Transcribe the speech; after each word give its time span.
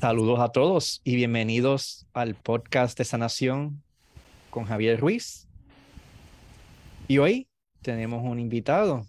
Saludos 0.00 0.40
a 0.40 0.48
todos 0.48 1.02
y 1.04 1.14
bienvenidos 1.14 2.06
al 2.14 2.34
podcast 2.34 2.96
de 2.96 3.04
sanación 3.04 3.82
con 4.48 4.64
Javier 4.64 4.98
Ruiz. 4.98 5.46
Y 7.06 7.18
hoy 7.18 7.48
tenemos 7.82 8.24
un 8.24 8.38
invitado 8.38 9.04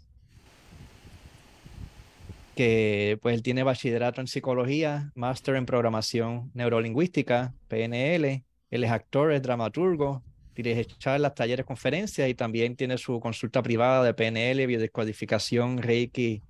que 2.57 3.17
pues 3.21 3.35
él 3.35 3.41
tiene 3.41 3.63
bachillerato 3.63 4.19
en 4.19 4.27
psicología, 4.27 5.14
máster 5.16 5.55
en 5.55 5.66
programación 5.66 6.52
neurolingüística, 6.54 7.54
PNL, 7.70 8.44
él 8.70 8.84
es 8.84 8.92
actor, 8.92 9.32
es 9.32 9.42
dramaturgo, 9.42 10.21
dirige 10.58 10.84
charlas, 10.84 11.36
talleres, 11.36 11.66
conferencias 11.66 12.28
y 12.28 12.36
también 12.36 12.76
tiene 12.76 12.98
su 12.98 13.21
consulta 13.21 13.64
privada 13.64 14.04
de 14.04 14.14
PNL, 14.14 14.68
biodescodificación, 14.68 15.78
Reiki, 15.78 16.44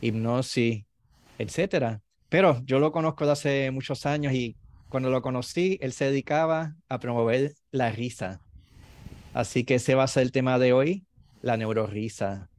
hipnosis, 0.00 0.84
etcétera. 1.36 2.00
Pero 2.28 2.60
yo 2.64 2.78
lo 2.78 2.92
conozco 2.92 3.24
de 3.24 3.32
hace 3.32 3.70
muchos 3.70 4.04
años 4.04 4.34
y 4.34 4.56
cuando 4.88 5.10
lo 5.10 5.22
conocí, 5.22 5.78
él 5.80 5.92
se 5.92 6.06
dedicaba 6.06 6.76
a 6.88 6.98
promover 6.98 7.54
la 7.70 7.90
risa. 7.90 8.40
Así 9.32 9.64
que 9.64 9.76
ese 9.76 9.94
va 9.94 10.04
a 10.04 10.08
ser 10.08 10.24
el 10.24 10.32
tema 10.32 10.58
de 10.58 10.72
hoy, 10.72 11.06
la 11.40 11.56
neurorisa. 11.56 12.50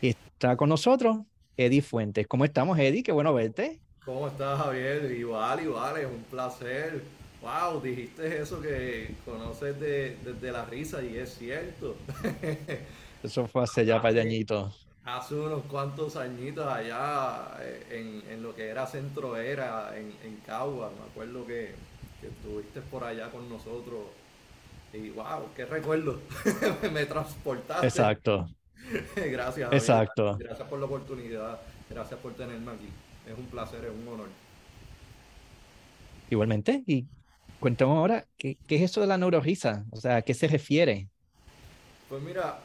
Y 0.00 0.08
está 0.08 0.56
con 0.56 0.68
nosotros 0.68 1.18
Eddie 1.56 1.82
Fuentes. 1.82 2.26
¿Cómo 2.26 2.44
estamos, 2.44 2.78
Eddie? 2.78 3.02
Qué 3.02 3.12
bueno 3.12 3.34
verte. 3.34 3.80
¿Cómo 4.04 4.28
estás, 4.28 4.58
Javier? 4.60 5.10
Igual, 5.10 5.62
igual, 5.62 5.96
es 5.96 6.06
un 6.06 6.22
placer. 6.24 7.02
Wow, 7.42 7.80
dijiste 7.80 8.40
eso 8.40 8.60
que 8.60 9.14
conoces 9.24 9.78
desde 9.78 10.52
la 10.52 10.64
risa 10.64 11.02
y 11.02 11.16
es 11.16 11.34
cierto. 11.34 11.96
Eso 13.22 13.46
fue 13.48 13.62
hace 13.64 13.84
ya 13.84 14.00
para 14.00 14.20
añitos 14.20 14.85
hace 15.06 15.36
unos 15.36 15.62
cuantos 15.64 16.16
añitos 16.16 16.66
allá 16.66 17.56
eh, 17.60 18.24
en, 18.28 18.42
lo 18.42 18.54
que 18.54 18.68
era 18.68 18.86
Centro 18.86 19.36
Era, 19.36 19.96
en, 19.96 20.12
en 20.24 20.36
Cagua, 20.44 20.90
me 20.90 21.10
acuerdo 21.10 21.46
que, 21.46 21.74
estuviste 22.22 22.80
por 22.80 23.04
allá 23.04 23.30
con 23.30 23.48
nosotros 23.48 24.00
y 24.92 25.10
wow, 25.10 25.48
qué 25.54 25.64
recuerdo, 25.64 26.20
me 26.92 27.06
transportaste. 27.06 27.86
Exacto. 27.86 28.48
gracias. 29.16 29.72
Exacto. 29.72 30.36
Gracias 30.38 30.68
por 30.68 30.80
la 30.80 30.86
oportunidad, 30.86 31.60
gracias 31.88 32.18
por 32.18 32.34
tenerme 32.34 32.72
aquí. 32.72 32.88
Es 33.30 33.38
un 33.38 33.46
placer, 33.46 33.84
es 33.84 33.90
un 33.90 34.12
honor. 34.12 34.28
Igualmente, 36.30 36.82
y 36.86 37.04
cuéntame 37.60 37.92
ahora, 37.92 38.26
¿qué, 38.36 38.56
¿qué, 38.66 38.76
es 38.76 38.82
eso 38.82 39.00
de 39.00 39.06
la 39.06 39.18
neurorisa? 39.18 39.84
O 39.90 39.96
sea, 39.96 40.16
¿a 40.16 40.22
qué 40.22 40.34
se 40.34 40.48
refiere? 40.48 41.08
Pues 42.08 42.22
mira, 42.22 42.58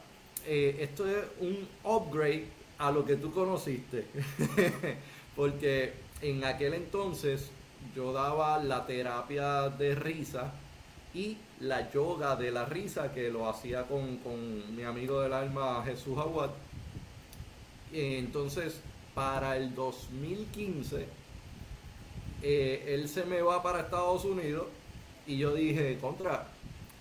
eh, 0.46 0.76
esto 0.80 1.06
es 1.08 1.24
un 1.40 1.68
upgrade 1.84 2.46
a 2.78 2.90
lo 2.90 3.04
que 3.04 3.16
tú 3.16 3.32
conociste. 3.32 4.06
Porque 5.36 5.92
en 6.20 6.44
aquel 6.44 6.74
entonces 6.74 7.50
yo 7.94 8.12
daba 8.12 8.62
la 8.62 8.86
terapia 8.86 9.68
de 9.68 9.94
risa 9.94 10.52
y 11.14 11.36
la 11.60 11.90
yoga 11.92 12.36
de 12.36 12.50
la 12.50 12.64
risa 12.64 13.12
que 13.12 13.30
lo 13.30 13.48
hacía 13.48 13.84
con, 13.84 14.74
mi 14.74 14.82
amigo 14.82 15.20
del 15.20 15.32
alma 15.32 15.82
Jesús 15.84 16.18
Aguad. 16.18 16.50
Entonces, 17.92 18.80
para 19.14 19.56
el 19.56 19.74
2015, 19.74 21.06
eh, 22.42 22.84
él 22.88 23.08
se 23.08 23.24
me 23.24 23.42
va 23.42 23.62
para 23.62 23.80
Estados 23.80 24.24
Unidos 24.24 24.66
y 25.26 25.36
yo 25.36 25.54
dije, 25.54 25.98
contra, 26.00 26.48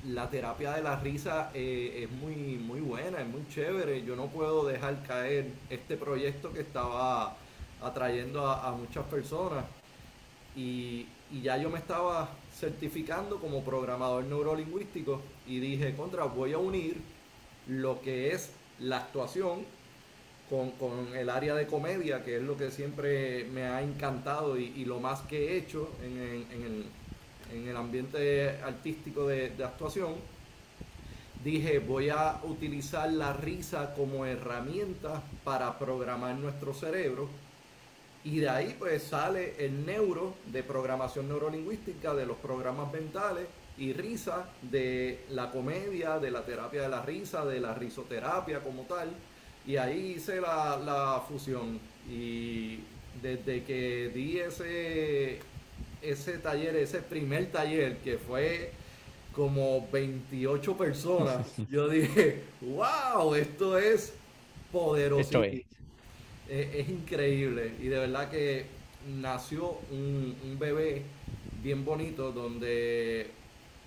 la 0.08 0.30
terapia 0.30 0.74
de 0.74 0.82
la 0.82 1.00
risa 1.00 1.52
eh, 1.54 2.04
es 2.04 2.12
muy, 2.12 2.36
muy 2.58 2.82
buena, 2.82 3.22
es 3.22 3.28
muy 3.28 3.48
chévere. 3.50 4.04
Yo 4.04 4.16
no 4.16 4.28
puedo 4.28 4.66
dejar 4.66 5.04
caer 5.04 5.52
este 5.70 5.98
proyecto 5.98 6.52
que 6.52 6.62
estaba 6.62 7.36
atrayendo 7.82 8.48
a, 8.48 8.72
muchas 8.72 9.06
personas. 9.06 9.66
Y, 10.56 11.08
ya 11.42 11.56
yo 11.56 11.70
me 11.70 11.80
estaba 11.80 12.30
certificando 12.54 13.40
como 13.40 13.64
programador 13.64 14.26
neurolingüístico 14.26 15.22
y 15.48 15.62
dije, 15.62 15.96
contra, 15.96 16.26
voy 16.26 16.52
a 16.52 16.58
unir 16.58 16.98
lo 17.68 18.02
que 18.02 18.34
es 18.34 18.52
la 18.80 18.98
actuación 18.98 19.64
con, 20.50 21.16
el 21.16 21.30
área 21.30 21.56
de 21.56 21.68
comedia, 21.68 22.26
que 22.26 22.36
es 22.36 22.44
lo 22.44 22.58
que 22.58 22.70
siempre 22.70 23.46
me 23.46 23.64
ha 23.64 23.82
encantado 23.82 24.58
y, 24.58 24.84
lo 24.84 25.00
más 25.00 25.22
que 25.22 25.54
he 25.54 25.58
hecho 25.58 25.90
en, 26.04 26.46
en 26.52 26.64
el 26.64 26.86
en 27.54 27.68
el 27.68 27.78
ambiente 27.78 28.50
artístico 28.64 29.28
de, 29.28 29.54
actuación, 29.64 30.16
dije 31.44 31.80
voy 31.80 32.10
a 32.10 32.40
utilizar 32.44 33.12
la 33.12 33.34
risa 33.34 33.94
como 33.96 34.26
herramienta 34.26 35.22
para 35.44 35.78
programar 35.78 36.36
nuestro 36.36 36.74
cerebro 36.74 37.30
y 38.24 38.40
de 38.40 38.50
ahí 38.50 38.76
pues 38.78 39.04
sale 39.04 39.56
el 39.58 39.86
neuro 39.86 40.36
de 40.48 40.62
programación 40.62 41.28
neurolingüística 41.28 42.14
de 42.14 42.26
los 42.26 42.38
programas 42.38 42.92
mentales 42.94 43.48
y 43.78 43.94
risa 43.94 44.48
de 44.62 45.26
la 45.30 45.50
comedia, 45.50 46.20
de 46.20 46.30
la 46.30 46.46
terapia 46.46 46.84
de 46.84 46.90
la 46.90 47.02
risa, 47.02 47.46
de 47.46 47.60
la 47.60 47.74
risoterapia 47.74 48.60
como 48.60 48.84
tal. 48.84 49.10
Y 49.66 49.78
ahí 49.78 50.14
hice 50.18 50.40
la, 50.40 50.78
la 50.78 51.24
fusión. 51.28 51.80
Y 52.08 52.80
desde 53.22 53.64
que 53.64 54.12
di 54.14 54.40
ese, 54.40 55.40
ese 56.02 56.38
taller, 56.38 56.76
ese 56.76 57.00
primer 57.00 57.52
taller 57.52 57.98
que 57.98 58.18
fue 58.18 58.72
como 59.34 59.88
28 59.92 60.78
personas, 60.78 61.54
yo 61.70 61.88
dije, 61.88 62.44
wow, 62.62 63.34
esto 63.36 63.78
es 63.78 64.14
poderoso. 64.72 65.44
es. 65.44 66.90
increíble 66.90 67.74
y 67.80 67.88
de 67.88 67.98
verdad 67.98 68.30
que 68.30 68.66
nació 69.22 69.78
un, 69.92 70.36
un, 70.44 70.60
bebé 70.60 71.04
bien 71.64 71.86
bonito 71.86 72.32
donde 72.32 73.28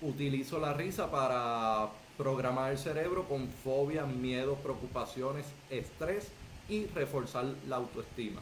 utilizo 0.01 0.59
la 0.59 0.73
risa 0.73 1.09
para 1.11 1.89
programar 2.17 2.71
el 2.71 2.77
cerebro 2.77 3.27
con 3.27 3.47
fobias, 3.47 4.07
miedos, 4.07 4.57
preocupaciones, 4.59 5.45
estrés 5.69 6.31
y 6.69 6.85
reforzar 6.87 7.45
la 7.67 7.77
autoestima. 7.77 8.41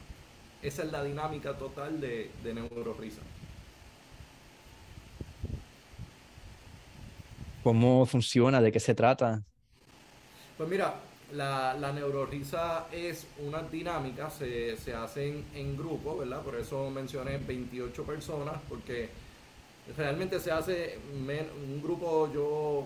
Esa 0.61 0.83
es 0.83 0.91
la 0.91 1.03
dinámica 1.03 1.57
total 1.57 1.99
de, 1.99 2.29
de 2.43 2.53
Neurorisa. 2.53 3.21
¿Cómo 7.63 8.05
funciona? 8.05 8.61
¿De 8.61 8.71
qué 8.71 8.79
se 8.81 8.93
trata? 8.93 9.41
Pues 10.57 10.69
mira, 10.69 10.95
la, 11.33 11.73
la 11.73 11.93
neurorisa 11.93 12.87
es 12.91 13.25
una 13.39 13.63
dinámica, 13.63 14.29
se, 14.29 14.75
se 14.75 14.93
hacen 14.93 15.45
en 15.55 15.77
grupo, 15.77 16.17
¿verdad? 16.17 16.41
Por 16.41 16.55
eso 16.55 16.89
mencioné 16.89 17.37
28 17.37 18.03
personas, 18.03 18.55
porque 18.67 19.09
realmente 19.97 20.39
se 20.41 20.51
hace 20.51 20.99
un 21.13 21.81
grupo, 21.81 22.29
yo 22.33 22.85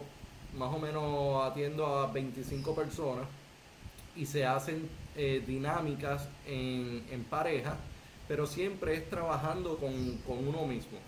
más 0.56 0.74
o 0.74 0.80
menos 0.80 1.44
atiendo 1.44 1.86
a 1.86 2.08
25 2.12 2.76
personas 2.76 3.26
y 4.16 4.26
se 4.26 4.46
hacen 4.46 4.88
eh, 5.16 5.44
dinámicas 5.46 6.28
en, 6.46 7.04
en, 7.12 7.24
pareja, 7.24 7.78
pero 8.28 8.46
siempre 8.46 8.96
es 8.96 9.10
trabajando 9.10 9.78
con, 9.78 10.18
con 10.20 10.48
uno 10.48 10.66
mismo. 10.66 11.00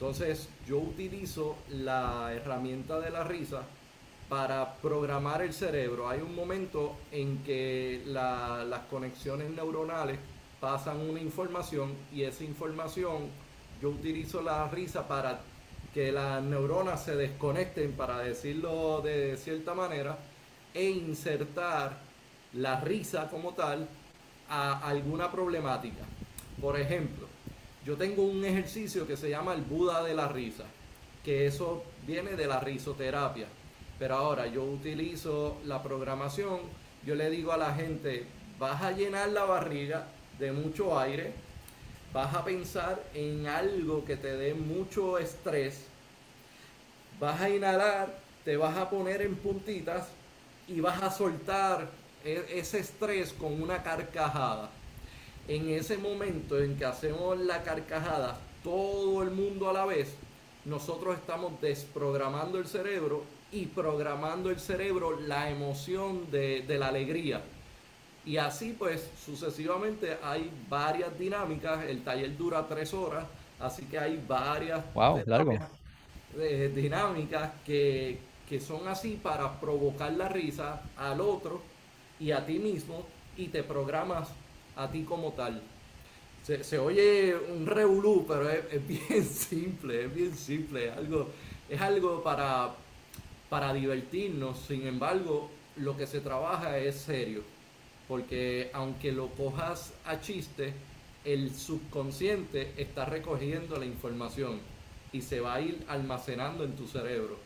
Entonces 0.00 0.48
yo 0.66 0.78
utilizo 0.78 1.58
la 1.68 2.32
herramienta 2.32 2.98
de 3.00 3.10
la 3.10 3.22
risa 3.22 3.64
para 4.30 4.76
programar 4.76 5.42
el 5.42 5.52
cerebro. 5.52 6.08
Hay 6.08 6.22
un 6.22 6.34
momento 6.34 6.96
en 7.12 7.42
que 7.42 8.00
las 8.06 8.80
conexiones 8.88 9.50
neuronales 9.50 10.18
pasan 10.58 11.00
una 11.00 11.20
información 11.20 11.92
y 12.14 12.22
esa 12.22 12.44
información 12.44 13.28
yo 13.82 13.90
utilizo 13.90 14.40
la 14.40 14.66
risa 14.68 15.06
para 15.06 15.42
que 15.92 16.10
las 16.10 16.42
neuronas 16.42 17.04
se 17.04 17.14
desconecten, 17.14 17.92
para 17.92 18.20
decirlo 18.20 19.02
de 19.02 19.36
cierta 19.36 19.74
manera, 19.74 20.16
e 20.72 20.88
insertar 20.88 21.98
la 22.54 22.80
risa 22.80 23.28
como 23.28 23.52
tal 23.52 23.86
a 24.48 24.78
alguna 24.78 25.30
problemática. 25.30 26.04
Por 26.58 26.80
ejemplo, 26.80 27.29
yo 27.84 27.96
tengo 27.96 28.22
un 28.22 28.44
ejercicio 28.44 29.06
que 29.06 29.16
se 29.16 29.30
llama 29.30 29.54
el 29.54 29.62
Buda 29.62 30.02
de 30.04 30.14
la 30.14 30.28
risa, 30.28 30.64
que 31.24 31.46
eso 31.46 31.82
viene 32.06 32.32
de 32.32 32.46
la 32.46 32.60
risoterapia. 32.60 33.46
Pero 33.98 34.16
ahora 34.16 34.46
yo 34.46 34.64
utilizo 34.64 35.58
la 35.64 35.82
programación, 35.82 36.60
yo 37.04 37.14
le 37.14 37.30
digo 37.30 37.52
a 37.52 37.56
la 37.56 37.74
gente, 37.74 38.26
vas 38.58 38.82
a 38.82 38.92
llenar 38.92 39.30
la 39.30 39.44
barriga 39.44 40.06
de 40.38 40.52
mucho 40.52 40.98
aire, 40.98 41.32
vas 42.12 42.34
a 42.34 42.44
pensar 42.44 43.02
en 43.14 43.46
algo 43.46 44.04
que 44.04 44.16
te 44.16 44.36
dé 44.36 44.54
mucho 44.54 45.18
estrés, 45.18 45.86
vas 47.18 47.40
a 47.40 47.48
inhalar, 47.48 48.18
te 48.44 48.56
vas 48.56 48.76
a 48.76 48.90
poner 48.90 49.22
en 49.22 49.36
puntitas 49.36 50.08
y 50.68 50.80
vas 50.80 51.02
a 51.02 51.10
soltar 51.10 51.88
e-, 52.24 52.44
ese 52.50 52.80
estrés 52.80 53.32
con 53.32 53.62
una 53.62 53.82
carcajada 53.82 54.70
en 55.50 55.68
ese 55.68 55.98
momento 55.98 56.62
en 56.62 56.76
que 56.76 56.84
hacemos 56.84 57.36
la 57.36 57.64
carcajada 57.64 58.38
todo 58.62 59.24
el 59.24 59.32
mundo 59.32 59.68
a 59.68 59.72
la 59.72 59.84
vez, 59.84 60.14
nosotros 60.64 61.16
estamos 61.16 61.60
desprogramando 61.60 62.58
el 62.58 62.68
cerebro 62.68 63.24
y 63.50 63.66
programando 63.66 64.50
el 64.50 64.60
cerebro 64.60 65.18
la 65.18 65.50
emoción 65.50 66.30
de, 66.30 66.64
la 66.78 66.86
alegría. 66.86 67.42
Y 68.24 68.36
así 68.36 68.76
pues 68.78 69.10
sucesivamente 69.26 70.18
hay 70.22 70.52
varias 70.68 71.18
dinámicas, 71.18 71.84
el 71.84 72.04
taller 72.04 72.36
dura 72.36 72.66
tres 72.68 72.94
horas, 72.94 73.24
Así 73.58 73.84
que 73.84 73.98
hay 73.98 74.24
varias 74.26 74.82
wow, 74.94 75.22
largo. 75.26 75.52
dinámicas 76.74 77.50
que, 77.66 78.18
que 78.48 78.58
son 78.58 78.88
así 78.88 79.20
para 79.22 79.60
provocar 79.60 80.12
la 80.12 80.28
risa 80.28 80.80
al 80.96 81.20
otro 81.20 81.60
y 82.18 82.30
a 82.30 82.46
ti 82.46 82.58
mismo 82.58 83.04
y 83.36 83.48
te 83.48 83.62
programas 83.62 84.30
a 84.80 84.90
ti 84.90 85.02
como 85.02 85.32
tal. 85.32 85.62
Se, 86.42 86.78
oye 86.78 87.36
un 87.36 87.66
revolú, 87.66 88.24
pero 88.26 88.48
es, 88.48 88.86
bien 88.86 89.24
simple, 89.30 90.06
es 90.06 90.14
bien 90.14 90.34
simple, 90.34 90.88
es 90.88 90.96
algo, 90.96 91.28
es 91.68 91.80
algo 91.80 92.22
para, 92.22 92.74
para 93.48 93.72
divertirnos, 93.74 94.58
sin 94.58 94.86
embargo, 94.86 95.50
lo 95.76 95.96
que 95.96 96.06
se 96.06 96.20
trabaja 96.20 96.78
es 96.78 96.96
serio, 96.96 97.42
porque 98.08 98.70
aunque 98.72 99.12
lo 99.12 99.28
cojas 99.28 99.92
a 100.06 100.20
chiste, 100.20 100.72
el 101.24 101.54
subconsciente 101.54 102.72
está 102.78 103.04
recogiendo 103.04 103.76
la 103.76 103.84
información 103.84 104.58
y 105.12 105.20
se 105.20 105.40
va 105.40 105.54
a 105.54 105.60
ir 105.60 105.84
almacenando 105.88 106.64
en 106.64 106.74
tu 106.74 106.88
cerebro. 106.88 107.36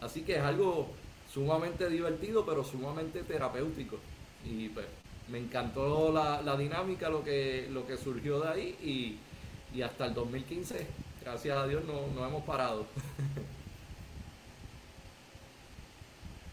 Así 0.00 0.22
que 0.22 0.36
es 0.36 0.42
algo 0.42 0.88
sumamente 1.32 1.88
divertido, 1.88 2.44
pero 2.44 2.62
sumamente 2.62 3.22
terapéutico. 3.22 3.96
Y 4.44 4.68
pues 4.68 4.86
me 5.28 5.38
encantó 5.38 6.12
la, 6.12 6.56
dinámica, 6.56 7.08
lo 7.08 7.24
que, 7.24 7.68
lo 7.70 7.86
que 7.86 7.96
surgió 7.96 8.40
de 8.40 8.48
ahí 8.48 9.18
y, 9.74 9.80
hasta 9.82 10.06
el 10.06 10.14
2015, 10.14 10.86
gracias 11.22 11.56
a 11.56 11.66
Dios, 11.66 11.82
no, 11.84 12.06
no 12.14 12.26
hemos 12.26 12.42
parado. 12.44 12.86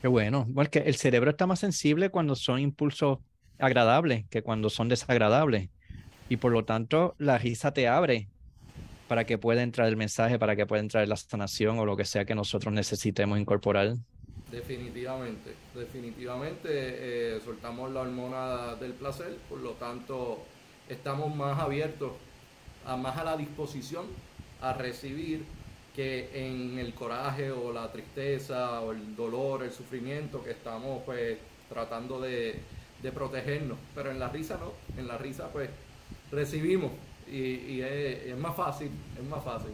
Qué 0.02 0.08
bueno, 0.08 0.48
porque 0.56 0.80
el 0.80 0.96
cerebro 0.96 1.32
está 1.32 1.46
más 1.46 1.60
sensible 1.60 2.10
cuando 2.10 2.36
son 2.36 2.60
impulsos 2.60 3.20
agradables 3.58 4.26
que 4.30 4.42
cuando 4.42 4.70
son 4.70 4.88
desagradables. 4.88 5.70
Y 6.30 6.38
por 6.38 6.54
lo 6.54 6.64
tanto, 6.64 7.16
la 7.18 7.38
risa 7.38 7.74
te 7.74 7.88
abre 7.88 8.30
para 9.10 9.26
que 9.26 9.38
pueda 9.38 9.64
entrar 9.64 9.88
el 9.88 9.98
mensaje, 9.98 10.40
para 10.40 10.56
que 10.56 10.66
pueda 10.66 10.82
entrar 10.82 11.08
la 11.08 11.18
sanación 11.18 11.80
o 11.80 11.86
lo 11.86 11.98
que 11.98 12.06
sea 12.06 12.26
que 12.26 12.36
nosotros 12.36 12.74
necesitemos 12.74 13.40
incorporar. 13.40 13.96
Definitivamente, 14.52 15.54
definitivamente 15.76 16.70
eh, 16.72 17.40
soltamos 17.46 17.92
la 17.92 18.02
hormona 18.02 18.76
del 18.76 18.94
placer, 18.94 19.38
por 19.48 19.60
lo 19.60 19.74
tanto 19.74 20.40
estamos 20.88 21.36
más 21.36 21.60
abiertos, 21.60 22.14
a, 22.86 22.98
más 22.98 23.16
a 23.18 23.24
la 23.24 23.38
disposición 23.38 24.08
a 24.62 24.74
recibir 24.74 25.46
que 25.96 26.30
en 26.34 26.80
el 26.80 26.96
coraje 26.96 27.52
o 27.52 27.72
la 27.72 27.92
tristeza 27.92 28.82
o 28.82 28.92
el 28.92 29.16
dolor, 29.16 29.62
el 29.64 29.72
sufrimiento 29.72 30.44
que 30.44 30.52
estamos 30.52 31.04
pues 31.06 31.38
tratando 31.68 32.20
de, 32.20 32.60
protegernos. 33.14 33.78
Pero 33.94 34.10
en 34.10 34.20
la 34.20 34.30
risa 34.30 34.58
no, 34.60 34.74
en 35.00 35.08
la 35.08 35.18
risa 35.20 35.50
pues 35.54 35.70
recibimos 36.32 36.92
y, 37.28 37.82
es 37.82 38.38
más 38.38 38.56
fácil, 38.56 38.90
es 39.16 39.24
más 39.26 39.44
fácil. 39.44 39.74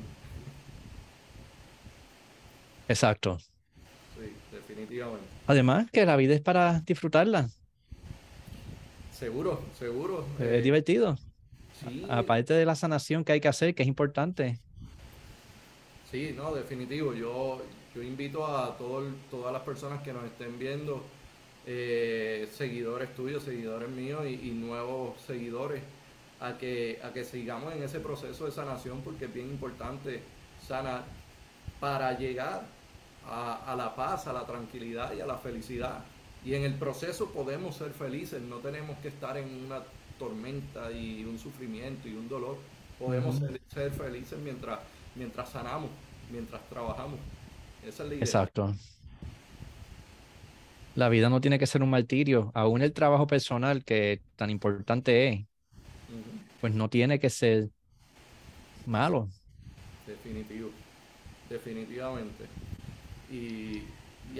Exacto 2.89 3.37
definitivamente. 4.75 5.25
Además, 5.47 5.89
que 5.91 6.05
la 6.05 6.15
vida 6.17 6.33
es 6.33 6.41
para 6.41 6.81
disfrutarla. 6.81 7.49
Seguro, 9.11 9.61
seguro. 9.77 10.25
Es 10.39 10.45
eh, 10.45 10.61
divertido. 10.61 11.17
Aparte 12.09 12.53
de 12.53 12.65
la 12.65 12.75
sanación 12.75 13.23
que 13.23 13.33
hay 13.33 13.41
que 13.41 13.47
hacer, 13.47 13.75
que 13.75 13.83
es 13.83 13.87
importante. 13.87 14.59
Sí, 16.11 16.33
no, 16.35 16.53
definitivo. 16.53 17.13
Yo, 17.13 17.61
yo 17.93 18.03
invito 18.03 18.45
a 18.45 18.77
todo, 18.77 19.05
todas 19.31 19.53
las 19.53 19.61
personas 19.63 20.01
que 20.01 20.13
nos 20.13 20.23
estén 20.25 20.57
viendo, 20.59 21.03
eh, 21.65 22.47
seguidores 22.51 23.13
tuyos, 23.15 23.43
seguidores 23.43 23.89
míos 23.89 24.23
y, 24.25 24.49
y, 24.49 24.51
nuevos 24.51 25.19
seguidores, 25.21 25.81
a 26.39 26.57
que, 26.57 26.99
a 27.03 27.11
que 27.11 27.23
sigamos 27.23 27.73
en 27.73 27.83
ese 27.83 27.99
proceso 27.99 28.45
de 28.45 28.51
sanación 28.51 29.01
porque 29.01 29.25
es 29.25 29.33
bien 29.33 29.47
importante 29.47 30.21
sanar 30.65 31.03
para 31.79 32.17
llegar 32.17 32.63
a, 33.27 33.75
la 33.77 33.95
paz, 33.95 34.27
a 34.27 34.33
la 34.33 34.45
tranquilidad 34.45 35.13
y 35.15 35.21
a 35.21 35.25
la 35.25 35.37
felicidad. 35.37 36.03
Y 36.43 36.53
en 36.53 36.63
el 36.63 36.75
proceso 36.75 37.31
podemos 37.31 37.75
ser 37.75 37.91
felices, 37.91 38.41
no 38.41 38.57
tenemos 38.57 38.97
que 38.99 39.07
estar 39.07 39.37
en 39.37 39.65
una 39.65 39.81
tormenta 40.19 40.91
y 40.91 41.25
un 41.25 41.39
sufrimiento 41.39 42.07
y 42.07 42.13
un 42.13 42.29
dolor. 42.29 42.57
Podemos 42.99 43.41
ser, 43.67 43.91
felices 43.91 44.39
mientras, 44.39 44.79
mientras 45.15 45.49
sanamos, 45.49 45.89
mientras 46.31 46.61
trabajamos. 46.69 47.19
Esa 47.85 48.03
es 48.03 48.09
la 48.09 48.15
idea. 48.15 48.25
Exacto. 48.25 48.73
La 50.95 51.09
vida 51.09 51.29
no 51.29 51.41
tiene 51.41 51.59
que 51.59 51.67
ser 51.67 51.83
un 51.83 51.89
martirio. 51.89 52.51
Aún 52.53 52.81
el 52.81 52.93
trabajo 52.93 53.27
personal, 53.27 53.83
que 53.83 54.21
tan 54.37 54.49
importante 54.49 55.27
es, 55.27 55.45
pues 56.61 56.73
no 56.73 56.89
tiene 56.89 57.19
que 57.19 57.29
ser 57.29 57.69
malo. 58.85 59.27
Definitivo. 60.07 60.69
Definitivamente. 61.49 62.45
Y, 63.35 63.83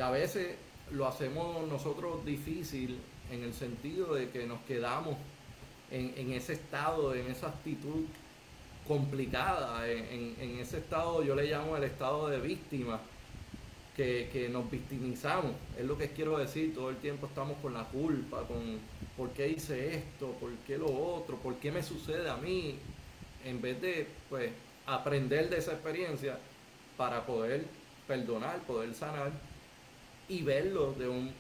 a 0.02 0.10
veces 0.10 0.56
lo 0.92 1.08
hacemos 1.08 1.68
nosotros 1.68 2.26
difícil 2.26 2.98
en 3.32 3.44
el 3.44 3.54
sentido 3.54 4.14
de 4.14 4.30
que 4.30 4.46
nos 4.46 4.60
quedamos 4.62 5.16
en, 5.92 6.34
ese 6.34 6.54
estado, 6.54 7.14
en 7.16 7.28
esa 7.28 7.48
actitud 7.48 8.06
complicada, 8.88 9.88
en, 9.90 10.60
ese 10.60 10.80
estado, 10.80 11.24
yo 11.24 11.36
le 11.36 11.46
llamo 11.46 11.78
el 11.78 11.84
estado 11.84 12.28
de 12.28 12.40
víctima, 12.40 13.00
que, 13.96 14.50
nos 14.52 14.70
victimizamos, 14.70 15.54
es 15.78 15.86
lo 15.86 15.98
que 15.98 16.10
quiero 16.10 16.38
decir, 16.38 16.74
todo 16.74 16.90
el 16.90 16.98
tiempo 16.98 17.28
estamos 17.28 17.58
con 17.62 17.74
la 17.74 17.86
culpa, 17.86 18.44
con 18.46 18.80
por 19.16 19.30
qué 19.30 19.48
hice 19.48 19.96
esto, 19.96 20.32
por 20.40 20.52
qué 20.68 20.78
lo 20.78 20.88
otro, 20.88 21.38
por 21.38 21.56
qué 21.56 21.72
me 21.72 21.82
sucede 21.82 22.30
a 22.30 22.36
mí, 22.36 22.76
en 23.46 23.62
vez 23.62 23.82
de 23.82 24.08
pues 24.30 24.52
aprender 24.86 25.50
de 25.50 25.60
esa 25.60 25.72
experiencia 25.72 26.38
para 26.98 27.26
poder 27.26 27.66
perdonar, 28.08 28.60
poder 28.62 28.94
sanar 28.94 29.32
y 30.28 30.42
verlo 30.42 30.94
de 30.94 31.08
un, 31.08 31.32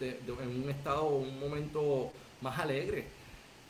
en 0.00 0.62
un 0.62 0.70
estado, 0.70 1.06
un 1.08 1.38
momento 1.38 2.10
más 2.40 2.58
alegre. 2.58 3.06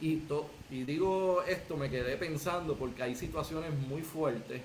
Y, 0.01 0.23
y 0.71 0.85
digo 0.85 1.43
esto, 1.43 1.77
me 1.77 1.89
quedé 1.89 2.17
pensando 2.17 2.75
porque 2.77 3.03
hay 3.03 3.15
situaciones 3.15 3.73
muy 3.89 4.03
fuertes 4.03 4.61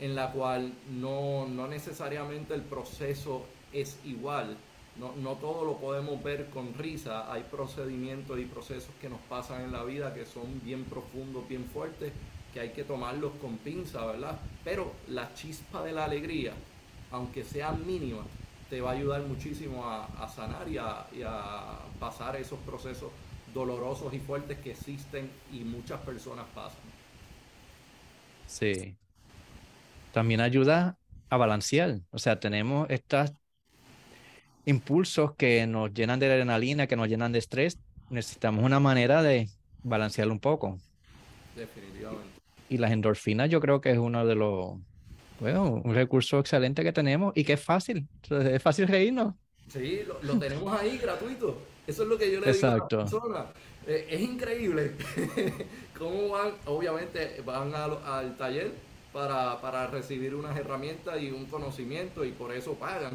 en 0.00 0.14
la 0.14 0.30
cual 0.32 0.72
no, 0.98 1.46
no 1.46 1.68
necesariamente 1.68 2.54
el 2.54 2.62
proceso 2.62 3.44
es 3.72 3.98
igual. 4.04 4.56
No, 4.96 5.12
no, 5.16 5.32
todo 5.34 5.64
lo 5.64 5.76
podemos 5.78 6.22
ver 6.22 6.48
con 6.50 6.72
risa. 6.74 7.30
Hay 7.32 7.42
procedimientos 7.42 8.38
y 8.38 8.44
procesos 8.44 8.90
que 9.00 9.08
nos 9.08 9.20
pasan 9.28 9.62
en 9.62 9.72
la 9.72 9.82
vida 9.82 10.14
que 10.14 10.24
son 10.24 10.60
bien 10.64 10.84
profundos, 10.84 11.48
bien 11.48 11.64
fuertes 11.64 12.12
que 12.54 12.60
hay 12.60 12.70
que 12.70 12.84
tomarlos 12.84 13.32
con 13.40 13.58
pinza, 13.58 14.06
¿verdad? 14.06 14.38
Pero 14.62 14.94
la 15.08 15.34
chispa 15.34 15.82
de 15.82 15.92
la 15.92 16.04
alegría, 16.04 16.52
aunque 17.10 17.42
sea 17.42 17.72
mínima, 17.72 18.22
te 18.70 18.80
va 18.80 18.90
a 18.90 18.92
ayudar 18.94 19.22
muchísimo 19.22 19.84
a, 19.84 20.28
sanar 20.34 20.68
y 20.68 20.78
a, 20.78 21.78
pasar 21.98 22.36
esos 22.36 22.58
procesos 22.60 23.10
dolorosos 23.52 24.14
y 24.14 24.20
fuertes 24.20 24.58
que 24.58 24.70
existen 24.70 25.28
y 25.52 25.64
muchas 25.64 26.00
personas 26.02 26.46
pasan. 26.54 26.78
Sí. 28.46 28.94
También 30.12 30.40
ayuda 30.40 30.96
a 31.30 31.36
balancear. 31.36 31.98
O 32.12 32.18
sea, 32.18 32.38
tenemos 32.38 32.88
estos 32.88 33.32
impulsos 34.64 35.34
que 35.34 35.66
nos 35.66 35.92
llenan 35.92 36.20
de 36.20 36.26
adrenalina, 36.26 36.86
que 36.86 36.94
nos 36.94 37.08
llenan 37.08 37.32
de 37.32 37.40
estrés. 37.40 37.78
Necesitamos 38.10 38.64
una 38.64 38.78
manera 38.78 39.22
de 39.22 39.48
balancearlo 39.82 40.32
un 40.32 40.40
poco. 40.40 40.78
Definitivamente 41.56 42.34
y 42.68 42.78
las 42.78 42.92
endorfinas 42.92 43.50
yo 43.50 43.60
creo 43.60 43.80
que 43.80 43.90
es 43.90 43.98
uno 43.98 44.26
de 44.26 44.34
los, 44.34 44.76
bueno, 45.40 45.82
un 45.84 45.94
recurso 45.94 46.38
excelente 46.38 46.82
que 46.82 46.92
tenemos 46.92 47.32
y 47.36 47.44
que 47.44 47.54
es 47.54 47.60
fácil, 47.60 48.08
es 48.30 48.62
fácil 48.62 48.88
reírnos. 48.88 49.34
Sí, 49.68 50.02
lo, 50.22 50.38
tenemos 50.38 50.78
ahí 50.78 50.98
gratuito. 50.98 51.58
Eso 51.86 52.02
es 52.02 52.08
lo 52.08 52.18
que 52.18 52.32
yo 52.32 52.40
le 52.40 52.52
digo 52.52 52.66
a 52.66 52.76
las 52.76 52.88
personas. 52.88 53.46
Eh, 53.86 54.06
es 54.10 54.20
increíble 54.20 54.92
cómo 55.98 56.30
van, 56.30 56.52
obviamente 56.66 57.42
van 57.44 57.72
al, 57.74 58.36
taller 58.36 58.72
para, 59.12 59.60
para 59.60 59.86
recibir 59.86 60.34
unas 60.34 60.56
herramientas 60.56 61.20
y 61.20 61.30
un 61.30 61.46
conocimiento 61.46 62.24
y 62.24 62.32
por 62.32 62.52
eso 62.52 62.74
pagan 62.74 63.12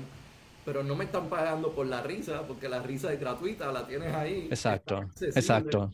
pero 0.65 0.83
no 0.83 0.95
me 0.95 1.05
están 1.05 1.29
pagando 1.29 1.73
por 1.73 1.87
la 1.87 2.03
risa, 2.03 2.45
porque 2.45 2.69
la 2.69 2.79
risa 2.83 3.11
es 3.11 3.19
gratuita, 3.19 3.71
la 3.71 3.87
tienes 3.87 4.13
ahí. 4.13 4.47
Exacto, 4.51 5.09
exacto. 5.19 5.89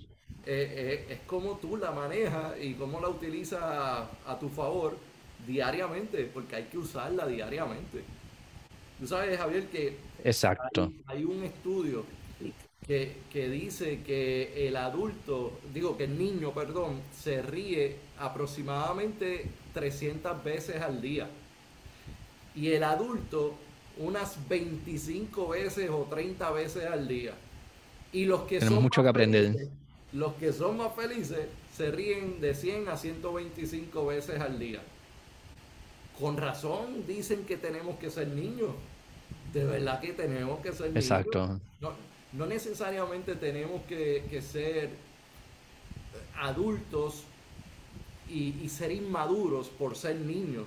Eh, 0.48 1.06
eh, 1.08 1.14
es 1.14 1.20
como 1.22 1.58
tú 1.58 1.76
la 1.76 1.90
manejas 1.92 2.54
y 2.62 2.74
cómo 2.76 3.02
la 3.02 3.10
utilizas 3.10 3.62
a, 3.64 4.38
tu 4.40 4.48
favor 4.48 4.96
diariamente, 5.46 6.30
porque 6.32 6.56
hay 6.58 6.64
que 6.66 6.78
usarla 6.78 7.26
diariamente. 7.26 8.04
Tú 9.00 9.08
sabes, 9.08 9.38
Javier, 9.38 9.68
que 9.68 9.98
Exacto. 10.24 10.94
Hay, 11.08 11.24
un 11.24 11.44
estudio 11.44 12.06
que, 12.86 13.18
que, 13.32 13.50
dice 13.50 14.02
que 14.06 14.68
el 14.68 14.78
adulto, 14.78 15.60
digo 15.74 15.98
que 15.98 16.04
el 16.04 16.18
niño, 16.18 16.54
perdón, 16.54 17.02
se 17.12 17.42
ríe 17.42 17.98
aproximadamente 18.20 19.50
300 19.74 20.44
veces 20.44 20.80
al 20.82 21.02
día. 21.02 21.28
Y 22.56 22.72
el 22.72 22.84
adulto 22.84 23.56
unas 23.98 24.48
25 24.48 25.50
veces 25.50 25.90
o 25.90 26.04
30 26.10 26.52
veces 26.52 26.86
al 26.86 27.08
día. 27.08 27.34
Y 28.12 28.26
los 28.26 28.42
que 28.44 28.60
Tenemos 28.60 28.84
mucho 28.84 29.02
que 29.02 29.10
aprender 29.10 29.70
los 30.16 30.34
que 30.36 30.54
son 30.54 30.78
más 30.78 30.96
felices 30.96 31.48
se 31.76 31.92
ríen 31.92 32.40
de 32.40 32.56
100 32.56 32.88
a 32.88 32.96
125 32.96 34.06
veces 34.06 34.40
al 34.40 34.58
día. 34.58 34.82
Con 36.20 36.38
razón 36.38 37.06
dicen 37.06 37.46
que 37.46 37.58
tenemos 37.58 38.00
que 38.00 38.10
ser 38.10 38.30
niños. 38.30 38.72
De 39.52 39.66
verdad 39.66 40.00
que 40.00 40.14
tenemos 40.14 40.60
que 40.62 40.72
ser 40.72 40.88
niños. 40.88 41.04
Exacto. 41.04 41.60
No, 42.32 42.46
necesariamente 42.46 43.36
tenemos 43.36 43.82
que, 43.84 44.42
ser 44.42 44.90
adultos 46.38 47.24
y, 48.30 48.70
ser 48.70 48.92
inmaduros 48.92 49.68
por 49.68 49.98
ser 49.98 50.16
niños. 50.16 50.64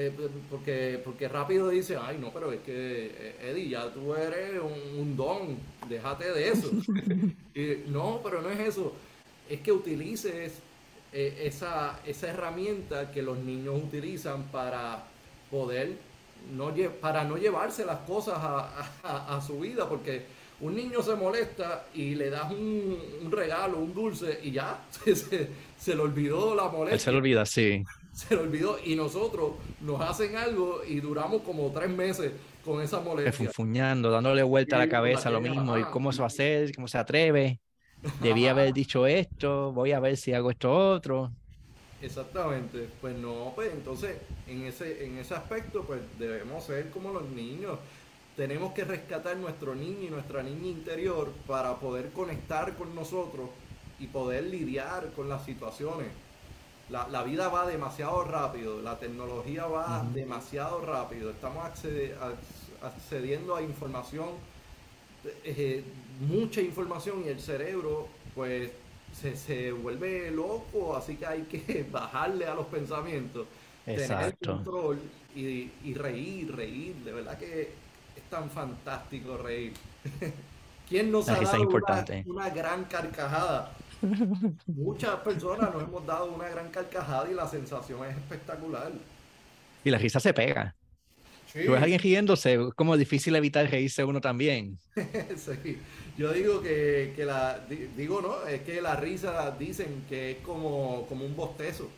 Eh, 0.00 0.12
porque, 0.48 1.00
porque 1.04 1.26
rápido 1.26 1.70
dice, 1.70 1.98
ay 2.00 2.18
no, 2.20 2.32
pero 2.32 2.52
es 2.52 2.60
que 2.60 3.06
eh, 3.06 3.50
Eddie, 3.50 3.70
ya 3.70 3.92
tú 3.92 4.14
eres 4.14 4.60
un, 4.96 5.16
don, 5.16 5.58
déjate 5.88 6.32
de 6.32 6.50
eso. 6.50 6.70
no, 7.88 8.20
pero 8.22 8.40
no 8.40 8.48
es 8.48 8.60
eso, 8.60 8.92
es 9.50 9.58
que 9.58 9.72
utilices 9.72 10.60
eh, 11.12 11.42
esa, 11.42 11.98
esa 12.06 12.28
herramienta 12.28 13.10
que 13.10 13.22
los 13.22 13.38
niños 13.38 13.74
utilizan 13.82 14.44
para 14.52 15.02
poder, 15.50 15.96
no, 16.54 16.72
para 17.00 17.24
no 17.24 17.36
llevarse 17.36 17.84
las 17.84 17.98
cosas 18.02 18.38
a, 18.38 19.42
su 19.44 19.58
vida, 19.58 19.88
porque 19.88 20.22
un 20.60 20.76
niño 20.76 21.02
se 21.02 21.16
molesta 21.16 21.86
y 21.92 22.14
le 22.14 22.30
das 22.30 22.52
un, 22.52 23.32
regalo, 23.32 23.78
un 23.78 23.92
dulce 23.92 24.38
y 24.44 24.52
ya 24.52 24.80
se, 24.90 25.16
se, 25.76 25.94
le 25.96 26.00
olvidó 26.00 26.54
la 26.54 26.68
molestia. 26.68 27.00
Se 27.00 27.10
le 27.10 27.16
olvida, 27.16 27.44
sí 27.44 27.82
se 28.28 28.34
le 28.34 28.42
olvidó 28.42 28.78
y 28.84 28.96
nosotros 28.96 29.52
nos 29.80 30.00
hacen 30.00 30.36
algo 30.36 30.80
y 30.84 30.98
duramos 30.98 31.42
como 31.42 31.70
tres 31.70 31.88
meses 31.88 32.32
con 32.64 32.82
esa 32.82 32.98
molestia. 32.98 33.30
Refunfuñando, 33.30 34.10
dándole 34.10 34.42
vuelta 34.42 34.74
a 34.74 34.80
la 34.80 34.88
cabeza 34.88 35.30
lo 35.30 35.40
mismo 35.40 35.78
y 35.78 35.84
cómo 35.84 36.10
se 36.10 36.18
va 36.18 36.24
a 36.24 36.26
hacer, 36.26 36.74
cómo 36.74 36.88
se 36.88 36.98
atreve. 36.98 37.60
Debía 38.20 38.50
haber 38.50 38.72
dicho 38.72 39.06
esto, 39.06 39.72
voy 39.72 39.92
a 39.92 40.00
ver 40.00 40.16
si 40.16 40.32
hago 40.32 40.50
esto 40.50 40.72
otro. 40.72 41.30
Exactamente, 42.02 42.88
pues 43.00 43.16
no, 43.16 43.52
pues 43.54 43.72
entonces 43.72 44.16
en 44.48 44.64
ese, 44.64 45.04
en 45.04 45.18
ese 45.18 45.34
aspecto 45.34 45.84
pues 45.84 46.00
debemos 46.18 46.64
ser 46.64 46.90
como 46.90 47.12
los 47.12 47.28
niños. 47.28 47.78
Tenemos 48.36 48.72
que 48.72 48.84
rescatar 48.84 49.36
nuestro 49.36 49.76
niño 49.76 50.08
y 50.08 50.10
nuestra 50.10 50.42
niña 50.42 50.68
interior 50.68 51.30
para 51.46 51.76
poder 51.76 52.10
conectar 52.10 52.76
con 52.76 52.94
nosotros 52.96 53.48
y 54.00 54.06
poder 54.08 54.44
lidiar 54.44 55.12
con 55.14 55.28
las 55.28 55.44
situaciones 55.44 56.08
la, 56.90 57.22
vida 57.22 57.48
va 57.48 57.66
demasiado 57.66 58.24
rápido, 58.24 58.80
la 58.80 58.98
tecnología 58.98 59.66
va 59.66 60.04
demasiado 60.14 60.80
rápido, 60.80 61.30
estamos 61.30 61.64
accediendo 62.82 63.54
a 63.54 63.62
información, 63.62 64.28
eh, 65.44 65.84
mucha 66.20 66.60
información 66.60 67.22
y 67.26 67.28
el 67.28 67.40
cerebro 67.40 68.08
pues 68.34 68.70
se, 69.12 69.72
vuelve 69.72 70.30
loco, 70.30 70.96
así 70.96 71.16
que 71.16 71.26
hay 71.26 71.42
que 71.42 71.86
bajarle 71.92 72.46
a 72.46 72.54
los 72.54 72.66
pensamientos, 72.66 73.46
tener 73.84 74.36
control 74.38 74.98
y, 75.34 75.94
reír, 75.94 76.54
reír, 76.54 76.94
de 76.96 77.12
verdad 77.12 77.38
que 77.38 77.72
es 78.16 78.22
tan 78.30 78.50
fantástico 78.50 79.36
reír. 79.36 79.74
¿Quién 80.88 81.12
nos 81.12 81.28
ha 81.28 81.38
dado 81.38 81.68
una 82.24 82.48
gran 82.48 82.84
carcajada? 82.84 83.72
Muchas 84.66 85.16
personas 85.16 85.72
nos 85.72 85.82
hemos 85.82 86.06
dado 86.06 86.32
una 86.32 86.48
gran 86.48 86.70
carcajada 86.70 87.30
y 87.30 87.34
la 87.34 87.48
sensación 87.48 88.04
es 88.04 88.16
espectacular. 88.16 88.92
Y 89.84 89.90
la 89.90 89.98
risa 89.98 90.20
se 90.20 90.32
pega. 90.32 90.74
Si 91.52 91.60
ves 91.60 91.80
a 91.80 91.82
alguien 91.82 92.00
riéndose, 92.00 92.54
es 92.54 92.74
como 92.74 92.96
difícil 92.96 93.34
evitar 93.34 93.68
reírse 93.70 94.04
uno 94.04 94.20
también. 94.20 94.78
sí. 95.36 95.78
Yo 96.16 96.32
digo 96.32 96.60
que, 96.60 97.14
la, 97.24 97.60
digo 97.96 98.20
no, 98.20 98.46
es 98.46 98.62
que 98.62 98.82
la 98.82 98.96
risa 98.96 99.50
dicen 99.52 100.04
que 100.08 100.32
es 100.32 100.36
como, 100.38 101.06
como 101.08 101.24
un 101.24 101.34
bostezo. 101.34 101.88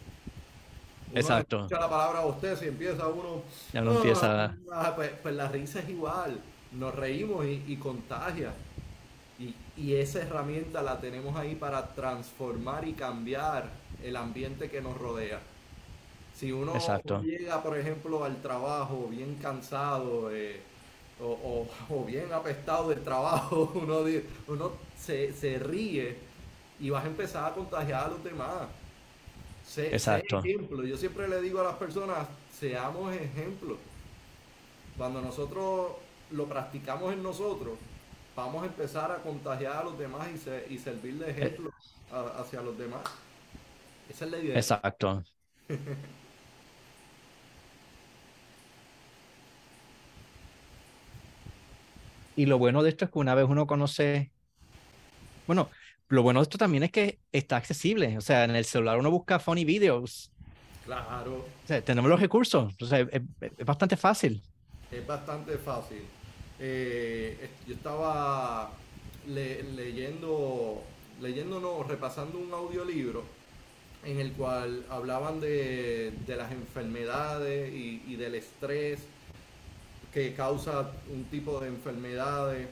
Exacto. 1.13 1.57
Escucha 1.57 1.81
la 1.81 1.91
palabra 1.91 2.21
bostezo 2.21 2.65
y 2.65 2.69
empieza 2.69 3.09
uno. 3.09 3.43
Ya 3.73 3.81
no 3.81 3.97
empieza. 3.97 4.45
Ah, 4.45 4.57
ah, 4.73 4.93
pues, 4.95 5.11
pues, 5.23 5.35
la 5.35 5.49
risa 5.49 5.81
es 5.81 5.89
igual. 5.89 6.39
Nos 6.73 6.95
reímos 6.95 7.45
y, 7.45 7.65
y 7.67 7.77
contagia. 7.77 8.53
Y, 9.77 9.95
esa 9.95 10.21
herramienta 10.21 10.83
la 10.83 11.01
tenemos 11.01 11.35
ahí 11.37 11.55
para 11.55 11.95
transformar 11.95 12.87
y 12.87 12.93
cambiar 12.93 13.71
el 14.03 14.15
ambiente 14.17 14.69
que 14.69 14.83
nos 14.83 14.99
rodea. 14.99 15.41
Si 16.35 16.53
uno 16.53 16.75
llega, 17.23 17.63
por 17.63 17.79
ejemplo, 17.79 18.25
al 18.25 18.43
trabajo 18.43 19.09
bien 19.11 19.37
cansado 19.37 20.31
eh, 20.31 20.61
o, 21.21 22.05
bien 22.07 22.31
apestado 22.33 22.91
del 22.91 23.03
trabajo, 23.03 23.73
uno, 23.83 24.01
uno 24.49 24.73
se, 24.99 25.59
ríe 25.59 26.17
y 26.79 26.91
vas 26.91 27.05
a 27.05 27.09
empezar 27.09 27.51
a 27.51 27.55
contagiar 27.55 28.05
a 28.05 28.09
los 28.09 28.23
demás. 28.23 28.69
Exacto. 29.77 30.41
ejemplo. 30.41 30.85
Yo 30.85 30.97
siempre 30.97 31.29
le 31.29 31.41
digo 31.41 31.61
a 31.61 31.65
las 31.65 31.77
personas, 31.77 32.27
seamos 32.59 33.15
ejemplos. 33.15 33.79
Cuando 34.99 35.23
nosotros 35.23 35.93
lo 36.31 36.47
practicamos 36.47 37.13
en 37.13 37.23
nosotros, 37.23 37.79
vamos 38.41 38.63
a 38.63 38.67
empezar 38.67 39.11
a 39.13 39.17
contagiar 39.17 39.77
a 39.77 39.85
los 39.85 39.99
demás 39.99 40.29
y, 40.69 40.79
servir 40.79 41.19
de 41.19 41.31
ejemplo 41.31 41.71
hacia 42.11 42.63
los 42.63 42.77
demás. 42.79 43.03
Esa 44.09 44.25
es 44.25 44.31
la 44.31 44.39
idea. 44.39 44.57
Exacto. 44.57 45.23
y 52.37 52.47
lo 52.47 52.59
bueno 52.59 52.83
de 52.83 52.89
esto 52.91 53.05
es 53.05 53.11
que 53.11 53.19
una 53.19 53.35
vez 53.35 53.45
uno 53.49 53.67
conoce, 53.67 54.31
bueno, 55.47 55.69
lo 56.09 56.23
bueno 56.23 56.41
de 56.41 56.45
esto 56.45 56.57
también 56.59 56.83
es 56.83 56.91
que 56.91 57.19
está 57.33 57.57
accesible. 57.57 58.17
O 58.19 58.23
sea, 58.23 58.45
en 58.45 58.57
el 58.57 58.65
celular 58.65 58.99
uno 58.99 59.11
busca 59.11 59.39
funny 59.39 59.65
videos. 59.65 60.33
Claro. 60.85 61.47
tenemos 61.85 62.11
los 62.11 62.19
recursos. 62.19 62.75
O 62.81 62.87
sea, 62.87 63.01
es 63.01 63.23
bastante 63.65 63.97
fácil. 63.97 64.43
Es 64.91 65.07
bastante 65.07 65.57
fácil. 65.59 66.03
Eh, 66.63 67.49
yo 67.67 67.75
estaba 67.75 68.71
leyendo, 69.27 70.83
leyendo, 71.19 71.59
no, 71.59 71.83
repasando 71.83 72.39
un 72.39 72.53
audiolibro 72.53 73.25
en 74.05 74.21
el 74.21 74.33
cual 74.33 74.85
hablaban 74.91 75.41
de, 75.41 76.13
las 76.27 76.53
enfermedades 76.53 77.73
y, 77.73 78.15
del 78.17 78.35
estrés 78.35 79.01
que 80.13 80.35
causa 80.35 80.91
un 81.11 81.25
tipo 81.25 81.61
de 81.61 81.69
enfermedades 81.69 82.69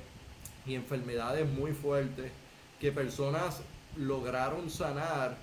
y 0.67 0.75
enfermedades 0.75 1.49
muy 1.49 1.73
fuertes 1.73 2.31
que 2.79 2.93
personas 2.93 3.63
lograron 3.97 4.69
sanar 4.69 5.37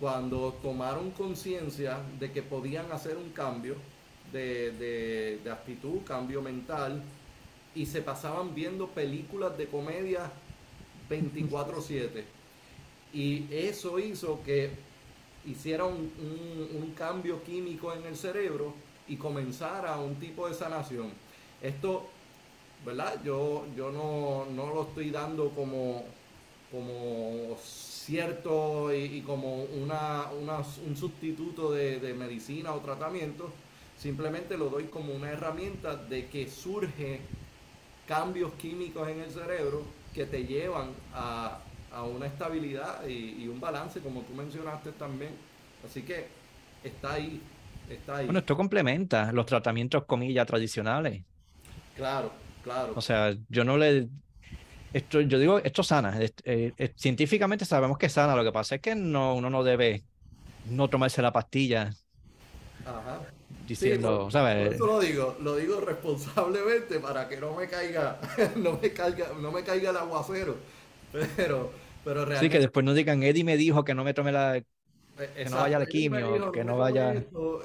cuando 0.00 0.52
tomaron 0.62 1.12
conciencia 1.12 1.98
de 2.18 2.32
que 2.32 2.42
podían 2.42 2.90
hacer 2.90 3.16
un 3.16 3.30
cambio 3.30 3.76
de, 4.32 5.38
de 5.44 5.50
actitud, 5.50 5.98
cambio 6.04 6.42
mental 6.42 7.02
y 7.78 7.86
se 7.86 8.02
pasaban 8.02 8.56
viendo 8.56 8.88
películas 8.88 9.56
de 9.56 9.68
comedia 9.68 10.32
24/7. 11.08 12.24
Y 13.12 13.46
eso 13.52 14.00
hizo 14.00 14.42
que 14.44 14.70
hiciera 15.46 15.84
un, 15.84 16.92
cambio 16.96 17.44
químico 17.44 17.94
en 17.94 18.04
el 18.04 18.16
cerebro 18.16 18.74
y 19.06 19.14
comenzara 19.14 19.96
un 19.98 20.16
tipo 20.16 20.48
de 20.48 20.54
sanación. 20.54 21.12
Esto, 21.62 22.08
¿verdad? 22.84 23.22
Yo, 23.24 23.64
yo 23.76 23.92
no, 23.92 24.46
lo 24.74 24.82
estoy 24.82 25.10
dando 25.10 25.50
como, 25.50 26.04
como 26.72 27.56
cierto 27.62 28.92
y, 28.92 29.20
como 29.20 29.62
una, 29.62 30.26
un 30.32 30.96
sustituto 30.96 31.70
de, 31.70 32.00
de 32.00 32.12
medicina 32.14 32.74
o 32.74 32.80
tratamiento, 32.80 33.52
simplemente 33.96 34.58
lo 34.58 34.68
doy 34.68 34.86
como 34.86 35.14
una 35.14 35.30
herramienta 35.30 35.94
de 35.94 36.26
que 36.26 36.50
surge 36.50 37.20
cambios 38.08 38.52
químicos 38.54 39.06
en 39.06 39.20
el 39.20 39.30
cerebro 39.30 39.84
que 40.14 40.24
te 40.24 40.44
llevan 40.44 40.90
a, 41.14 41.58
una 42.14 42.26
estabilidad 42.26 43.06
y, 43.06 43.46
un 43.48 43.60
balance, 43.60 44.00
como 44.00 44.22
tú 44.22 44.34
mencionaste 44.34 44.92
también. 44.92 45.30
Así 45.84 46.02
que 46.02 46.28
está 46.82 47.14
ahí, 47.14 47.40
está 47.88 48.16
ahí. 48.16 48.26
Bueno, 48.26 48.40
esto 48.40 48.56
complementa 48.56 49.32
los 49.32 49.46
tratamientos, 49.46 50.04
comillas, 50.04 50.46
tradicionales. 50.46 51.22
Claro, 51.96 52.30
claro. 52.62 52.92
O 52.96 53.00
sea, 53.00 53.34
yo 53.48 53.64
no 53.64 53.76
le... 53.76 54.08
Esto, 54.92 55.20
yo 55.20 55.38
digo, 55.38 55.58
esto 55.58 55.82
sana. 55.82 56.18
Eh, 56.20 56.32
eh, 56.44 56.92
científicamente 56.96 57.64
sabemos 57.64 57.98
que 57.98 58.08
sana. 58.08 58.36
Lo 58.36 58.44
que 58.44 58.52
pasa 58.52 58.76
es 58.76 58.80
que 58.80 58.94
no, 58.94 59.34
uno 59.34 59.50
no 59.50 59.62
debe 59.64 60.04
no 60.70 60.88
tomarse 60.88 61.20
la 61.20 61.32
pastilla. 61.32 61.90
Ajá 62.86 63.20
diciendo, 63.68 64.30
¿sabes? 64.30 64.74
eso 64.74 64.86
lo 64.86 64.98
digo, 64.98 65.36
lo 65.42 65.56
digo 65.56 65.80
responsablemente 65.80 66.98
para 66.98 67.28
que 67.28 67.36
no 67.36 67.54
me 67.54 67.68
caiga, 67.68 68.18
no 68.56 68.78
me 68.80 68.92
caiga, 68.92 69.28
no 69.40 69.52
me 69.52 69.62
caiga 69.62 69.90
el 69.90 69.96
aguacero. 69.96 70.56
Pero, 71.36 71.70
pero 72.04 72.24
realmente. 72.24 72.46
Sí, 72.46 72.50
que 72.50 72.58
después 72.58 72.84
no 72.84 72.94
digan, 72.94 73.22
Eddie 73.22 73.44
me 73.44 73.56
dijo 73.56 73.84
que 73.84 73.94
no 73.94 74.04
me 74.04 74.14
tome 74.14 74.32
la. 74.32 74.60
que 75.16 75.44
no 75.50 75.56
vaya 75.56 75.76
al 75.76 75.86
quimio, 75.86 76.50
que 76.52 76.64
no 76.64 76.78
vaya. 76.78 77.22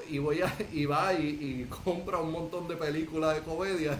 y, 0.08 0.18
voy 0.18 0.42
a, 0.42 0.54
y 0.72 0.84
va 0.86 1.12
y, 1.14 1.66
compra 1.84 2.18
un 2.18 2.32
montón 2.32 2.68
de 2.68 2.76
películas 2.76 3.36
de 3.36 3.42
comedia. 3.42 3.98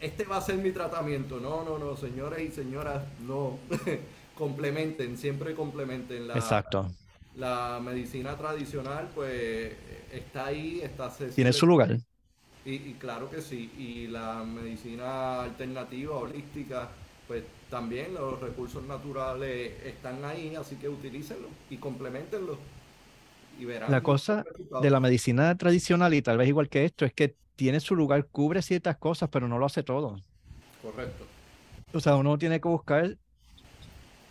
Este 0.00 0.24
va 0.24 0.38
a 0.38 0.40
ser 0.40 0.56
mi 0.56 0.72
tratamiento. 0.72 1.38
No, 1.38 1.62
no, 1.62 1.78
no, 1.78 1.96
señores 1.96 2.40
y 2.40 2.50
señoras, 2.50 3.04
no. 3.20 3.58
complementen, 4.34 5.18
siempre 5.18 5.54
complementen 5.54 6.26
la, 6.26 6.34
Exacto. 6.34 6.90
La 7.36 7.80
medicina 7.82 8.36
tradicional, 8.36 9.08
pues 9.14 9.72
está 10.12 10.46
ahí, 10.46 10.80
está 10.82 11.10
Tiene 11.34 11.52
su 11.52 11.66
lugar. 11.66 11.98
Y, 12.64 12.74
y, 12.74 12.96
claro 12.98 13.28
que 13.28 13.40
sí, 13.40 13.72
y 13.76 14.06
la 14.06 14.44
medicina 14.44 15.42
alternativa, 15.42 16.16
holística, 16.16 16.90
pues 17.26 17.42
también 17.70 18.14
los 18.14 18.40
recursos 18.40 18.84
naturales 18.84 19.72
están 19.84 20.24
ahí, 20.24 20.54
así 20.54 20.76
que 20.76 20.88
utilícenlos 20.88 21.50
y 21.70 21.78
complementenlos. 21.78 22.58
Y 23.58 23.64
verán 23.64 23.90
la 23.90 24.02
cosa 24.02 24.44
de 24.80 24.90
la 24.90 25.00
medicina 25.00 25.56
tradicional 25.56 26.14
y 26.14 26.22
tal 26.22 26.38
vez 26.38 26.48
igual 26.48 26.68
que 26.68 26.84
esto 26.84 27.04
es 27.04 27.12
que 27.12 27.34
tiene 27.56 27.80
su 27.80 27.96
lugar, 27.96 28.26
cubre 28.26 28.62
ciertas 28.62 28.96
cosas, 28.96 29.28
pero 29.30 29.48
no 29.48 29.58
lo 29.58 29.66
hace 29.66 29.82
todo. 29.82 30.16
Correcto. 30.82 31.24
O 31.92 32.00
sea, 32.00 32.16
uno 32.16 32.38
tiene 32.38 32.60
que 32.60 32.68
buscar 32.68 33.16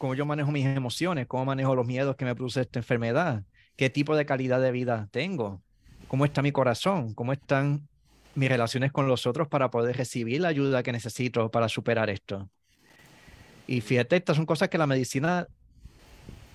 cómo 0.01 0.15
yo 0.15 0.25
manejo 0.25 0.51
mis 0.51 0.65
emociones, 0.65 1.27
cómo 1.27 1.45
manejo 1.45 1.75
los 1.75 1.85
miedos 1.85 2.15
que 2.15 2.25
me 2.25 2.33
produce 2.33 2.61
esta 2.61 2.79
enfermedad, 2.79 3.43
qué 3.75 3.91
tipo 3.91 4.15
de 4.15 4.25
calidad 4.25 4.59
de 4.59 4.71
vida 4.71 5.07
tengo, 5.11 5.61
cómo 6.07 6.25
está 6.25 6.41
mi 6.41 6.51
corazón, 6.51 7.13
cómo 7.13 7.33
están 7.33 7.87
mis 8.33 8.49
relaciones 8.49 8.91
con 8.91 9.07
los 9.07 9.27
otros 9.27 9.47
para 9.47 9.69
poder 9.69 9.95
recibir 9.95 10.41
la 10.41 10.47
ayuda 10.47 10.81
que 10.81 10.91
necesito 10.91 11.51
para 11.51 11.69
superar 11.69 12.09
esto. 12.09 12.49
Y 13.67 13.81
fíjate, 13.81 14.15
estas 14.15 14.37
son 14.37 14.47
cosas 14.47 14.69
que 14.69 14.79
la 14.79 14.87
medicina, 14.87 15.47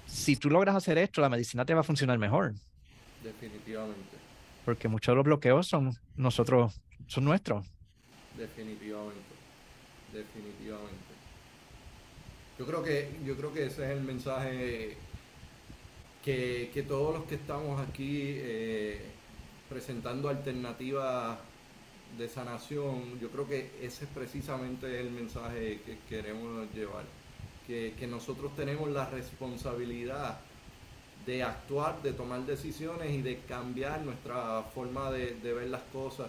si 0.07 0.35
tú 0.35 0.51
logras 0.51 0.75
hacer 0.75 0.99
esto, 0.99 1.21
la 1.21 1.29
medicina 1.29 1.65
te 1.65 1.73
va 1.73 1.83
a 1.83 1.85
funcionar 1.85 2.19
mejor. 2.19 2.53
Definitivamente. 3.23 4.17
Porque 4.65 4.89
muchos 4.89 5.13
de 5.13 5.17
los 5.19 5.25
bloqueos 5.25 5.69
son 5.69 5.93
nosotros, 6.17 6.81
son 7.07 7.23
nuestros. 7.23 7.65
Definitivamente. 8.37 9.21
Definitivamente. 10.13 10.96
Yo 12.59 12.65
creo 12.65 12.83
que, 12.83 13.11
yo 13.25 13.37
creo 13.37 13.53
que 13.53 13.67
ese 13.67 13.85
es 13.85 13.91
el 13.91 14.03
mensaje 14.03 14.97
que, 16.25 16.71
que 16.73 16.83
todos 16.83 17.15
los 17.15 17.25
que 17.27 17.35
estamos 17.35 17.81
aquí 17.87 18.23
eh, 18.23 19.01
presentando 19.69 20.31
alternativas 20.31 21.39
de 22.17 22.29
sanación, 22.29 23.21
yo 23.21 23.29
creo 23.29 23.47
que 23.47 23.71
ese 23.83 24.05
es 24.05 24.11
precisamente 24.11 25.01
el 25.01 25.11
mensaje 25.11 25.81
que 25.85 25.99
queremos 26.09 26.67
llevar. 26.75 27.05
Que, 27.67 27.95
que 27.99 28.07
nosotros 28.07 28.55
tenemos 28.55 28.89
la 28.91 29.11
responsabilidad 29.11 30.39
de 31.27 31.43
actuar, 31.43 32.01
de 32.01 32.13
tomar 32.13 32.47
decisiones 32.47 33.11
y 33.11 33.21
de 33.21 33.41
cambiar 33.41 34.03
nuestra 34.03 34.63
forma 34.73 35.11
de, 35.11 35.35
de 35.35 35.53
ver 35.53 35.69
las 35.69 35.83
cosas 35.93 36.29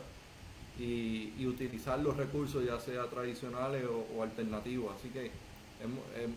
y, 0.80 1.34
y, 1.38 1.46
utilizar 1.46 2.00
los 2.00 2.18
recursos, 2.18 2.66
ya 2.66 2.80
sea 2.80 3.06
tradicionales 3.06 3.86
o, 3.86 4.18
o 4.18 4.24
alternativos. 4.24 4.96
Así 4.98 5.10
que 5.10 5.30
es, 5.82 6.24
es, 6.24 6.30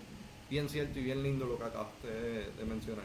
bien 0.48 0.68
cierto 0.68 0.98
y 0.98 1.04
bien 1.04 1.22
lindo 1.22 1.46
lo 1.46 1.58
que 1.58 1.64
acabaste 1.64 2.08
de, 2.08 2.52
de 2.52 2.64
mencionar. 2.64 3.04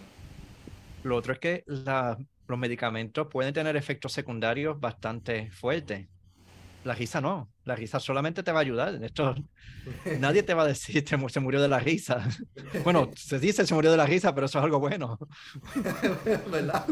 Lo 1.03 1.15
otro 1.15 1.33
es 1.33 1.39
que 1.39 1.63
los 1.67 2.59
medicamentos 2.59 3.27
pueden 3.27 3.53
tener 3.53 3.75
efectos 3.75 4.11
secundarios 4.11 4.79
bastante 4.79 5.51
fuertes. 5.51 6.07
La 6.83 6.95
risa 6.95 7.21
no, 7.21 7.49
la 7.65 7.75
risa 7.75 7.99
solamente 7.99 8.43
te 8.43 8.51
va 8.51 8.59
a 8.59 8.61
ayudar. 8.61 9.03
Esto, 9.03 9.35
nadie 10.19 10.43
te 10.43 10.53
va 10.53 10.63
a 10.63 10.67
decir 10.67 11.03
se 11.05 11.39
murió 11.39 11.61
de 11.61 11.67
la 11.67 11.79
risa. 11.79 12.27
Bueno, 12.83 13.09
se 13.15 13.39
dice 13.39 13.65
se 13.65 13.73
murió 13.73 13.91
de 13.91 13.97
la 13.97 14.05
risa, 14.05 14.33
pero 14.33 14.45
eso 14.45 14.59
es 14.59 14.63
algo 14.63 14.79
bueno. 14.79 15.17
¿Verdad? 16.51 16.85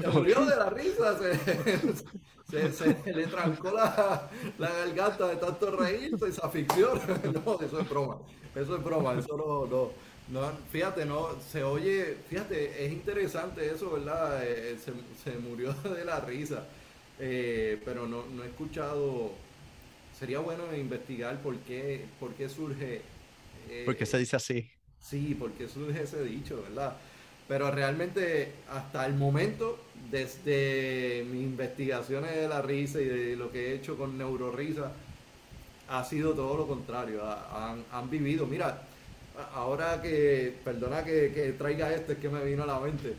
Se 0.00 0.08
murió 0.08 0.44
de 0.44 0.56
la 0.56 0.70
risa, 0.70 1.18
se, 1.18 2.72
se, 2.72 2.72
se 2.72 3.12
le 3.12 3.26
trancó 3.26 3.70
la, 3.72 4.30
la, 4.58 4.70
garganta 4.70 5.28
de 5.28 5.36
tanto 5.36 5.76
reírse 5.76 6.28
y 6.28 6.32
se. 6.32 6.66
No, 7.32 7.60
eso 7.60 7.80
es 7.80 7.88
broma. 7.88 8.18
Eso 8.54 8.76
es 8.76 8.82
broma, 8.82 9.14
eso 9.18 9.36
no, 9.36 9.66
no, 9.66 9.92
no, 10.30 10.52
fíjate, 10.70 11.04
no, 11.04 11.28
se 11.40 11.62
oye, 11.62 12.16
fíjate, 12.28 12.84
es 12.84 12.92
interesante 12.92 13.70
eso, 13.70 13.92
¿verdad? 13.92 14.42
Eh, 14.44 14.76
se, 14.78 14.92
se, 15.22 15.38
murió 15.38 15.72
de 15.72 16.04
la 16.04 16.20
risa, 16.20 16.64
eh, 17.18 17.80
pero 17.84 18.06
no, 18.06 18.24
no, 18.26 18.42
he 18.42 18.48
escuchado, 18.48 19.32
sería 20.18 20.40
bueno 20.40 20.64
investigar 20.76 21.40
por 21.40 21.56
qué, 21.58 22.04
por 22.18 22.34
qué 22.34 22.48
surge... 22.48 23.02
Eh, 23.68 23.82
¿Por 23.84 23.96
qué 23.96 24.04
se 24.04 24.18
dice 24.18 24.36
así? 24.36 24.68
Sí, 25.00 25.36
por 25.38 25.52
qué 25.52 25.68
surge 25.68 26.02
ese 26.02 26.24
dicho, 26.24 26.62
¿verdad? 26.62 26.96
Pero 27.46 27.70
realmente 27.70 28.52
hasta 28.70 29.06
el 29.06 29.14
momento, 29.14 29.78
desde 30.10 31.24
mis 31.30 31.42
investigaciones 31.42 32.34
de 32.34 32.48
la 32.48 32.62
risa 32.62 33.00
y 33.00 33.04
de 33.04 33.36
lo 33.36 33.52
que 33.52 33.68
he 33.70 33.74
hecho 33.74 33.96
con 33.96 34.18
Neurorisa, 34.18 34.90
ha 35.88 36.04
sido 36.04 36.34
todo 36.34 36.56
lo 36.56 36.66
contrario, 36.66 37.22
han, 37.24 37.84
han 37.90 38.10
vivido, 38.10 38.46
mira, 38.46 38.82
ahora 39.54 40.02
que, 40.02 40.52
perdona 40.64 41.04
que, 41.04 41.32
que, 41.32 41.52
traiga 41.52 41.94
esto, 41.94 42.12
es 42.12 42.18
que 42.18 42.28
me 42.28 42.44
vino 42.44 42.64
a 42.64 42.66
la 42.66 42.80
mente. 42.80 43.14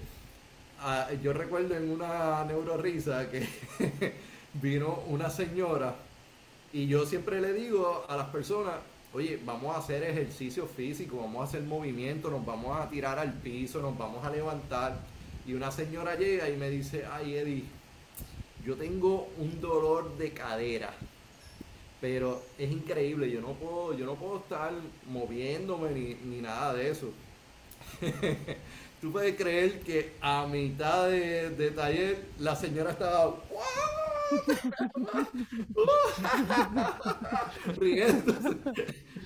Uh, 0.81 1.15
yo 1.23 1.33
recuerdo 1.33 1.75
en 1.75 1.89
una 1.89 2.43
neurorisa 2.45 3.29
que 3.29 3.47
vino 4.61 5.03
una 5.07 5.29
señora 5.29 5.95
y 6.73 6.87
yo 6.87 7.05
siempre 7.05 7.41
le 7.41 7.53
digo 7.53 8.05
a 8.07 8.15
las 8.15 8.27
personas, 8.27 8.75
oye, 9.13 9.39
vamos 9.45 9.75
a 9.75 9.79
hacer 9.79 10.03
ejercicio 10.03 10.67
físico, 10.67 11.17
vamos 11.17 11.41
a 11.41 11.43
hacer 11.45 11.61
movimiento, 11.61 12.29
nos 12.29 12.45
vamos 12.45 12.79
a 12.79 12.89
tirar 12.89 13.19
al 13.19 13.33
piso, 13.33 13.81
nos 13.81 13.97
vamos 13.97 14.23
a 14.25 14.29
levantar. 14.29 14.99
Y 15.47 15.53
una 15.53 15.71
señora 15.71 16.15
llega 16.15 16.49
y 16.49 16.57
me 16.57 16.69
dice, 16.69 17.05
ay 17.11 17.35
Eddie, 17.35 17.63
yo 18.65 18.75
tengo 18.75 19.29
un 19.37 19.59
dolor 19.61 20.17
de 20.17 20.31
cadera 20.31 20.93
pero 22.01 22.41
es 22.57 22.71
increíble, 22.71 23.29
yo 23.29 23.41
no 23.41 23.53
puedo, 23.53 23.93
yo 23.97 24.05
no 24.05 24.15
puedo 24.15 24.37
estar 24.37 24.71
moviéndome 25.07 25.91
ni, 25.91 26.13
ni 26.15 26.41
nada 26.41 26.73
de 26.73 26.89
eso. 26.89 27.09
Tú 29.01 29.11
puedes 29.11 29.35
creer 29.35 29.79
que 29.81 30.13
a 30.21 30.45
mitad 30.47 31.07
de, 31.09 31.49
de 31.51 31.71
taller 31.71 32.25
la 32.37 32.55
señora 32.55 32.91
estaba 32.91 33.35
riéndose. 37.77 38.57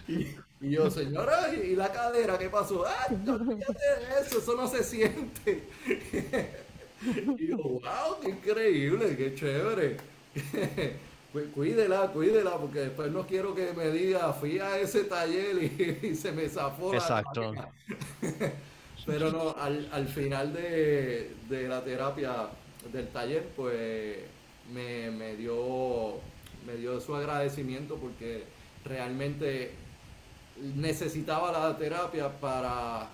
Y, 0.07 0.27
y, 0.61 0.71
yo, 0.71 0.89
señora, 0.89 1.53
¿y 1.53 1.75
la 1.75 1.91
cadera 1.91 2.37
qué 2.37 2.49
pasó? 2.49 2.85
¡Ah, 2.85 3.07
no 3.25 3.35
eso! 4.21 4.39
Eso 4.39 4.55
no 4.55 4.67
se 4.67 4.83
siente. 4.83 5.67
y 7.37 7.47
yo, 7.47 7.57
wow, 7.57 8.19
qué 8.21 8.29
increíble, 8.29 9.17
qué 9.17 9.35
chévere 9.35 9.97
cuídela, 11.53 12.11
cuídela, 12.11 12.57
porque 12.57 12.81
después 12.81 13.11
no 13.11 13.25
quiero 13.25 13.55
que 13.55 13.73
me 13.73 13.89
diga, 13.89 14.33
fui 14.33 14.59
a 14.59 14.77
ese 14.79 15.05
taller 15.05 15.63
y, 15.63 16.07
y 16.07 16.15
se 16.15 16.31
me 16.31 16.47
zafó. 16.47 16.93
Exacto. 16.93 17.53
La 17.53 17.71
Pero 19.05 19.31
no, 19.31 19.55
al, 19.57 19.89
al 19.91 20.07
final 20.07 20.53
de, 20.53 21.35
de, 21.49 21.67
la 21.67 21.83
terapia 21.83 22.49
del 22.91 23.07
taller, 23.09 23.47
pues 23.55 24.17
me, 24.71 25.11
me, 25.11 25.35
dio, 25.35 26.19
me 26.65 26.75
dio 26.75 26.99
su 27.01 27.15
agradecimiento 27.15 27.95
porque 27.95 28.43
realmente 28.85 29.71
necesitaba 30.75 31.51
la 31.51 31.77
terapia 31.77 32.29
para, 32.39 33.09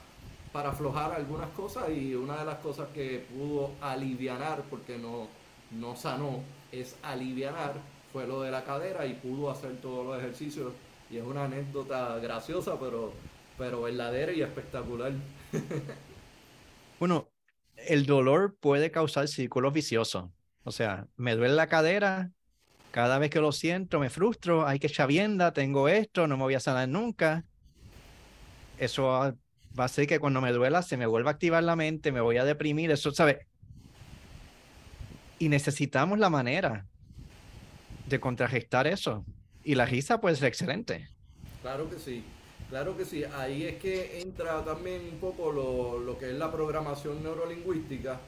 para 0.52 0.70
aflojar 0.70 1.14
algunas 1.14 1.50
cosas 1.52 1.90
y 1.90 2.16
una 2.16 2.40
de 2.40 2.46
las 2.46 2.58
cosas 2.58 2.90
que 2.94 3.26
pudo 3.34 3.72
alivianar, 3.82 4.64
porque 4.70 4.98
no, 4.98 5.28
no 5.72 5.96
sanó, 5.96 6.44
es 6.72 6.96
alivianar 7.02 7.76
fue 8.12 8.26
lo 8.26 8.42
de 8.42 8.52
la 8.52 8.64
cadera 8.64 9.06
y 9.06 9.14
pudo 9.14 9.50
hacer 9.50 9.78
todos 9.82 10.06
los 10.06 10.18
ejercicios. 10.18 10.74
Y 11.10 11.18
es 11.18 11.24
una 11.24 11.46
anécdota 11.46 12.18
graciosa, 12.20 12.80
pero, 12.80 13.14
pero 13.58 13.82
verdadera 13.84 14.32
y 14.32 14.42
espectacular. 14.42 15.14
bueno, 17.00 17.30
el 17.76 18.06
dolor 18.06 18.56
puede 18.60 18.92
causar 18.92 19.28
círculos 19.28 19.74
viciosos. 19.74 20.30
O 20.70 20.72
sea, 20.72 21.08
me 21.18 21.36
duele 21.36 21.56
la 21.56 21.66
cadera, 21.66 22.30
cada 22.92 23.18
vez 23.18 23.32
que 23.32 23.40
lo 23.40 23.52
siento 23.52 24.00
me 24.00 24.12
frustro, 24.12 24.68
hay 24.68 24.78
que 24.78 24.88
chavienda, 24.88 25.52
tengo 25.52 25.90
esto, 25.90 26.28
no 26.28 26.38
me 26.38 26.44
voy 26.44 26.54
a 26.54 26.60
sanar 26.60 26.88
nunca. 26.88 27.44
Eso 28.78 29.08
va 29.08 29.34
a 29.78 29.84
hacer 29.84 30.06
que 30.06 30.20
cuando 30.20 30.42
me 30.42 30.52
duela 30.52 30.84
se 30.84 30.96
me 30.96 31.08
vuelva 31.08 31.32
a 31.32 31.34
activar 31.34 31.64
la 31.64 31.76
mente, 31.76 32.12
me 32.12 32.22
voy 32.22 32.38
a 32.38 32.46
deprimir, 32.46 32.92
eso, 32.92 33.10
¿sabes? 33.10 33.48
Y 35.40 35.50
necesitamos 35.50 36.20
la 36.20 36.30
manera 36.30 36.86
de 38.06 38.20
contrarrestar 38.20 38.86
eso. 38.86 39.26
Y 39.64 39.74
la 39.74 39.88
risa 39.88 40.22
puede 40.22 40.36
ser 40.36 40.50
excelente. 40.50 41.10
Claro 41.64 41.90
que 41.90 41.98
sí, 41.98 42.24
claro 42.70 42.96
que 42.96 43.06
sí. 43.06 43.24
Ahí 43.24 43.64
es 43.64 43.78
que 43.78 44.22
entra 44.22 44.64
también 44.64 45.02
un 45.14 45.20
poco 45.20 45.52
lo, 45.52 45.98
lo 45.98 46.20
que 46.20 46.30
es 46.30 46.38
la 46.38 46.52
programación 46.52 47.24
neurolingüística. 47.24 48.20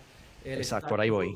Exacto, 0.44 0.90
por 0.90 1.02
ahí 1.02 1.12
voy. 1.12 1.36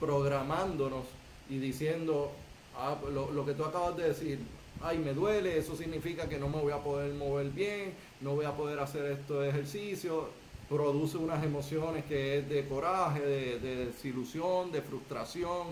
Programándonos 0.00 1.04
y 1.48 1.58
diciendo 1.58 2.32
ah, 2.76 2.96
lo, 3.12 3.30
lo, 3.30 3.44
que 3.46 3.54
tú 3.54 3.64
acabas 3.64 3.96
de 3.96 4.08
decir, 4.08 4.38
ay, 4.82 4.98
me 4.98 5.12
duele, 5.12 5.58
eso 5.58 5.76
significa 5.76 6.28
que 6.28 6.38
no 6.38 6.48
me 6.48 6.60
voy 6.60 6.72
a 6.72 6.82
poder 6.82 7.12
mover 7.14 7.50
bien, 7.50 7.94
no 8.20 8.34
voy 8.34 8.44
a 8.44 8.52
poder 8.52 8.78
hacer 8.80 9.06
estos 9.06 9.46
ejercicios. 9.46 10.24
Produce 10.68 11.18
unas 11.18 11.44
emociones 11.44 12.04
que 12.06 12.38
es 12.38 12.48
de 12.48 12.66
coraje, 12.66 13.20
de, 13.20 13.58
de 13.60 13.86
desilusión, 13.86 14.72
de 14.72 14.80
frustración 14.80 15.68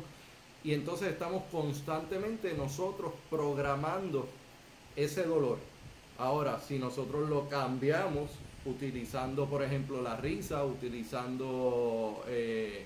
y 0.65 0.75
entonces 0.75 1.09
estamos 1.09 1.43
constantemente 1.51 2.55
nosotros 2.55 3.13
programando 3.29 4.29
ese 4.95 5.25
dolor. 5.25 5.59
Ahora, 6.19 6.61
si 6.61 6.79
nosotros 6.79 7.29
lo 7.29 7.49
cambiamos 7.49 8.31
utilizando, 8.65 9.47
por 9.47 9.63
ejemplo, 9.63 10.01
la 10.03 10.17
risa, 10.17 10.65
utilizando 10.65 12.23
eh, 12.29 12.85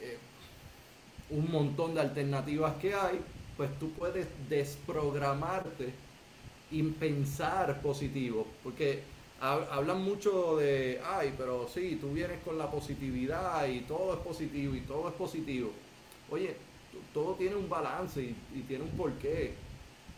eh, 0.00 0.18
un 1.34 1.50
montón 1.50 1.94
de 1.94 2.00
alternativas 2.00 2.74
que 2.76 2.94
hay, 2.94 3.20
pues 3.56 3.70
tú 3.78 3.90
puedes 3.92 4.26
desprogramarte 4.48 5.92
y 6.70 6.82
pensar 6.82 7.80
positivo, 7.82 8.46
porque 8.62 9.02
hablan 9.40 10.02
mucho 10.02 10.56
de, 10.56 11.00
ay, 11.04 11.34
pero 11.36 11.68
sí, 11.68 11.98
tú 12.00 12.10
vienes 12.12 12.38
con 12.42 12.56
la 12.56 12.70
positividad 12.70 13.66
y 13.68 13.80
todo 13.80 14.14
es 14.14 14.20
positivo 14.20 14.74
y 14.74 14.80
todo 14.80 15.08
es 15.08 15.14
positivo. 15.14 15.70
Oye, 16.30 16.56
todo 17.12 17.34
tiene 17.34 17.56
un 17.56 17.68
balance 17.68 18.22
y, 18.22 18.60
tiene 18.66 18.84
un 18.84 18.90
porqué. 18.90 19.54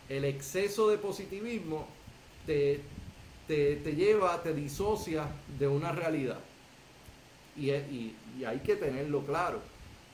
El 0.09 0.25
exceso 0.25 0.89
de 0.89 0.99
positivismo 0.99 1.87
te, 2.47 2.81
te, 3.49 3.95
lleva, 3.97 4.43
te 4.43 4.55
disocia 4.55 5.27
de 5.59 5.67
una 5.67 5.93
realidad. 5.93 6.39
Y, 7.57 7.71
y, 7.71 8.15
hay 8.47 8.61
que 8.61 8.77
tenerlo 8.77 9.23
claro. 9.23 9.61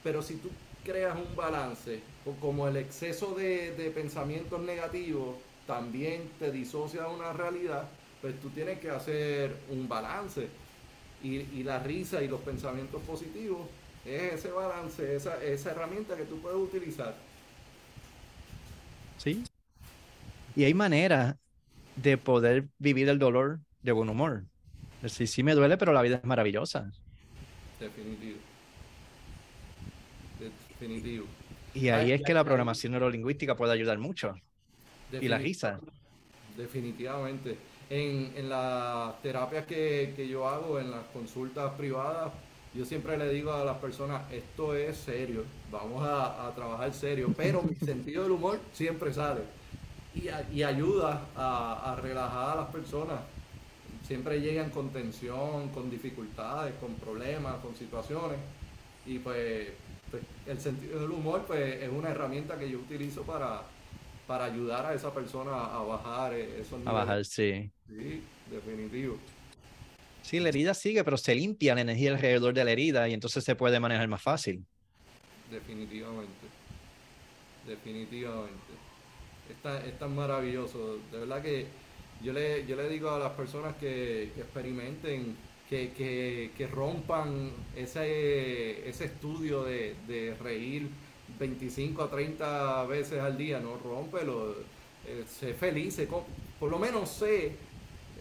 Pero 0.02 0.22
si 0.22 0.36
tú 0.36 0.48
creas 0.84 1.16
un 1.16 1.34
balance, 1.36 2.00
como 2.40 2.68
el 2.68 2.76
exceso 2.76 3.34
de, 3.34 3.72
de 3.76 3.90
pensamientos 3.90 4.60
negativos 4.60 5.36
también 5.66 6.30
te 6.38 6.50
disocia 6.50 7.02
de 7.02 7.14
una 7.14 7.32
realidad, 7.32 7.88
pues 8.20 8.38
tú 8.40 8.50
tienes 8.50 8.78
que 8.80 8.90
hacer 8.90 9.56
un 9.70 9.88
balance. 9.88 10.48
Y, 11.22 11.36
y 11.36 11.62
la 11.62 11.78
risa 11.80 12.22
y 12.22 12.28
los 12.28 12.40
pensamientos 12.40 13.00
positivos 13.02 13.60
es 14.04 14.34
ese 14.34 14.50
balance, 14.50 15.14
esa, 15.16 15.42
esa 15.42 15.70
herramienta 15.70 16.16
que 16.16 16.24
tú 16.24 16.40
puedes 16.40 16.58
utilizar. 16.58 17.14
Sí. 19.16 19.44
Y 20.54 20.64
hay 20.64 20.74
maneras 20.74 21.36
de 21.96 22.18
poder 22.18 22.68
vivir 22.78 23.08
el 23.08 23.18
dolor 23.18 23.60
de 23.82 23.92
buen 23.92 24.08
humor. 24.10 24.46
Sí, 25.08 25.26
sí 25.26 25.42
me 25.42 25.54
duele, 25.54 25.78
pero 25.78 25.92
la 25.92 26.02
vida 26.02 26.16
es 26.16 26.24
maravillosa. 26.24 26.92
Definitivo. 27.80 28.38
Definitivo. 30.82 31.26
Y 31.74 31.88
ahí 31.88 32.12
es 32.12 32.22
que 32.22 32.34
la 32.34 32.44
programación 32.44 32.92
neurolingüística 32.92 33.56
puede 33.56 33.72
ayudar 33.72 33.98
mucho. 33.98 34.34
Y 35.12 35.28
la 35.28 35.38
risa. 35.38 35.78
Definitivamente. 36.56 37.56
En, 37.88 38.32
en 38.36 38.48
las 38.48 39.20
terapias 39.22 39.66
que, 39.66 40.12
que 40.16 40.26
yo 40.26 40.48
hago, 40.48 40.80
en 40.80 40.90
las 40.90 41.04
consultas 41.12 41.72
privadas, 41.74 42.32
yo 42.74 42.84
siempre 42.86 43.18
le 43.18 43.28
digo 43.28 43.52
a 43.52 43.64
las 43.64 43.76
personas, 43.76 44.22
esto 44.32 44.74
es 44.74 44.96
serio, 44.96 45.44
vamos 45.70 46.02
a, 46.06 46.50
trabajar 46.54 46.92
serio, 46.94 47.32
pero 47.36 47.62
mi 47.62 47.74
sentido 47.86 48.22
del 48.22 48.32
humor 48.32 48.58
siempre 48.72 49.12
sale 49.12 49.42
y, 50.14 50.62
ayuda 50.62 51.26
a, 51.36 51.96
relajar 52.00 52.58
a 52.58 52.60
las 52.62 52.70
personas. 52.70 53.20
Siempre 54.06 54.40
llegan 54.40 54.70
con 54.70 54.88
tensión, 54.88 55.68
con 55.68 55.90
dificultades, 55.90 56.74
con 56.80 56.94
problemas, 56.94 57.56
con 57.56 57.74
situaciones 57.76 58.38
y 59.06 59.18
pues, 59.18 59.68
pues, 60.12 60.22
el 60.46 60.60
sentido 60.60 61.00
del 61.00 61.10
humor 61.10 61.42
pues 61.46 61.82
es 61.82 61.88
una 61.88 62.10
herramienta 62.10 62.56
que 62.56 62.70
yo 62.70 62.78
utilizo 62.78 63.22
para, 63.22 63.62
para 64.28 64.44
ayudar 64.44 64.86
a 64.86 64.94
esa 64.94 65.12
persona 65.12 65.50
a 65.50 65.82
bajar 65.82 66.34
esos 66.34 66.78
niveles. 66.78 66.86
A 66.86 66.92
bajar, 66.92 67.24
sí. 67.24 67.70
Sí, 67.88 68.22
definitivo. 68.50 69.16
Sí, 70.22 70.38
la 70.38 70.50
herida 70.50 70.72
sigue, 70.74 71.02
pero 71.02 71.16
se 71.16 71.34
limpia 71.34 71.74
la 71.74 71.80
energía 71.80 72.12
alrededor 72.12 72.54
de 72.54 72.64
la 72.64 72.70
herida 72.70 73.08
y 73.08 73.14
entonces 73.14 73.42
se 73.42 73.56
puede 73.56 73.80
manejar 73.80 74.06
más 74.06 74.22
fácil. 74.22 74.64
Definitivamente. 75.50 76.46
Definitivamente. 77.66 78.72
Es 79.84 79.98
tan, 79.98 80.14
maravilloso. 80.14 80.98
De 81.10 81.18
verdad 81.18 81.42
que 81.42 81.66
yo 82.22 82.32
le, 82.32 82.64
yo 82.66 82.76
le 82.76 82.88
digo 82.88 83.10
a 83.10 83.18
las 83.18 83.32
personas 83.32 83.76
que, 83.76 84.24
experimenten, 84.24 85.36
que, 85.72 86.68
rompan 86.70 87.50
ese, 87.76 88.88
ese 88.88 89.06
estudio 89.06 89.64
de, 89.64 89.94
de, 90.06 90.34
reír 90.34 90.88
25 91.38 92.02
a 92.02 92.10
30 92.10 92.84
veces 92.84 93.20
al 93.20 93.36
día, 93.38 93.58
no 93.60 93.78
rómpelo. 93.78 94.54
Eh, 95.06 95.24
sé 95.26 95.54
feliz, 95.54 96.00
por 96.60 96.70
lo 96.70 96.78
menos 96.78 97.08
sé 97.08 97.56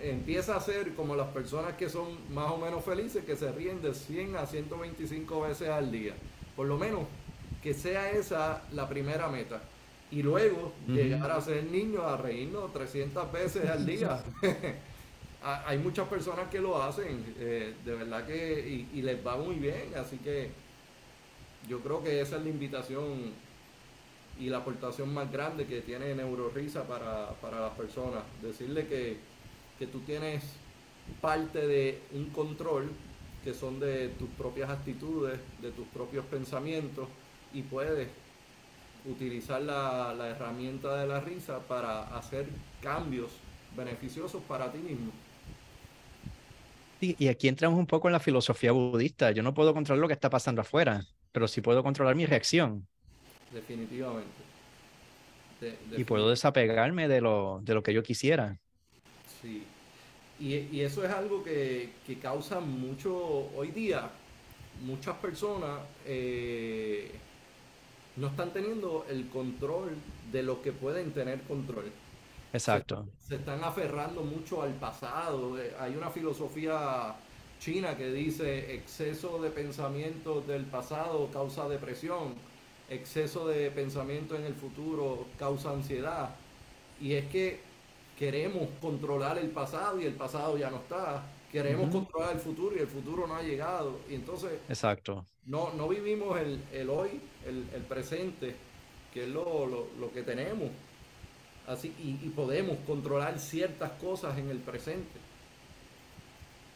empieza 0.02 0.56
a 0.56 0.60
ser 0.60 0.96
como 0.96 1.16
las 1.16 1.28
personas 1.28 1.74
que 1.76 1.90
son 1.90 2.08
más 2.34 2.52
o 2.52 2.58
menos 2.58 2.84
felices, 2.84 3.24
que 3.24 3.36
se 3.36 3.52
ríen 3.52 3.82
de 3.82 3.94
100 3.94 4.36
a 4.36 4.46
125 4.46 5.42
veces 5.42 5.70
al 5.70 5.92
día. 5.92 6.14
Por 6.56 6.68
lo 6.68 6.78
menos 6.78 7.02
que 7.62 7.74
sea 7.74 8.10
esa 8.12 8.64
la 8.72 8.90
primera 8.90 9.28
meta. 9.28 9.62
Y 10.10 10.24
luego 10.24 10.74
llegar 10.88 11.32
a 11.32 11.40
ser 11.40 11.64
niño 11.66 12.02
a 12.02 12.18
reírnos 12.18 12.74
300 12.74 13.32
veces 13.32 13.70
al 13.70 13.86
día. 13.86 14.24
Hay 15.44 15.80
muchas 15.80 16.08
personas 16.08 16.50
que 16.50 16.60
lo 16.60 16.82
hacen, 16.82 17.36
eh, 17.40 17.74
de 17.84 17.96
verdad 17.96 18.28
que, 18.28 18.88
y, 18.94 19.02
les 19.02 19.26
va 19.26 19.38
muy 19.38 19.56
bien. 19.56 19.92
Así 19.96 20.18
que 20.18 20.52
yo 21.68 21.80
creo 21.80 22.04
que 22.04 22.22
esa 22.22 22.38
es 22.38 22.44
la 22.44 22.50
invitación 22.50 23.32
y 24.40 24.50
la 24.50 24.58
aportación 24.58 25.14
más 25.14 25.32
grande 25.32 25.66
que 25.66 25.82
tiene 25.82 26.14
NeuroRisa 26.14 26.84
para, 26.84 27.32
para 27.42 27.60
las 27.60 27.72
personas. 27.74 28.24
Decirle 28.42 28.88
que, 28.88 29.18
que 29.80 29.88
tú 29.88 30.02
tienes 30.02 30.44
parte 31.22 31.66
de 31.66 32.00
un 32.14 32.30
control 32.30 32.90
que 33.44 33.54
son 33.54 33.80
de 33.80 34.10
tus 34.10 34.30
propias 34.30 34.70
actitudes, 34.70 35.40
de 35.62 35.72
tus 35.72 35.88
propios 35.88 36.26
pensamientos 36.26 37.08
y 37.54 37.64
puedes 37.64 38.08
utilizar 39.06 39.62
la, 39.62 40.16
herramienta 40.30 40.98
de 40.98 41.08
la 41.08 41.20
risa 41.20 41.60
para 41.60 42.16
hacer 42.16 42.48
cambios 42.82 43.32
beneficiosos 43.76 44.42
para 44.44 44.72
ti 44.72 44.78
mismo. 44.78 45.12
Y 47.02 47.28
aquí 47.28 47.48
entramos 47.48 47.80
un 47.80 47.88
poco 47.88 48.08
en 48.08 48.14
la 48.14 48.20
filosofía 48.20 48.72
budista. 48.72 49.32
Yo 49.32 49.42
no 49.44 49.54
puedo 49.54 49.74
controlar 49.74 50.02
lo 50.02 50.08
que 50.08 50.14
está 50.14 50.30
pasando 50.30 50.62
afuera, 50.62 51.04
pero 51.32 51.48
sí 51.48 51.62
puedo 51.62 51.84
controlar 51.84 52.16
mi 52.16 52.26
reacción. 52.26 52.88
Definitivamente. 53.52 54.30
Y 55.96 56.04
puedo 56.04 56.30
desapegarme 56.30 57.08
de 57.08 57.22
lo, 57.22 57.60
de 57.64 57.74
lo 57.74 57.84
que 57.84 57.94
yo 57.94 58.02
quisiera. 58.04 58.58
Sí. 59.42 59.64
Y, 60.40 60.82
eso 60.82 61.06
es 61.06 61.12
algo 61.12 61.44
que, 61.44 61.92
causa 62.20 62.60
mucho, 62.60 63.52
hoy 63.56 63.70
día, 63.70 64.10
muchas 64.84 65.16
personas 65.18 65.82
eh, 66.06 67.12
no 68.16 68.28
están 68.28 68.52
teniendo 68.52 69.06
el 69.08 69.28
control 69.30 69.92
de 70.32 70.42
lo 70.42 70.64
que 70.64 70.72
pueden 70.72 71.12
tener 71.12 71.42
control. 71.42 71.92
Exacto. 72.54 73.08
Se, 73.20 73.36
están 73.36 73.64
aferrando 73.64 74.22
mucho 74.22 74.62
al 74.62 74.74
pasado. 74.74 75.58
Eh, 75.60 75.74
hay 75.80 75.96
una 75.96 76.10
filosofía 76.10 77.16
china 77.60 77.96
que 77.96 78.12
dice 78.12 78.76
exceso 78.76 79.42
de 79.42 79.52
pensamiento 79.52 80.42
del 80.42 80.66
pasado 80.66 81.30
causa 81.32 81.70
depresión, 81.70 82.34
exceso 82.90 83.48
de 83.48 83.72
pensamiento 83.72 84.36
en 84.36 84.44
el 84.46 84.54
futuro 84.54 85.28
causa 85.38 85.72
ansiedad. 85.72 86.36
Y 87.00 87.14
es 87.14 87.26
que 87.28 87.60
queremos 88.18 88.68
controlar 88.80 89.38
el 89.38 89.50
pasado 89.50 90.00
y 90.00 90.06
el 90.06 90.14
pasado 90.14 90.58
ya 90.58 90.70
no 90.70 90.78
está. 90.78 91.24
Queremos 91.52 91.90
controlar 91.90 92.34
el 92.34 92.40
futuro 92.40 92.76
y 92.76 92.80
el 92.80 92.88
futuro 92.88 93.28
no 93.28 93.36
ha 93.36 93.42
llegado. 93.42 94.00
Y 94.10 94.16
entonces 94.16 94.52
Exacto. 94.70 95.26
No, 95.46 95.74
no 95.74 95.88
vivimos 95.90 96.40
el, 96.40 96.90
hoy, 96.90 97.20
el, 97.46 97.82
presente, 97.90 98.56
que 99.14 99.24
es 99.24 99.30
lo, 99.30 99.88
que 100.14 100.22
tenemos. 100.22 100.70
Así, 101.72 101.94
y, 102.00 102.30
podemos 102.30 102.78
controlar 102.86 103.40
ciertas 103.40 103.92
cosas 103.92 104.38
en 104.38 104.50
el 104.50 104.58
presente. 104.58 105.20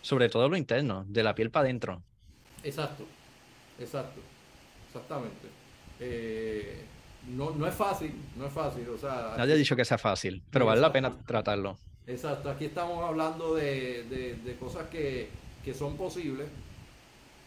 Sobre 0.01 0.29
todo 0.29 0.47
lo 0.47 0.55
interno, 0.55 1.05
de 1.10 1.21
la 1.21 1.36
piel 1.36 1.51
para 1.51 1.65
adentro. 1.65 2.01
Exacto, 2.63 3.03
exacto, 3.77 4.21
exactamente. 4.88 5.47
Eh, 5.99 6.86
no, 7.27 7.51
no 7.51 7.67
es 7.67 7.73
fácil, 7.73 8.13
no 8.38 8.45
es 8.45 8.53
fácil. 8.53 8.88
O 8.89 8.97
sea, 8.97 9.34
Nadie 9.38 9.53
ha 9.53 9.58
dicho 9.58 9.75
que 9.75 9.84
sea 9.84 9.97
fácil, 9.97 10.41
pero 10.49 10.65
vale 10.65 10.79
la 10.79 10.93
pena 10.93 11.13
tratarlo. 11.25 11.77
Exacto, 12.08 12.49
aquí 12.49 12.65
estamos 12.65 13.03
hablando 13.03 13.55
de, 13.55 14.55
cosas 14.60 14.88
que, 14.89 15.29
son 15.77 15.97
posibles, 15.97 16.47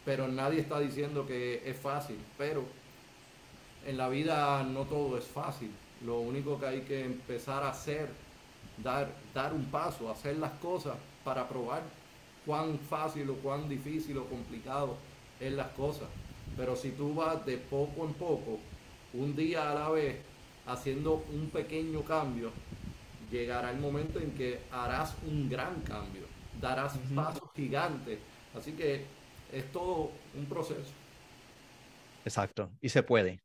pero 0.05 0.27
nadie 0.27 0.59
está 0.59 0.79
diciendo 0.79 1.25
que 1.25 1.63
es 1.65 1.77
fácil. 1.77 2.17
Pero 2.37 2.63
en 3.87 3.97
la 3.97 4.07
vida 4.09 4.61
no 4.63 4.83
todo 4.83 5.17
es 5.17 5.25
fácil. 5.25 5.71
Lo 6.05 6.19
único 6.19 6.59
que 6.59 6.65
hay 6.65 6.81
que 6.81 7.03
empezar 7.03 7.63
a 7.63 7.69
hacer, 7.69 8.09
dar, 8.77 9.09
dar 9.33 9.53
un 9.53 9.65
paso, 9.65 10.09
hacer 10.09 10.37
las 10.37 10.53
cosas 10.53 10.95
para 11.23 11.47
probar 11.47 11.83
cuán 12.45 12.79
fácil 12.79 13.29
o 13.29 13.35
cuán 13.35 13.67
difícil 13.67 14.17
o 14.17 14.25
complicado 14.25 14.97
es 15.39 15.53
las 15.53 15.69
cosas. 15.69 16.07
Pero 16.57 16.75
si 16.75 16.91
tú 16.91 17.13
vas 17.13 17.45
de 17.45 17.57
poco 17.57 18.05
en 18.05 18.13
poco, 18.13 18.59
un 19.13 19.35
día 19.35 19.71
a 19.71 19.75
la 19.75 19.89
vez, 19.89 20.17
haciendo 20.65 21.25
un 21.31 21.49
pequeño 21.49 22.01
cambio, 22.03 22.51
llegará 23.29 23.71
el 23.71 23.79
momento 23.79 24.19
en 24.19 24.31
que 24.31 24.59
harás 24.71 25.15
un 25.27 25.49
gran 25.49 25.81
cambio, 25.81 26.23
darás 26.59 26.97
pasos 27.13 27.49
gigantes. 27.55 28.19
Así 28.55 28.71
que 28.71 29.05
es 29.51 29.71
todo 29.71 30.11
un 30.35 30.45
proceso. 30.45 30.91
Exacto, 32.25 32.69
y 32.81 32.89
se 32.89 33.03
puede. 33.03 33.39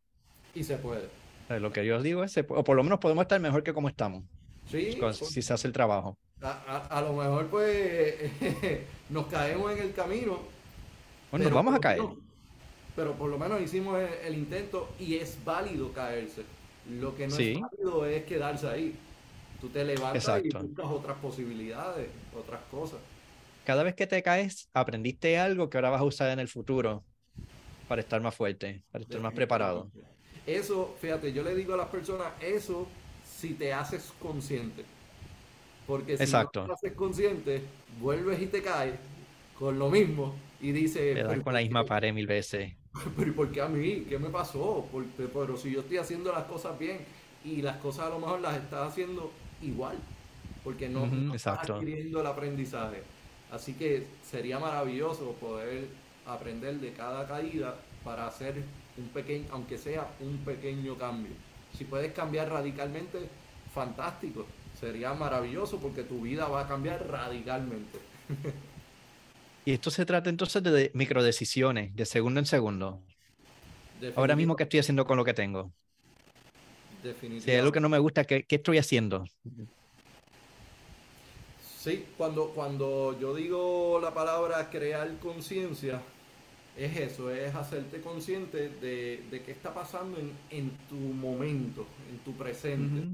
Y 0.55 0.65
se 0.65 0.77
puede. 0.77 1.24
Lo 1.49 1.73
que 1.73 1.85
yo 1.85 1.97
os 1.97 2.03
digo 2.03 2.25
es, 2.25 2.37
o 2.39 2.65
por 2.65 2.77
lo 2.77 2.83
menos 2.83 2.99
podemos 2.99 3.23
estar 3.23 3.41
mejor 3.41 3.63
que 3.63 3.75
como 3.75 3.89
estamos. 3.89 4.25
Sí. 4.71 4.99
Si 5.13 5.43
se 5.43 5.53
hace 5.53 5.67
el 5.67 5.73
trabajo. 5.73 6.17
A, 6.41 7.01
lo 7.01 7.15
mejor 7.15 7.47
pues 7.47 8.15
nos 9.11 9.27
caemos 9.27 9.73
en 9.73 9.79
el 9.79 9.93
camino. 9.93 10.39
Bueno, 11.31 11.45
nos 11.45 11.55
vamos 11.55 11.75
a 11.75 11.81
caer. 11.81 12.03
pero 12.95 13.15
por 13.15 13.31
lo 13.31 13.39
menos 13.39 13.61
hicimos 13.61 13.99
el, 14.25 14.35
intento 14.35 14.91
y 14.99 15.17
es 15.17 15.39
válido 15.45 15.93
caerse. 15.93 16.43
Lo 16.91 17.17
que 17.17 17.29
no 17.29 17.37
es 17.37 17.61
válido 17.61 18.07
es 18.07 18.25
quedarse 18.25 18.69
ahí. 18.69 18.95
Tú 19.61 19.69
te 19.69 19.85
levantas 19.85 20.45
y 20.45 20.51
buscas 20.51 20.87
otras 20.87 21.17
posibilidades, 21.19 22.09
otras 22.39 22.61
cosas. 22.71 22.99
Cada 23.65 23.83
vez 23.83 23.95
que 23.95 24.07
te 24.07 24.23
caes, 24.23 24.69
aprendiste 24.75 25.39
algo 25.39 25.71
que 25.71 25.79
ahora 25.79 25.91
vas 25.91 26.03
a 26.03 26.05
usar 26.05 26.31
en 26.31 26.39
el 26.39 26.49
futuro 26.49 27.03
para 27.89 28.03
estar 28.03 28.21
más 28.21 28.35
fuerte, 28.35 28.83
para 28.91 29.05
estar 29.05 29.21
más 29.21 29.33
preparado. 29.33 29.91
Eso, 30.47 30.95
fíjate, 31.01 31.33
yo 31.33 31.43
le 31.43 31.55
digo 31.55 31.75
a 31.75 31.77
las 31.77 31.89
personas, 31.89 32.29
eso 32.41 32.87
si 33.25 33.55
te 33.55 33.73
haces 33.73 34.13
consciente. 34.21 34.85
Porque 35.87 36.17
si 36.17 36.33
no 36.33 36.49
te 36.49 36.73
haces 36.73 36.93
consciente, 36.93 37.63
vuelves 38.01 38.41
y 38.41 38.47
te 38.47 38.63
caes 38.63 38.95
con 39.59 39.79
lo 39.79 39.91
mismo 39.91 40.35
y 40.61 40.73
dices... 40.73 41.15
Te 41.15 41.43
con 41.43 41.55
la 41.55 41.61
misma 41.61 41.85
pared 41.85 42.13
mil 42.13 42.27
veces. 42.27 42.73
Pero 43.17 43.31
¿y 43.31 43.33
por 43.33 43.51
qué 43.53 43.61
a 43.61 43.69
mí? 43.69 44.07
¿Qué 44.09 44.19
me 44.19 44.31
pasó? 44.31 44.87
Porque, 44.91 45.25
pero 45.33 45.57
si 45.57 45.73
yo 45.73 45.81
estoy 45.81 45.97
haciendo 45.97 46.33
las 46.33 46.45
cosas 46.45 46.79
bien 46.79 46.99
y 47.45 47.61
las 47.61 47.77
cosas 47.79 48.07
a 48.07 48.11
lo 48.11 48.21
mejor 48.21 48.41
las 48.41 48.57
estás 48.57 48.89
haciendo 48.89 49.33
igual, 49.61 49.97
porque 50.63 50.89
no, 50.89 51.35
estás 51.35 51.69
adquiriendo 51.69 52.21
el 52.21 52.27
aprendizaje. 52.27 53.03
Así 53.51 53.75
que 53.75 54.07
sería 54.23 54.59
maravilloso 54.61 55.33
poder 55.33 55.89
aprender 56.25 56.77
de 56.77 56.93
cada 56.93 57.27
caída 57.27 57.77
para 58.05 58.29
hacer 58.29 58.63
un 58.97 59.09
pequeño, 59.09 59.47
aunque 59.51 59.79
sea 59.79 60.09
un 60.21 60.39
pequeño 60.39 60.97
cambio. 60.97 61.33
Si 61.77 61.85
puedes 61.85 62.13
cambiar 62.13 62.51
radicalmente, 62.51 63.29
fantástico. 63.75 64.47
Sería 64.79 65.15
maravilloso 65.15 65.79
porque 65.79 66.03
tu 66.03 66.23
vida 66.23 66.47
va 66.49 66.63
a 66.63 66.69
cambiar 66.69 67.07
radicalmente. 67.09 67.99
y 69.65 69.73
esto 69.73 69.91
se 69.91 70.05
trata 70.05 70.31
entonces 70.31 70.63
de 70.63 70.91
microdecisiones, 70.95 71.95
de 71.95 72.07
segundo 72.07 72.41
en 72.41 72.47
segundo. 72.47 73.01
Ahora 74.17 74.37
mismo, 74.37 74.57
¿qué 74.57 74.65
estoy 74.65 74.81
haciendo 74.81 75.07
con 75.07 75.17
lo 75.17 75.25
que 75.25 75.35
tengo? 75.35 75.73
Si 77.41 77.51
hay 77.51 77.59
algo 77.59 77.73
que 77.73 77.81
no 77.81 77.89
me 77.89 77.99
gusta, 77.99 78.25
¿qué, 78.25 78.45
qué 78.45 78.57
estoy 78.57 78.79
haciendo? 78.79 79.25
Sí, 81.61 82.07
cuando, 82.17 82.49
cuando 82.49 83.19
yo 83.21 83.35
digo 83.35 84.01
la 84.03 84.15
palabra 84.15 84.71
crear 84.71 85.19
conciencia, 85.19 86.01
es 86.77 86.97
eso, 86.97 87.31
es 87.31 87.55
hacerte 87.55 88.01
consciente 88.01 88.69
de, 88.69 89.25
de 89.31 89.43
qué 89.43 89.53
está 89.53 89.73
pasando 89.73 90.19
en, 90.19 90.33
en, 90.51 90.71
tu 90.89 90.97
momento, 90.97 91.87
en 92.11 92.19
tu 92.19 92.33
presente. 92.33 93.09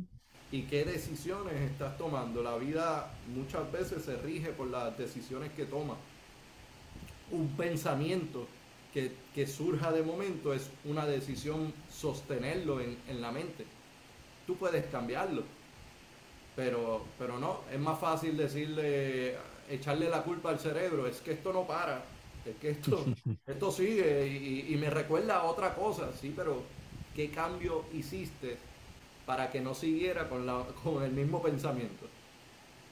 Y 0.53 0.63
qué 0.63 0.85
decisiones 0.85 1.55
estás 1.55 1.97
tomando. 1.97 2.43
La 2.43 2.57
vida 2.57 3.13
muchas 3.33 3.71
veces 3.71 4.05
se 4.05 4.17
rige 4.17 4.49
por 4.49 4.69
las 4.69 4.97
decisiones 4.99 5.53
que 5.53 5.65
tomas. 5.65 5.99
Un 7.31 7.49
pensamiento 7.57 8.49
que, 8.93 9.13
que, 9.33 9.47
surja 9.47 9.93
de 9.93 10.03
momento 10.03 10.53
es 10.53 10.69
una 10.85 11.07
decisión 11.07 11.73
sostenerlo 11.89 12.81
en, 12.81 12.97
en 13.07 13.21
la 13.21 13.31
mente. 13.31 13.65
Tú 14.47 14.57
puedes 14.57 14.87
cambiarlo 14.87 15.45
pero, 16.57 17.05
pero 17.19 17.39
no, 17.39 17.61
es 17.73 17.79
más 17.79 17.99
fácil 17.99 18.37
decirle, 18.37 19.37
echarle 19.69 20.09
la 20.09 20.23
culpa 20.23 20.51
al 20.51 20.59
cerebro, 20.59 21.07
es 21.07 21.21
que 21.21 21.33
esto 21.33 21.53
no 21.53 21.67
para, 21.67 22.05
es 22.45 22.57
que 22.57 22.71
esto, 22.71 23.05
esto 23.47 23.71
sigue 23.71 24.27
y, 24.27 24.77
me 24.77 24.91
recuerda 24.91 25.39
a 25.39 25.45
otra 25.45 25.75
cosa, 25.75 26.11
sí, 26.19 26.33
pero 26.35 26.63
¿qué 27.15 27.31
cambio 27.31 27.85
hiciste 27.93 28.57
para 29.27 29.51
que 29.51 29.61
no 29.61 29.75
siguiera 29.75 30.29
con, 30.29 30.47
la, 30.47 30.65
con 30.85 31.03
el 31.03 31.13
mismo 31.13 31.43
pensamiento? 31.43 32.07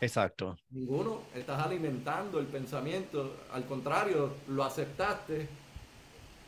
Exacto. 0.00 0.56
Ninguno, 0.70 1.22
estás 1.34 1.60
alimentando 1.60 2.38
el 2.38 2.46
pensamiento, 2.46 3.36
al 3.52 3.64
contrario, 3.66 4.32
lo 4.46 4.62
aceptaste, 4.62 5.48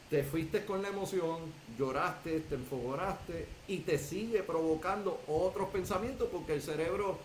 te 0.09 0.23
fuiste 0.23 0.65
con 0.65 0.83
la 0.83 0.89
emoción, 0.89 1.39
lloraste, 1.79 2.41
te 2.41 2.55
enfogonaste 2.55 3.47
y 3.69 3.79
te 3.79 3.99
sigue 3.99 4.43
provocando 4.43 5.21
otros 5.27 5.69
pensamientos 5.71 6.29
porque 6.31 6.55
el 6.55 6.63
cerebro 6.63 7.19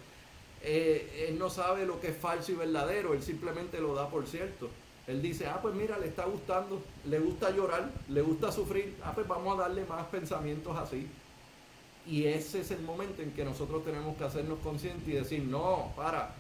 eh, 0.67 1.27
él 1.29 1.38
no 1.38 1.49
sabe 1.51 1.85
lo 1.85 1.99
que 1.99 2.07
es 2.07 2.17
falso 2.17 2.51
y 2.51 2.55
verdadero, 2.55 3.13
él 3.13 3.21
simplemente 3.21 3.79
lo 3.79 3.93
da 3.93 4.09
por 4.09 4.25
cierto. 4.25 4.69
Él 5.08 5.22
dice, 5.22 5.48
ah, 5.48 5.60
pues 5.62 5.76
mira, 5.76 6.00
le 6.00 6.08
está 6.08 6.26
gustando, 6.26 6.82
le 7.08 7.20
gusta 7.20 7.52
llorar, 7.52 7.91
le 8.10 8.22
gusta 8.22 8.52
sufrir, 8.52 8.96
ah, 9.04 9.12
pues 9.13 9.28
vamos 9.28 9.58
a 9.58 9.63
darle 9.63 9.86
más 9.86 10.06
pensamientos 10.08 10.76
así. 10.78 11.08
Y 12.08 12.26
ese 12.26 12.62
es 12.62 12.72
el 12.72 12.82
momento 12.82 13.22
en 13.22 13.32
que 13.32 13.46
nosotros 13.46 13.84
tenemos 13.84 14.15
que 14.18 14.24
hacernos 14.24 14.60
conscientes 14.60 15.08
y 15.08 15.13
decir, 15.13 15.44
no, 15.44 15.91
para. 15.96 16.34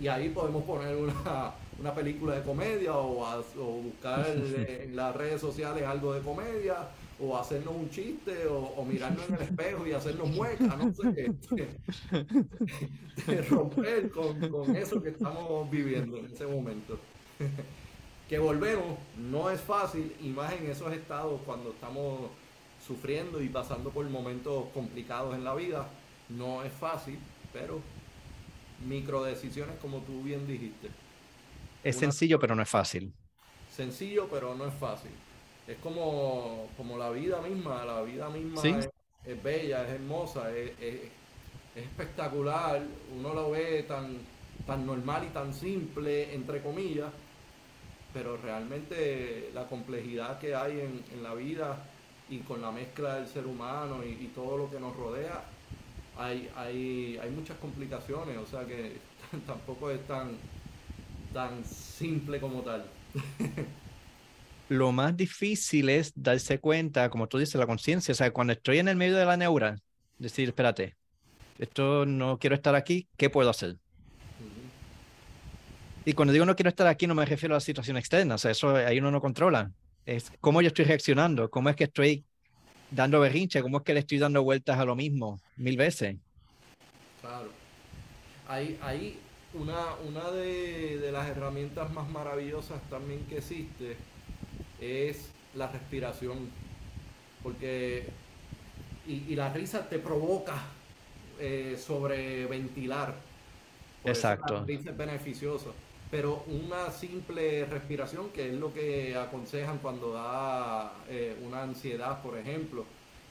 Y 0.00 0.08
ahí 0.08 0.30
podemos 0.30 0.64
poner 0.64 0.96
una, 0.96 1.52
una 1.80 1.94
película 1.94 2.36
de 2.36 2.42
comedia 2.42 2.96
o, 2.96 3.42
buscar 3.82 4.26
en 4.66 4.94
las 4.94 5.14
redes 5.16 5.40
sociales 5.40 5.84
algo 5.84 6.12
de 6.12 6.20
comedia 6.20 6.88
o 7.22 7.36
hacernos 7.36 7.74
un 7.74 7.90
chiste 7.90 8.46
o, 8.46 8.84
mirarnos 8.84 9.28
en 9.28 9.34
el 9.34 9.42
espejo 9.42 9.86
y 9.86 9.92
hacernos 9.92 10.30
muecas, 10.30 10.78
no 10.78 10.92
sé, 10.94 11.32
de, 13.26 13.42
romper 13.42 14.10
con, 14.10 14.76
eso 14.76 15.02
que 15.02 15.10
estamos 15.10 15.70
viviendo 15.70 16.18
en 16.18 16.26
ese 16.26 16.46
momento. 16.46 16.98
que 18.30 18.38
volvemos, 18.38 18.96
no 19.16 19.50
es 19.50 19.60
fácil, 19.60 20.14
y 20.22 20.28
más 20.28 20.52
en 20.52 20.70
esos 20.70 20.92
estados 20.92 21.40
cuando 21.44 21.70
estamos 21.70 22.30
sufriendo 22.86 23.42
y 23.42 23.48
pasando 23.48 23.90
por 23.90 24.08
momentos 24.08 24.66
complicados 24.72 25.34
en 25.34 25.42
la 25.42 25.52
vida, 25.56 25.88
no 26.28 26.62
es 26.62 26.72
fácil, 26.72 27.18
pero 27.52 27.80
micro 28.86 29.24
decisiones 29.24 29.76
como 29.82 29.98
tú 30.02 30.22
bien 30.22 30.46
dijiste. 30.46 30.90
Es 31.82 31.96
sencillo, 31.96 32.38
pero 32.38 32.54
no 32.54 32.62
es 32.62 32.68
fácil. 32.68 33.12
Sencillo, 33.68 34.28
pero 34.30 34.54
no 34.54 34.66
es 34.66 34.74
fácil. 34.74 35.10
Es 35.66 35.78
como, 35.78 36.68
como 36.76 36.98
la 36.98 37.10
vida 37.10 37.40
misma, 37.40 37.84
la 37.84 38.00
vida 38.02 38.30
misma 38.30 38.62
es, 38.62 39.42
bella, 39.42 39.82
es 39.88 39.94
hermosa, 39.94 40.56
es, 40.56 41.10
espectacular, 41.74 42.80
uno 43.12 43.34
lo 43.34 43.50
ve 43.50 43.82
tan, 43.88 44.18
tan 44.68 44.86
normal 44.86 45.26
y 45.28 45.32
tan 45.32 45.52
simple, 45.52 46.32
entre 46.32 46.62
comillas, 46.62 47.10
pero 48.12 48.36
realmente 48.36 49.50
la 49.54 49.66
complejidad 49.66 50.38
que 50.38 50.54
hay 50.54 50.80
en, 50.80 51.22
la 51.22 51.34
vida 51.34 51.84
y 52.28 52.38
con 52.38 52.62
la 52.62 52.70
mezcla 52.70 53.16
del 53.16 53.26
ser 53.26 53.46
humano 53.46 54.02
y, 54.04 54.26
todo 54.34 54.56
lo 54.56 54.70
que 54.70 54.80
nos 54.80 54.94
rodea, 54.96 55.42
hay, 56.18 56.50
hay, 56.56 57.18
hay 57.22 57.30
muchas 57.30 57.56
complicaciones, 57.58 58.36
o 58.38 58.46
sea 58.46 58.64
que 58.64 58.96
tampoco 59.46 59.90
es 59.90 60.06
tan, 60.06 60.36
tan 61.32 61.64
simple 61.64 62.40
como 62.40 62.62
tal. 62.62 62.84
Lo 64.68 64.92
más 64.92 65.16
difícil 65.16 65.88
es 65.88 66.12
darse 66.14 66.60
cuenta, 66.60 67.10
como 67.10 67.26
tú 67.26 67.38
dices, 67.38 67.56
la 67.56 67.66
conciencia. 67.66 68.12
O 68.12 68.14
sea, 68.14 68.32
cuando 68.32 68.52
estoy 68.52 68.78
en 68.78 68.86
el 68.86 68.94
medio 68.94 69.16
de 69.16 69.24
la 69.24 69.36
neura, 69.36 69.76
decir, 70.16 70.48
espérate, 70.48 70.94
esto 71.58 72.06
no 72.06 72.38
quiero 72.38 72.54
estar 72.54 72.76
aquí, 72.76 73.08
¿qué 73.16 73.30
puedo 73.30 73.50
hacer? 73.50 73.78
Y 76.04 76.14
cuando 76.14 76.32
digo 76.32 76.46
no 76.46 76.56
quiero 76.56 76.70
estar 76.70 76.86
aquí, 76.86 77.06
no 77.06 77.14
me 77.14 77.26
refiero 77.26 77.54
a 77.54 77.56
la 77.56 77.60
situación 77.60 77.96
externa, 77.96 78.36
o 78.36 78.38
sea, 78.38 78.50
eso 78.50 78.74
ahí 78.74 78.98
uno 78.98 79.10
no 79.10 79.20
controla. 79.20 79.70
Es 80.06 80.32
cómo 80.40 80.62
yo 80.62 80.68
estoy 80.68 80.86
reaccionando, 80.86 81.50
cómo 81.50 81.68
es 81.68 81.76
que 81.76 81.84
estoy 81.84 82.24
dando 82.90 83.20
berrinche, 83.20 83.62
cómo 83.62 83.78
es 83.78 83.84
que 83.84 83.94
le 83.94 84.00
estoy 84.00 84.18
dando 84.18 84.42
vueltas 84.42 84.78
a 84.78 84.84
lo 84.84 84.96
mismo 84.96 85.40
mil 85.56 85.76
veces. 85.76 86.16
Claro. 87.20 87.50
Ahí, 88.48 88.78
ahí 88.82 89.18
una, 89.54 89.94
una 90.06 90.30
de, 90.30 91.10
las 91.12 91.28
herramientas 91.28 91.92
más 91.92 92.08
maravillosas 92.08 92.80
también 92.88 93.24
que 93.26 93.38
existe 93.38 93.96
es 94.80 95.30
la 95.54 95.68
respiración. 95.68 96.50
Porque, 97.42 98.06
y, 99.06 99.34
la 99.34 99.52
risa 99.52 99.88
te 99.88 99.98
provoca 99.98 100.56
eh, 101.38 101.76
sobre 101.78 102.46
ventilar. 102.46 103.14
Exacto. 104.04 104.54
la 104.54 104.64
risa 104.64 104.90
es 104.90 104.96
beneficiosa. 104.96 105.70
Pero 106.10 106.44
una 106.48 106.90
simple 106.90 107.64
respiración, 107.66 108.30
que 108.30 108.48
es 108.48 108.54
lo 108.54 108.74
que 108.74 109.16
aconsejan 109.16 109.78
cuando 109.78 110.12
da 110.12 110.92
eh, 111.08 111.36
una 111.46 111.62
ansiedad, 111.62 112.20
por 112.22 112.36
ejemplo, 112.36 112.84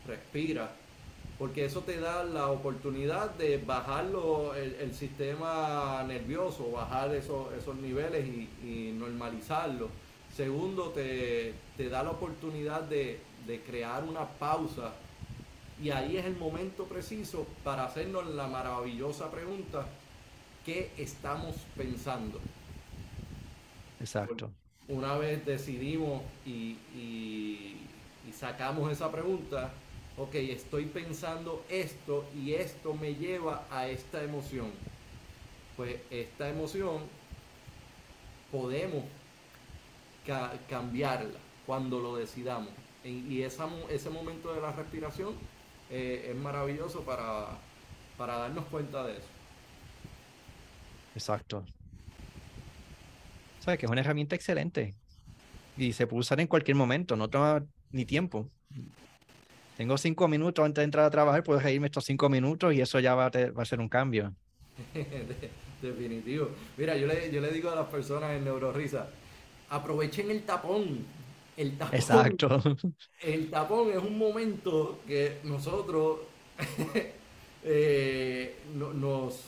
respira 0.07 0.71
porque 1.39 1.63
eso 1.63 1.79
te 1.79 1.97
da 2.01 2.25
la 2.25 2.47
oportunidad 2.47 3.29
de 3.35 3.57
bajar 3.59 4.07
el, 4.57 4.93
sistema 4.93 6.03
nervioso, 6.05 6.69
bajar 6.71 7.15
esos, 7.15 7.53
esos 7.53 7.77
niveles 7.77 8.27
y, 8.27 8.93
normalizarlo. 8.99 9.87
Segundo, 10.35 10.89
te, 10.89 11.53
da 11.89 12.03
la 12.03 12.11
oportunidad 12.11 12.81
de, 12.81 13.21
crear 13.65 14.03
una 14.03 14.25
pausa 14.27 14.91
y 15.81 15.89
ahí 15.89 16.17
es 16.17 16.25
el 16.25 16.35
momento 16.35 16.83
preciso 16.83 17.47
para 17.63 17.85
hacernos 17.85 18.27
la 18.35 18.45
maravillosa 18.47 19.31
pregunta, 19.31 19.87
¿qué 20.65 20.91
estamos 20.97 21.55
pensando? 21.75 22.39
Exacto. 23.99 24.53
Una 24.87 25.17
vez 25.17 25.45
decidimos 25.45 26.23
y, 26.45 26.79
y 26.93 28.33
sacamos 28.33 28.91
esa 28.91 29.11
pregunta, 29.11 29.83
ok, 30.17 30.35
estoy 30.35 30.85
pensando 30.87 31.65
esto 31.69 32.29
y 32.33 32.53
esto 32.53 32.93
me 32.95 33.15
lleva 33.15 33.67
a 33.69 33.87
esta 33.87 34.23
emoción. 34.23 34.71
pues 35.75 36.01
esta 36.09 36.49
emoción 36.49 37.09
podemos 38.51 39.05
cambiarla 40.67 41.39
cuando 41.65 41.99
lo 41.99 42.15
decidamos. 42.15 42.73
Y 43.03 43.41
ese 43.43 44.09
momento 44.09 44.53
de 44.53 44.61
la 44.61 44.71
respiración 44.73 45.39
eh, 45.89 46.27
es 46.31 46.35
maravilloso 46.35 47.05
para, 47.05 47.63
para 48.17 48.37
darnos 48.37 48.67
cuenta 48.67 49.03
de 49.05 49.17
eso. 49.19 49.33
Exacto. 51.13 51.63
Sabes 53.59 53.79
que 53.79 53.85
es 53.85 53.91
una 53.91 54.01
herramienta 54.01 54.35
excelente 54.35 54.95
y 55.77 55.93
se 55.93 56.07
puede 56.07 56.21
usar 56.21 56.39
en 56.39 56.47
cualquier 56.47 56.75
momento, 56.75 57.15
no 57.15 57.29
toma 57.29 57.65
ni 57.91 58.05
tiempo. 58.05 58.49
Tengo 59.77 59.97
cinco 59.97 60.27
minutos 60.27 60.65
antes 60.65 60.81
de 60.81 60.85
entrar 60.85 61.05
a 61.05 61.09
trabajar, 61.09 61.43
puedo 61.43 61.59
reírme 61.59 61.87
estos 61.87 62.05
cinco 62.05 62.29
minutos 62.29 62.73
y 62.73 62.81
eso 62.81 62.99
ya 62.99 63.15
va 63.15 63.27
a, 63.27 63.51
va 63.51 63.63
a 63.63 63.65
ser 63.65 63.79
un 63.79 63.87
cambio. 63.87 64.33
Definitivo. 65.81 66.49
Mira, 66.77 66.97
yo 66.97 67.07
le, 67.07 67.31
yo 67.31 67.39
le 67.39 67.51
digo 67.51 67.69
a 67.69 67.75
las 67.75 67.87
personas 67.87 68.31
en 68.31 68.43
Neurorisa, 68.43 69.09
aprovechen 69.69 70.29
el 70.31 70.43
tapón. 70.43 71.05
El 71.55 71.77
tapón. 71.77 71.95
Exacto. 71.95 72.61
El 73.21 73.49
tapón 73.49 73.91
es 73.91 73.97
un 73.97 74.17
momento 74.17 74.99
que 75.05 75.39
nosotros 75.43 76.19
eh, 77.63 78.55
nos, 78.75 79.45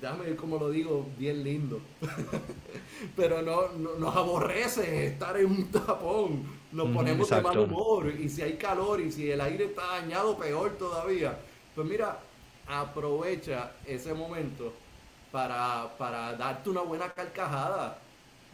déjame 0.00 0.24
ver 0.26 0.36
cómo 0.36 0.58
lo 0.58 0.70
digo, 0.70 1.06
bien 1.16 1.42
lindo. 1.42 1.80
Pero 3.16 3.42
no, 3.42 3.68
nos 3.98 4.16
aborrece 4.16 5.06
estar 5.06 5.36
en 5.36 5.46
un 5.46 5.70
tapón. 5.70 6.44
Nos 6.72 6.88
ponemos 6.90 7.28
de 7.28 7.40
mal 7.40 7.58
humor. 7.58 8.12
Y 8.18 8.28
si 8.28 8.42
hay 8.42 8.54
calor 8.54 9.00
y 9.00 9.10
si 9.10 9.30
el 9.30 9.40
aire 9.40 9.66
está 9.66 9.86
dañado, 9.86 10.36
peor 10.36 10.76
todavía. 10.78 11.38
Pues 11.74 11.86
mira, 11.86 12.18
aprovecha 12.66 13.72
ese 13.86 14.14
momento 14.14 14.72
para, 15.32 15.88
para 15.98 16.34
darte 16.34 16.70
una 16.70 16.82
buena 16.82 17.10
carcajada. 17.10 17.98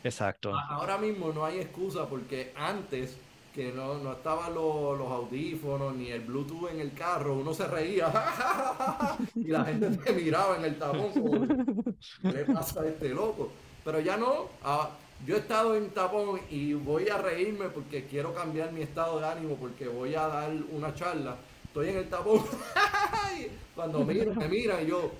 Exacto. 0.02 0.54
Ahora 0.68 0.98
mismo 0.98 1.32
no 1.32 1.44
hay 1.44 1.58
excusa 1.58 2.08
porque 2.08 2.52
antes 2.56 3.18
que 3.56 3.72
no, 3.72 3.94
no 3.94 4.12
estaban 4.12 4.54
los, 4.54 5.00
audífonos 5.00 5.96
ni 5.96 6.10
el 6.10 6.20
Bluetooth 6.20 6.70
en 6.70 6.78
el 6.78 6.92
carro, 6.92 7.38
uno 7.38 7.54
se 7.54 7.66
reía 7.66 8.12
y 9.34 9.44
la 9.44 9.64
gente 9.64 9.88
te 9.96 10.12
miraba 10.12 10.58
en 10.58 10.66
el 10.66 10.78
tapón 10.78 11.10
como, 11.12 11.46
¿qué 12.20 12.32
le 12.32 12.44
pasa 12.44 12.82
a 12.82 12.86
este 12.86 13.08
loco? 13.08 13.50
Pero 13.82 14.00
ya 14.00 14.18
no, 14.18 14.50
ah, 14.62 14.90
yo 15.24 15.36
he 15.36 15.38
estado 15.38 15.74
en 15.74 15.88
tapón 15.88 16.38
y 16.50 16.74
voy 16.74 17.08
a 17.08 17.16
reírme 17.16 17.70
porque 17.70 18.04
quiero 18.04 18.34
cambiar 18.34 18.72
mi 18.72 18.82
estado 18.82 19.20
de 19.20 19.26
ánimo, 19.26 19.54
porque 19.54 19.88
voy 19.88 20.14
a 20.14 20.26
dar 20.26 20.52
una 20.70 20.94
charla. 20.94 21.36
Estoy 21.64 21.88
en 21.88 21.96
el 21.96 22.10
tapón, 22.10 22.42
cuando 23.74 24.04
miran, 24.04 24.36
me 24.36 24.48
miran 24.48 24.84
y 24.84 24.88
yo, 24.88 25.10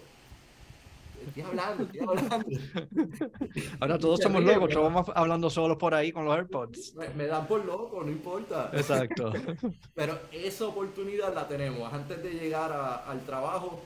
estoy 1.27 1.43
hablando, 1.43 1.85
estoy 1.85 2.01
hablando. 2.01 2.47
Ahora 3.81 3.99
todos 3.99 4.21
somos 4.21 4.43
locos, 4.43 4.69
estamos 4.71 5.07
hablando 5.15 5.51
solos 5.51 5.77
por 5.77 5.95
ahí 5.95 6.13
con 6.13 6.25
los 6.25 6.37
AirPods. 6.37 6.95
Me, 7.15 7.27
dan 7.27 7.47
por 7.47 7.65
loco, 7.65 8.03
no 8.03 8.11
importa. 8.11 8.71
Exacto. 8.73 9.33
Pero 9.95 10.19
esa 10.33 10.67
oportunidad 10.67 11.35
la 11.35 11.47
tenemos. 11.49 11.93
Antes 11.93 12.23
de 12.23 12.33
llegar 12.33 12.73
al 13.07 13.21
trabajo, 13.25 13.81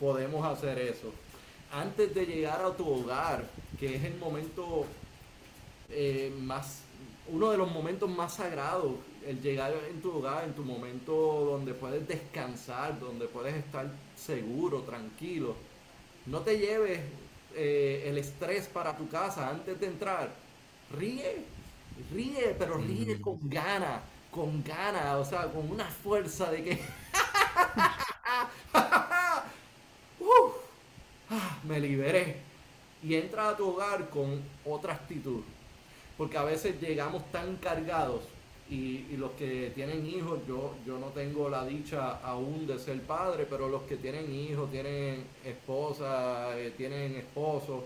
podemos 0.00 0.44
hacer 0.46 0.78
eso. 0.78 1.12
Antes 1.72 2.14
de 2.14 2.24
llegar 2.24 2.64
a 2.64 2.70
tu 2.70 2.88
hogar, 2.88 3.44
que 3.78 3.96
es 3.96 4.04
el 4.04 4.16
momento 4.16 4.86
eh, 5.90 6.32
más, 6.40 6.82
uno 7.28 7.50
de 7.50 7.58
los 7.58 7.70
momentos 7.70 8.08
más 8.08 8.36
sagrados, 8.36 8.92
el 9.26 9.42
llegar 9.42 9.74
en 9.90 10.00
tu 10.00 10.12
hogar, 10.12 10.44
en 10.44 10.54
tu 10.54 10.62
momento 10.62 11.12
donde 11.50 11.74
puedes 11.74 12.08
descansar, 12.08 12.98
donde 12.98 13.26
puedes 13.26 13.54
estar 13.54 13.86
seguro, 14.16 14.80
tranquilo 14.80 15.54
no 16.28 16.40
te 16.40 16.58
lleves 16.58 17.00
eh, 17.54 18.04
el 18.06 18.18
estrés 18.18 18.66
para 18.66 18.96
tu 18.96 19.08
casa 19.08 19.48
antes 19.48 19.80
de 19.80 19.86
entrar. 19.86 20.30
Ríe, 20.96 21.44
ríe, 22.12 22.54
pero 22.58 22.76
ríe 22.78 23.16
mm. 23.16 23.20
con 23.20 23.38
gana, 23.42 24.02
con 24.30 24.62
gana, 24.62 25.16
o 25.16 25.24
sea, 25.24 25.44
con 25.44 25.70
una 25.70 25.86
fuerza 25.86 26.50
de 26.50 26.64
que... 26.64 26.80
Ah, 31.30 31.58
me 31.62 31.78
liberé. 31.78 32.40
Y 33.02 33.14
entra 33.14 33.50
a 33.50 33.56
tu 33.56 33.68
hogar 33.68 34.08
con 34.08 34.42
otra 34.64 34.94
actitud. 34.94 35.42
Porque 36.16 36.38
a 36.38 36.42
veces 36.42 36.80
llegamos 36.80 37.30
tan 37.30 37.56
cargados 37.56 38.22
y, 38.70 39.16
los 39.16 39.32
que 39.32 39.72
tienen 39.74 40.06
hijos, 40.06 40.40
yo, 40.46 40.74
yo 40.86 40.98
no 40.98 41.06
tengo 41.06 41.48
la 41.48 41.64
dicha 41.64 42.18
aún 42.22 42.66
de 42.66 42.78
ser 42.78 43.00
padre, 43.02 43.46
pero 43.48 43.68
los 43.68 43.82
que 43.82 43.96
tienen 43.96 44.32
hijos, 44.32 44.70
tienen 44.70 45.24
esposa, 45.44 46.56
eh, 46.58 46.72
tienen 46.76 47.16
esposo, 47.16 47.84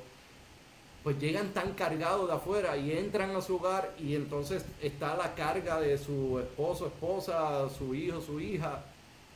pues 1.03 1.19
llegan 1.19 1.53
tan 1.53 1.73
cargados 1.75 2.29
de 2.29 2.35
afuera 2.35 2.77
y 2.77 2.93
entran 2.93 3.35
a 3.35 3.41
su 3.41 3.57
hogar 3.57 3.95
y 3.99 4.15
entonces 4.15 4.65
está 4.81 5.17
la 5.17 5.35
carga 5.35 5.81
de 5.81 5.99
su 5.99 6.39
esposo, 6.39 6.87
esposa, 6.87 7.69
su 7.71 7.95
hijo, 7.95 8.21
su 8.21 8.41
hija. 8.41 8.85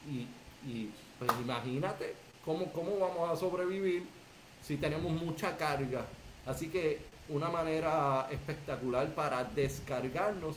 Y, 0.09 0.26
y 0.68 0.90
pues 1.18 1.30
imagínate 1.42 2.14
cómo, 2.44 2.72
cómo 2.72 2.98
vamos 2.98 3.30
a 3.30 3.37
sobrevivir 3.37 4.04
si 4.62 4.76
tenemos 4.76 5.11
mucha 5.12 5.56
carga. 5.56 6.06
Así 6.44 6.68
que 6.68 7.00
una 7.28 7.48
manera 7.48 8.28
espectacular 8.30 9.12
para 9.14 9.42
descargarnos 9.44 10.56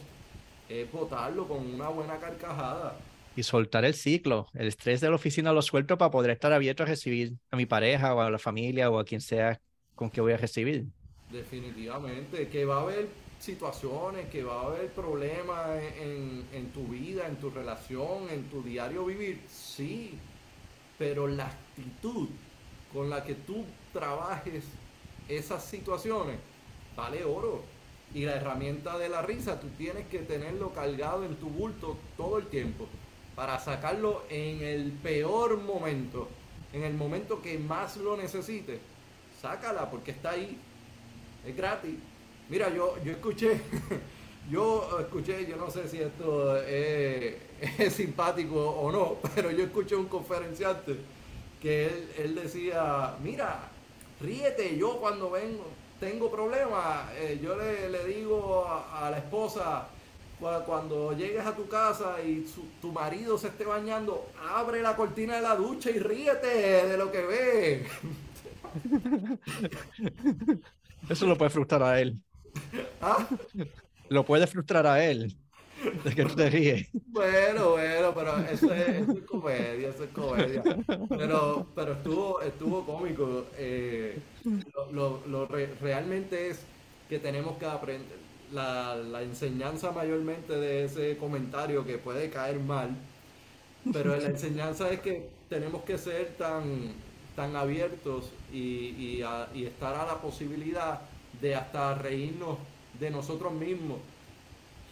es 0.69 0.91
botarlo 0.91 1.47
con 1.47 1.65
una 1.65 1.89
buena 1.89 2.17
carcajada. 2.17 2.95
Y 3.35 3.43
soltar 3.43 3.85
el 3.85 3.93
ciclo. 3.93 4.47
El 4.53 4.67
estrés 4.67 5.01
de 5.01 5.09
la 5.09 5.15
oficina 5.15 5.51
lo 5.51 5.61
suelto 5.61 5.97
para 5.97 6.11
poder 6.11 6.31
estar 6.31 6.53
abierto 6.53 6.83
a 6.83 6.85
recibir 6.85 7.33
a 7.51 7.57
mi 7.57 7.65
pareja 7.65 8.13
o 8.13 8.21
a 8.21 8.29
la 8.29 8.39
familia 8.39 8.89
o 8.89 8.99
a 8.99 9.05
quien 9.05 9.21
sea 9.21 9.59
con 9.95 10.09
que 10.09 10.21
voy 10.21 10.33
a 10.33 10.37
recibir. 10.37 10.85
Definitivamente, 11.31 12.47
que 12.47 12.65
va 12.65 12.77
a 12.77 12.81
haber 12.81 13.07
situaciones, 13.39 14.27
que 14.29 14.43
va 14.43 14.61
a 14.61 14.65
haber 14.67 14.87
problemas 14.89 15.81
en, 15.99 16.45
en 16.53 16.71
tu 16.71 16.85
vida, 16.87 17.27
en 17.27 17.37
tu 17.37 17.49
relación, 17.49 18.29
en 18.29 18.49
tu 18.49 18.61
diario 18.61 19.05
vivir, 19.05 19.41
sí, 19.47 20.17
pero 20.97 21.27
la 21.27 21.47
actitud 21.47 22.27
con 22.93 23.09
la 23.09 23.23
que 23.23 23.35
tú 23.35 23.65
trabajes 23.93 24.65
esas 25.27 25.63
situaciones 25.63 26.37
vale 26.95 27.23
oro 27.23 27.63
y 28.13 28.25
la 28.25 28.35
herramienta 28.35 28.97
de 28.97 29.09
la 29.09 29.21
risa, 29.21 29.59
tú 29.59 29.67
tienes 29.77 30.07
que 30.07 30.19
tenerlo 30.19 30.71
cargado 30.73 31.25
en 31.25 31.35
tu 31.35 31.47
bulto 31.47 31.97
todo 32.17 32.37
el 32.37 32.47
tiempo 32.47 32.87
para 33.35 33.59
sacarlo 33.59 34.23
en 34.29 34.61
el 34.61 34.91
peor 34.91 35.57
momento, 35.59 36.27
en 36.73 36.83
el 36.83 36.93
momento 36.93 37.41
que 37.41 37.57
más 37.57 37.97
lo 37.97 38.17
necesites. 38.17 38.79
Sácala 39.41 39.89
porque 39.89 40.11
está 40.11 40.31
ahí, 40.31 40.57
es 41.45 41.55
gratis. 41.55 41.95
Mira, 42.49 42.73
yo, 42.73 42.95
yo 43.03 43.11
escuché, 43.11 43.61
yo 44.51 44.99
escuché, 44.99 45.45
yo 45.47 45.55
no 45.55 45.69
sé 45.69 45.87
si 45.87 45.99
esto 45.99 46.57
es, 46.63 47.35
simpático 47.93 48.71
o 48.71 48.91
no, 48.91 49.17
pero 49.35 49.51
yo 49.51 49.63
escuché 49.63 49.95
un 49.95 50.07
conferenciante 50.07 50.97
que 51.61 51.85
él, 51.85 52.09
él 52.17 52.35
decía, 52.35 53.15
mira, 53.23 53.69
ríete, 54.19 54.77
yo 54.77 54.97
cuando 54.99 55.29
vengo, 55.29 55.65
tengo 55.99 56.31
problemas, 56.31 57.11
eh, 57.15 57.39
yo 57.41 57.55
le, 57.57 58.05
digo 58.05 58.65
a, 58.67 59.09
la 59.09 59.17
esposa, 59.17 59.87
cuando 60.65 61.11
llegues 61.13 61.45
a 61.45 61.53
tu 61.55 61.67
casa 61.67 62.15
y 62.25 62.45
tu 62.81 62.91
marido 62.91 63.37
se 63.37 63.47
esté 63.47 63.65
bañando, 63.65 64.27
abre 64.53 64.81
la 64.81 64.95
cortina 64.95 65.35
de 65.35 65.41
la 65.41 65.55
ducha 65.55 65.89
y 65.89 65.99
ríete 65.99 66.47
de 66.87 66.97
lo 66.97 67.11
que 67.11 67.21
ve. 67.21 67.87
Eso 71.09 71.25
lo 71.25 71.37
puede 71.37 71.49
frustrar 71.51 71.83
a 71.83 71.99
él. 71.99 72.17
¿Ah? 73.01 73.27
Lo 74.07 74.25
puede 74.25 74.47
frustrar 74.47 74.87
a 74.87 75.03
él. 75.03 75.35
De 76.03 76.15
que 76.15 76.25
tú 76.25 76.35
te 76.35 76.49
ríes. 76.49 76.87
Bueno, 77.07 77.71
bueno, 77.71 78.13
pero 78.13 78.37
eso 78.37 78.73
es, 78.73 79.05
comedia, 79.25 79.89
eso 79.89 80.03
es 80.03 80.09
comedia. 80.11 80.63
Pero, 81.09 81.67
pero 81.75 81.93
estuvo, 81.93 82.41
estuvo 82.41 82.85
cómico. 82.85 83.45
Eh, 83.57 84.19
lo, 84.91 85.47
realmente 85.81 86.49
es 86.49 86.61
que 87.07 87.19
tenemos 87.19 87.57
que 87.57 87.65
aprender. 87.65 88.29
La, 88.51 88.95
la, 88.95 89.21
enseñanza 89.21 89.91
mayormente 89.91 90.53
de 90.53 90.85
ese 90.85 91.17
comentario 91.17 91.85
que 91.85 91.99
puede 91.99 92.31
caer 92.31 92.59
mal, 92.59 92.89
pero 93.93 94.17
la 94.17 94.27
enseñanza 94.27 94.89
es 94.89 95.01
que 95.01 95.29
tenemos 95.49 95.83
que 95.83 95.99
ser 95.99 96.35
tan, 96.35 96.93
tan 97.35 97.55
abiertos 97.55 98.31
y, 98.51 99.21
y 99.53 99.65
estar 99.65 99.93
a 99.93 100.05
la 100.07 100.19
posibilidad 100.19 101.01
de 101.39 101.53
hasta 101.53 101.93
reírnos 101.93 102.57
de 102.99 103.11
nosotros 103.11 103.53
mismos 103.53 103.99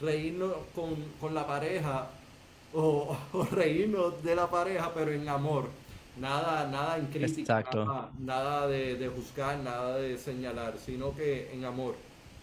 reírnos 0.01 0.53
con, 0.75 1.33
la 1.33 1.45
pareja 1.47 2.09
o, 2.73 3.17
reírnos 3.51 4.23
de 4.23 4.35
la 4.35 4.49
pareja, 4.49 4.91
pero 4.93 5.11
en 5.11 5.27
amor. 5.29 5.69
Nada, 6.19 6.67
nada 6.67 6.97
en 6.97 7.05
crítica, 7.07 7.63
nada, 8.19 8.67
de, 8.67 9.11
juzgar, 9.15 9.59
nada 9.59 9.97
de 9.97 10.17
señalar, 10.17 10.75
sino 10.83 11.15
que 11.15 11.53
en 11.53 11.63
amor, 11.63 11.95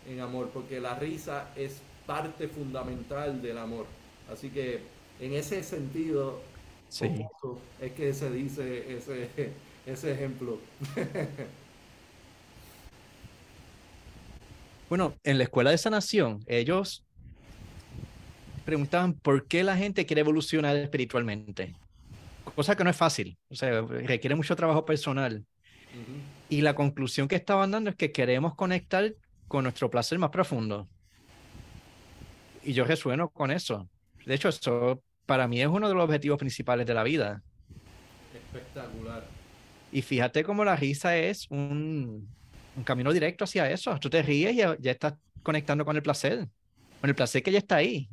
en 0.08 0.20
amor, 0.20 0.50
porque 0.54 0.80
la 0.80 0.94
risa 0.94 1.48
es 1.56 1.80
parte 2.06 2.46
fundamental 2.46 3.42
del 3.42 3.58
amor. 3.58 3.86
Así 4.32 4.50
que 4.50 4.80
en 5.18 5.32
ese 5.32 5.64
sentido 5.64 6.40
es 7.80 7.92
que 7.92 8.14
se 8.14 8.30
dice 8.30 8.96
ese, 8.96 9.28
ese 9.86 10.12
ejemplo. 10.12 10.58
Bueno, 14.90 15.14
en 15.24 15.38
la 15.38 15.44
escuela 15.44 15.70
de 15.70 15.78
sanación, 15.78 16.44
ellos 16.46 17.04
preguntaban 18.64 19.14
por 19.14 19.46
qué 19.46 19.62
la 19.62 19.76
gente 19.76 20.06
quiere 20.06 20.20
evolucionar 20.20 20.76
espiritualmente. 20.76 21.74
Cosa 22.54 22.76
que 22.76 22.84
no 22.84 22.90
es 22.90 22.96
fácil, 22.96 23.36
o 23.48 23.54
sea, 23.54 23.80
requiere 23.82 24.34
mucho 24.34 24.54
trabajo 24.54 24.84
personal. 24.84 25.44
Y 26.48 26.60
la 26.60 26.74
conclusión 26.74 27.28
que 27.28 27.36
estaban 27.36 27.70
dando 27.70 27.90
es 27.90 27.96
que 27.96 28.12
queremos 28.12 28.54
conectar 28.54 29.14
con 29.48 29.64
nuestro 29.64 29.90
placer 29.90 30.18
más 30.18 30.30
profundo. 30.30 30.88
Y 32.62 32.72
yo 32.72 32.84
resueno 32.84 33.28
con 33.28 33.50
eso. 33.50 33.88
De 34.24 34.34
hecho, 34.34 34.48
eso 34.48 35.02
para 35.26 35.48
mí 35.48 35.60
es 35.60 35.68
uno 35.68 35.88
de 35.88 35.94
los 35.94 36.04
objetivos 36.04 36.38
principales 36.38 36.86
de 36.86 36.94
la 36.94 37.02
vida. 37.02 37.42
Espectacular. 38.34 39.24
Y 39.92 40.02
fíjate 40.02 40.42
cómo 40.42 40.64
la 40.64 40.76
risa 40.76 41.16
es 41.16 41.46
un, 41.50 42.28
un 42.76 42.84
camino 42.84 43.12
directo 43.12 43.44
hacia 43.44 43.70
eso. 43.70 43.98
Tú 44.00 44.10
te 44.10 44.22
ríes 44.22 44.54
y 44.54 44.56
ya, 44.56 44.76
ya, 44.78 44.90
estás 44.90 45.14
conectando 45.42 45.84
con 45.84 45.96
el 45.96 46.02
placer, 46.02 46.48
con 47.00 47.10
el 47.10 47.16
placer 47.16 47.42
que 47.42 47.52
ya 47.52 47.58
está 47.58 47.76
ahí. 47.76 48.08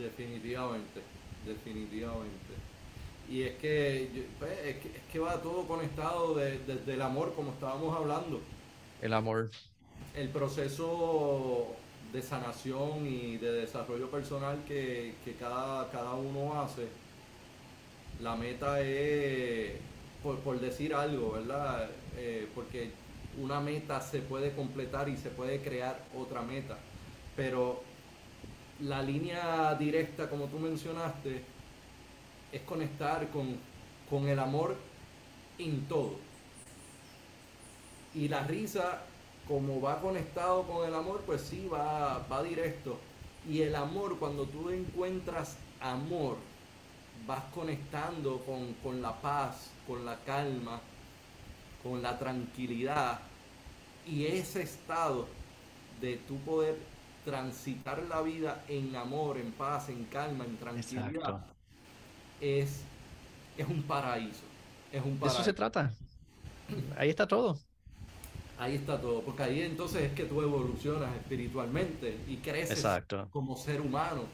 Definitivamente, 0.00 1.02
definitivamente. 1.46 2.54
Y 3.28 3.42
es 3.42 3.56
que, 3.58 4.26
pues, 4.38 4.50
es, 4.64 4.76
que 4.78 4.88
es 4.88 5.02
que, 5.12 5.18
va 5.18 5.40
todo 5.42 5.66
conectado 5.66 6.34
desde 6.34 6.76
de, 6.86 6.94
el 6.94 7.02
amor, 7.02 7.34
como 7.34 7.52
estábamos 7.52 7.94
hablando. 7.94 8.40
El 9.02 9.12
amor. 9.12 9.50
El 10.16 10.30
proceso 10.30 11.66
de 12.14 12.22
sanación 12.22 13.06
y 13.06 13.36
de 13.36 13.52
desarrollo 13.52 14.10
personal 14.10 14.58
que, 14.66 15.14
que 15.22 15.34
cada, 15.34 15.90
cada 15.90 16.14
uno 16.14 16.60
hace. 16.62 16.88
La 18.22 18.36
meta 18.36 18.80
es, 18.80 19.72
por, 20.22 20.38
por 20.38 20.58
decir 20.60 20.94
algo, 20.94 21.32
¿verdad? 21.32 21.90
Eh, 22.16 22.48
porque 22.54 22.90
una 23.38 23.60
meta 23.60 24.00
se 24.00 24.20
puede 24.20 24.52
completar 24.52 25.10
y 25.10 25.16
se 25.18 25.28
puede 25.28 25.60
crear 25.60 26.00
otra 26.16 26.40
meta. 26.40 26.78
Pero 27.36 27.89
la 28.80 29.02
línea 29.02 29.74
directa, 29.74 30.28
como 30.28 30.46
tú 30.46 30.58
mencionaste, 30.58 31.42
es 32.52 32.62
conectar 32.62 33.28
con, 33.28 33.56
con 34.08 34.28
el 34.28 34.38
amor 34.38 34.76
en 35.58 35.86
todo. 35.86 36.16
Y 38.14 38.28
la 38.28 38.42
risa, 38.44 39.02
como 39.46 39.80
va 39.80 40.00
conectado 40.00 40.64
con 40.64 40.86
el 40.86 40.94
amor, 40.94 41.22
pues 41.26 41.42
sí, 41.42 41.68
va, 41.72 42.26
va 42.30 42.42
directo. 42.42 42.98
Y 43.48 43.62
el 43.62 43.74
amor, 43.74 44.18
cuando 44.18 44.44
tú 44.46 44.70
encuentras 44.70 45.56
amor, 45.80 46.36
vas 47.26 47.44
conectando 47.54 48.38
con, 48.44 48.74
con 48.82 49.02
la 49.02 49.20
paz, 49.20 49.70
con 49.86 50.04
la 50.04 50.18
calma, 50.24 50.80
con 51.82 52.02
la 52.02 52.18
tranquilidad. 52.18 53.20
Y 54.06 54.26
ese 54.26 54.62
estado 54.62 55.28
de 56.00 56.16
tu 56.16 56.38
poder 56.38 56.76
transitar 57.24 58.02
la 58.08 58.22
vida 58.22 58.64
en 58.68 58.94
amor, 58.96 59.38
en 59.38 59.52
paz, 59.52 59.88
en 59.88 60.04
calma, 60.04 60.44
en 60.44 60.56
tranquilidad, 60.56 61.40
es, 62.40 62.82
es 63.56 63.68
un 63.68 63.82
paraíso. 63.82 64.42
Es 64.92 65.04
un 65.04 65.18
paraíso. 65.18 65.40
eso 65.40 65.44
se 65.44 65.52
trata. 65.52 65.92
Ahí 66.96 67.10
está 67.10 67.26
todo. 67.26 67.58
Ahí 68.58 68.74
está 68.74 69.00
todo, 69.00 69.22
porque 69.22 69.42
ahí 69.42 69.62
entonces 69.62 70.02
es 70.02 70.12
que 70.12 70.24
tú 70.24 70.42
evolucionas 70.42 71.14
espiritualmente 71.16 72.18
y 72.28 72.36
creces 72.36 72.86
como 73.30 73.56
ser 73.56 73.80
humano. 73.80 74.24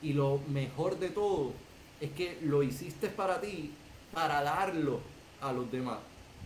Y 0.00 0.12
lo 0.12 0.40
mejor 0.48 0.98
de 1.00 1.10
todo 1.10 1.52
es 2.00 2.12
que 2.12 2.38
lo 2.42 2.62
hiciste 2.62 3.08
para 3.08 3.40
ti, 3.40 3.72
para 4.12 4.42
darlo 4.42 5.00
a 5.40 5.52
los 5.52 5.70
demás. 5.72 5.98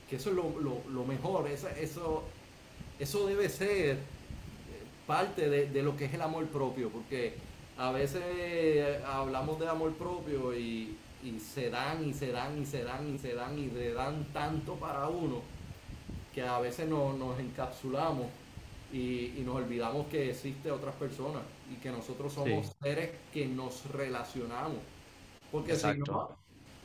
Que 0.08 0.16
eso 0.16 0.30
es 0.30 0.36
lo, 0.36 1.04
mejor, 1.04 1.46
eso, 1.48 1.68
eso, 1.68 2.24
eso 2.98 3.26
debe 3.26 3.50
ser 3.50 3.98
parte 5.08 5.48
de, 5.48 5.82
lo 5.82 5.96
que 5.96 6.04
es 6.04 6.12
el 6.12 6.20
amor 6.20 6.46
propio, 6.48 6.90
porque 6.90 7.32
a 7.78 7.90
veces 7.90 9.02
hablamos 9.06 9.58
de 9.58 9.66
amor 9.66 9.94
propio 9.94 10.54
y, 10.54 10.96
se 11.40 11.70
dan 11.70 12.06
y 12.06 12.14
se 12.14 12.30
dan 12.30 12.60
y 12.62 12.66
se 12.66 12.84
dan 12.84 13.14
y 13.14 13.18
se 13.18 13.34
dan 13.34 13.58
y 13.58 13.66
le 13.70 13.92
dan 13.92 14.24
tanto 14.32 14.74
para 14.74 15.08
uno 15.08 15.42
que 16.32 16.42
a 16.42 16.58
veces 16.60 16.88
no, 16.88 17.14
nos 17.14 17.40
encapsulamos 17.40 18.26
y, 18.92 19.42
nos 19.44 19.56
olvidamos 19.56 20.06
que 20.08 20.30
existe 20.30 20.70
otras 20.70 20.94
personas 20.96 21.42
y 21.72 21.76
que 21.76 21.90
nosotros 21.90 22.32
somos 22.34 22.76
seres 22.82 23.10
que 23.32 23.46
nos 23.46 23.90
relacionamos. 23.92 24.78
Porque 25.50 25.74
si 25.74 25.86
no, 26.06 26.36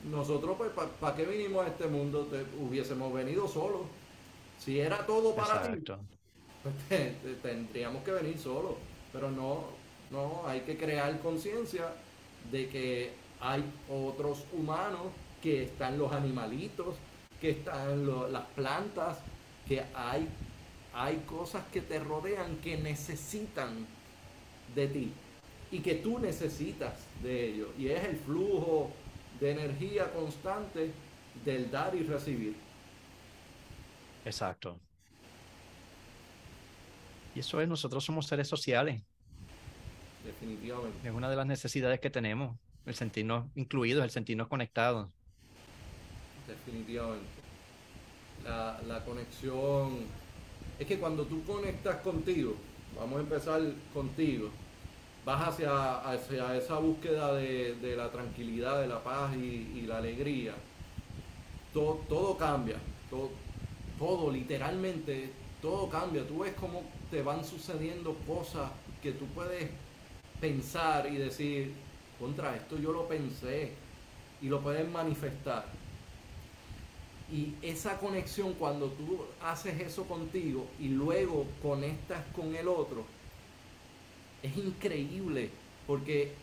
nosotros, 0.05 0.55
pues, 0.57 0.71
¿para 0.99 1.15
qué 1.15 1.25
vinimos 1.25 1.65
a 1.65 1.69
este 1.69 1.87
mundo? 1.87 2.27
hubiésemos 2.57 3.13
venido 3.13 3.49
solos. 3.49 3.81
Si 4.59 4.79
era 4.79 5.05
todo 5.05 5.35
para 5.35 5.61
ti, 5.73 5.83
tendríamos 7.41 8.03
que 8.03 8.11
venir 8.11 8.37
solos. 8.37 8.75
Pero 9.11 9.29
no, 9.31 9.65
no, 10.11 10.43
hay 10.45 10.61
que 10.61 10.77
crear 10.77 11.19
conciencia 11.19 11.93
de 12.51 12.67
que 12.69 13.13
hay 13.39 13.63
otros 13.89 14.45
humanos, 14.53 15.07
que 15.41 15.63
están 15.63 15.97
los 15.97 16.11
animalitos, 16.11 16.95
que 17.41 17.51
están 17.51 18.31
las 18.31 18.45
plantas, 18.55 19.17
que 19.67 19.83
hay, 19.93 20.27
hay 20.93 21.17
cosas 21.27 21.63
que 21.71 21.81
te 21.81 21.99
rodean 21.99 22.57
que 22.57 22.77
necesitan 22.77 23.85
de 24.73 24.87
ti 24.87 25.11
y 25.71 25.79
que 25.79 25.95
tú 25.95 26.19
necesitas 26.19 26.93
de 27.21 27.49
ellos. 27.49 27.69
Y 27.77 27.87
es 27.87 28.03
el 28.05 28.15
flujo 28.15 28.91
de 29.39 29.51
energía 29.51 30.11
constante 30.13 30.91
del 31.43 31.69
dar 31.69 31.93
y 31.95 32.03
recibir. 32.03 32.55
Exacto. 34.23 34.77
Y 37.35 37.39
eso 37.39 37.61
es, 37.61 37.67
nosotros 37.67 38.03
somos 38.03 38.27
seres 38.27 38.47
sociales. 38.47 39.01
Definitivamente. 40.23 41.07
Es 41.07 41.13
una 41.13 41.29
de 41.29 41.35
las 41.35 41.45
necesidades 41.45 41.99
que 41.99 42.09
tenemos, 42.09 42.57
el 42.85 42.95
sentirnos 42.95 43.47
incluidos, 43.55 44.03
el 44.03 44.11
sentirnos 44.11 44.47
conectados. 44.47 45.09
Definitivamente. 46.47 47.25
La, 48.43 48.79
la 48.87 49.03
conexión, 49.03 49.99
es 50.77 50.87
que 50.87 50.99
cuando 50.99 51.25
tú 51.25 51.43
conectas 51.43 51.97
contigo, 51.97 52.55
vamos 52.95 53.17
a 53.17 53.21
empezar 53.21 53.61
contigo, 53.93 54.49
vas 55.25 55.49
hacia, 55.49 55.99
hacia 55.99 56.57
esa 56.57 56.77
búsqueda 56.77 57.33
de, 57.35 57.75
de, 57.75 57.95
la 57.95 58.11
tranquilidad, 58.11 58.81
de 58.81 58.87
la 58.87 59.03
paz 59.03 59.35
y, 59.35 59.71
y 59.75 59.81
la 59.87 59.97
alegría, 59.97 60.53
todo, 61.73 62.01
todo 62.09 62.37
cambia, 62.37 62.77
todo, 63.09 63.31
todo 63.97 64.31
literalmente, 64.31 65.31
todo 65.63 65.89
cambia. 65.89 66.27
Tú 66.27 66.39
ves 66.39 66.53
cómo 66.59 66.83
te 67.09 67.23
van 67.23 67.43
sucediendo 67.43 68.13
cosas 68.27 68.69
que 69.01 69.13
tú 69.13 69.25
puedes 69.27 69.69
pensar 70.39 71.11
y 71.11 71.15
decir, 71.15 71.73
contra 72.19 72.55
esto 72.55 72.77
yo 72.77 72.91
lo 72.91 73.07
pensé 73.07 73.71
y 74.41 74.47
lo 74.47 74.59
puedes 74.61 74.87
manifestar. 74.91 75.65
Y 77.31 77.55
esa 77.61 77.97
conexión 77.97 78.53
cuando 78.55 78.89
tú 78.89 79.23
haces 79.41 79.79
eso 79.79 80.03
contigo 80.03 80.67
y 80.79 80.89
luego 80.89 81.45
conectas 81.61 82.23
con 82.35 82.53
el 82.53 82.67
otro, 82.67 83.05
es 84.43 84.57
increíble 84.57 85.49
porque 85.87 86.33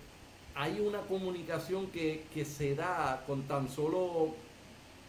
hay 0.55 0.81
una 0.81 1.03
comunicación 1.03 1.89
que, 1.89 2.25
que 2.33 2.47
se 2.47 2.75
da 2.75 3.23
con 3.27 3.43
tan 3.43 3.69
solo 3.69 4.35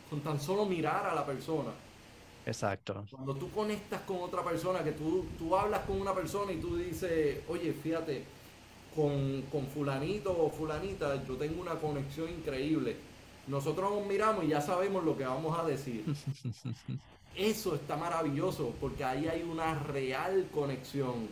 con 0.10 0.20
tan 0.20 0.42
solo 0.42 0.66
mirar 0.66 1.06
a 1.06 1.16
la 1.16 1.26
persona. 1.26 1.72
Exacto. 2.46 3.06
Cuando 3.12 3.36
tú 3.36 3.52
conectas 3.52 4.02
con 4.02 4.18
otra 4.18 4.44
persona, 4.44 4.84
que 4.84 4.92
tú, 4.92 5.26
tú 5.38 5.56
hablas 5.56 5.82
con 5.82 6.02
una 6.02 6.14
persona 6.14 6.52
y 6.52 6.58
tú 6.58 6.76
dices, 6.76 7.40
oye, 7.48 7.74
fíjate, 7.74 8.24
con, 8.96 9.44
con 9.44 9.68
fulanito 9.68 10.36
o 10.38 10.50
fulanita, 10.50 11.24
yo 11.26 11.36
tengo 11.36 11.62
una 11.62 11.76
conexión 11.76 12.30
increíble. 12.30 12.96
Nosotros 13.48 13.92
nos 13.92 14.06
miramos 14.06 14.46
y 14.46 14.50
ya 14.50 14.62
sabemos 14.62 15.04
lo 15.04 15.18
que 15.18 15.26
vamos 15.26 15.58
a 15.58 15.64
decir. 15.66 16.06
Eso 17.36 17.76
está 17.76 17.96
maravilloso 17.96 18.74
porque 18.82 19.04
ahí 19.04 19.28
hay 19.28 19.44
una 19.44 19.76
real 19.76 20.48
conexión. 20.54 21.30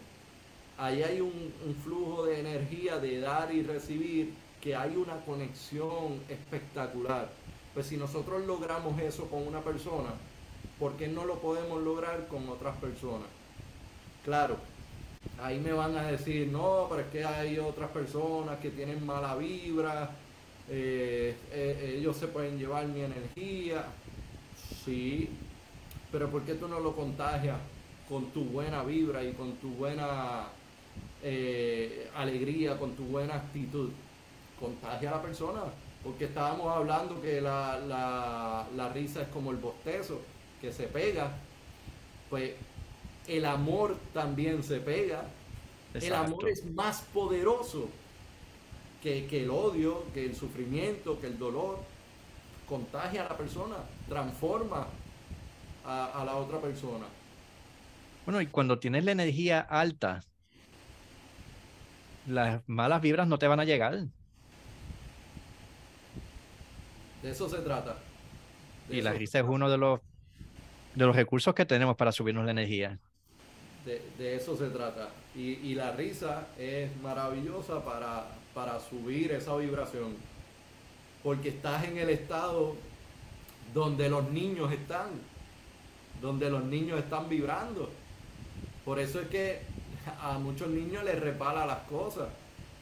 Ahí 0.78 1.04
hay 1.04 1.20
un, 1.20 1.54
un 1.66 1.76
flujo 1.84 2.26
de 2.26 2.40
energía 2.40 3.00
de 3.00 3.20
dar 3.20 3.54
y 3.54 3.64
recibir, 3.64 4.34
que 4.62 4.76
hay 4.76 4.96
una 4.96 5.20
conexión 5.26 6.22
espectacular. 6.30 7.30
Pues 7.74 7.88
si 7.88 7.98
nosotros 7.98 8.46
logramos 8.46 9.00
eso 9.02 9.26
con 9.30 9.46
una 9.46 9.62
persona, 9.62 10.14
¿por 10.80 10.94
qué 10.94 11.08
no 11.08 11.26
lo 11.26 11.40
podemos 11.40 11.82
lograr 11.84 12.28
con 12.28 12.48
otras 12.48 12.76
personas? 12.78 13.28
Claro, 14.24 14.56
ahí 15.42 15.60
me 15.60 15.74
van 15.74 15.98
a 15.98 16.04
decir, 16.04 16.48
no, 16.48 16.88
pero 16.90 17.02
es 17.02 17.08
que 17.08 17.26
hay 17.26 17.60
otras 17.60 17.90
personas 17.92 18.60
que 18.60 18.70
tienen 18.70 19.06
mala 19.06 19.36
vibra, 19.36 20.12
eh, 20.70 21.36
eh, 21.52 21.96
ellos 21.98 22.16
se 22.16 22.28
pueden 22.28 22.58
llevar 22.58 22.88
mi 22.88 23.02
energía, 23.02 23.86
sí, 24.86 25.30
pero 26.12 26.30
¿por 26.30 26.44
qué 26.44 26.56
tú 26.56 26.68
no 26.68 26.80
lo 26.80 26.96
contagias 26.96 27.58
con 28.08 28.28
tu 28.32 28.46
buena 28.46 28.84
vibra 28.84 29.24
y 29.24 29.34
con 29.34 29.54
tu 29.58 29.70
buena 29.70 30.48
eh, 31.22 32.10
alegría, 32.16 32.78
con 32.78 32.94
tu 32.94 33.04
buena 33.04 33.36
actitud? 33.36 33.90
Contagia 34.60 35.10
a 35.10 35.16
la 35.16 35.22
persona, 35.22 35.62
porque 36.04 36.26
estábamos 36.26 36.76
hablando 36.76 37.22
que 37.22 37.42
la, 37.42 37.80
la, 37.80 38.68
la 38.76 38.90
risa 38.90 39.22
es 39.22 39.28
como 39.30 39.52
el 39.52 39.58
bostezo 39.58 40.20
que 40.60 40.72
se 40.72 40.88
pega, 40.88 41.32
pues 42.30 42.54
el 43.28 43.46
amor 43.46 43.98
también 44.14 44.64
se 44.64 44.80
pega. 44.80 45.24
El 45.94 46.14
amor 46.14 46.50
es 46.50 46.66
más 46.72 47.02
poderoso 47.14 47.90
que, 49.02 49.28
el 49.32 49.50
odio, 49.50 50.06
que 50.14 50.26
el 50.26 50.36
sufrimiento, 50.36 51.20
que 51.20 51.28
el 51.28 51.38
dolor. 51.38 51.80
Contagia 52.68 53.26
a 53.26 53.30
la 53.30 53.38
persona, 53.38 53.78
transforma 54.08 54.88
a, 55.84 56.22
a 56.22 56.24
la 56.24 56.36
otra 56.36 56.62
persona. 56.62 57.08
Bueno, 58.26 58.42
y 58.42 58.48
cuando 58.48 58.78
tienes 58.78 59.06
la 59.06 59.12
energía 59.12 59.60
alta, 59.60 60.22
las 62.28 62.62
malas 62.68 63.02
vibras 63.02 63.28
no 63.28 63.40
te 63.40 63.48
van 63.48 63.60
a 63.60 63.66
llegar. 63.66 64.06
De 67.22 67.32
eso 67.32 67.50
se 67.50 67.58
trata. 67.60 67.98
y 68.90 69.02
la 69.02 69.14
risa 69.14 69.40
es 69.40 69.46
uno 69.48 69.70
de 69.70 69.78
los, 69.78 70.00
de 70.96 71.06
los 71.06 71.16
recursos 71.16 71.54
que 71.54 71.66
tenemos 71.66 71.96
para 71.96 72.12
subirnos 72.12 72.46
la 72.46 72.52
energía. 72.52 72.98
De, 73.86 74.36
eso 74.36 74.56
se 74.58 74.70
trata. 74.70 75.10
Y, 75.36 75.74
la 75.74 75.92
risa 75.92 76.48
es 76.58 76.96
maravillosa 77.02 77.84
para, 77.84 78.28
para 78.54 78.80
subir 78.80 79.32
esa 79.32 79.56
vibración. 79.56 80.16
Porque 81.24 81.50
estás 81.50 81.86
en 81.86 81.98
el 81.98 82.10
estado 82.10 82.76
donde 83.74 84.10
los 84.10 84.30
niños 84.30 84.72
están. 84.72 85.08
Donde 86.22 86.50
los 86.50 86.64
niños 86.64 87.00
están 87.00 87.30
vibrando. 87.30 87.90
Por 88.84 89.00
eso 89.00 89.22
es 89.22 89.28
que 89.28 89.62
a 90.22 90.38
muchos 90.38 90.70
niños 90.70 91.04
les 91.04 91.20
repala 91.20 91.66
las 91.66 91.80
cosas. 91.80 92.28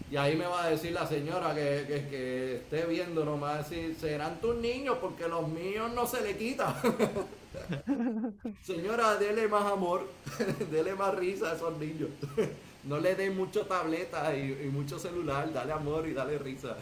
Y 0.10 0.16
ahí 0.16 0.36
me 0.36 0.46
va 0.46 0.64
a 0.64 0.70
decir 0.70 0.94
la 0.94 1.06
señora 1.06 1.54
que, 1.54 1.86
que, 2.10 2.56
esté 2.58 2.86
viendo, 2.86 3.26
no 3.26 3.40
va 3.40 3.56
a 3.56 3.58
decir, 3.58 3.96
serán 4.00 4.40
tus 4.40 4.56
niños 4.56 4.98
porque 5.02 5.28
los 5.28 5.48
míos 5.50 5.92
no 5.94 6.08
se 6.08 6.22
le 6.22 6.38
quitan. 6.38 6.74
señora, 8.62 9.16
dele 9.16 9.48
más 9.48 9.72
amor, 9.72 10.08
dele 10.72 10.96
más 10.96 11.16
risa 11.16 11.52
a 11.52 11.56
esos 11.56 11.78
niños. 11.78 12.10
no 12.84 13.00
le 13.00 13.16
den 13.16 13.36
mucho 13.36 13.66
tableta 13.66 14.36
y, 14.36 14.70
mucho 14.72 14.98
celular, 14.98 15.52
dale 15.52 15.74
amor 15.74 16.08
y 16.08 16.14
dale 16.14 16.38
risa. 16.38 16.78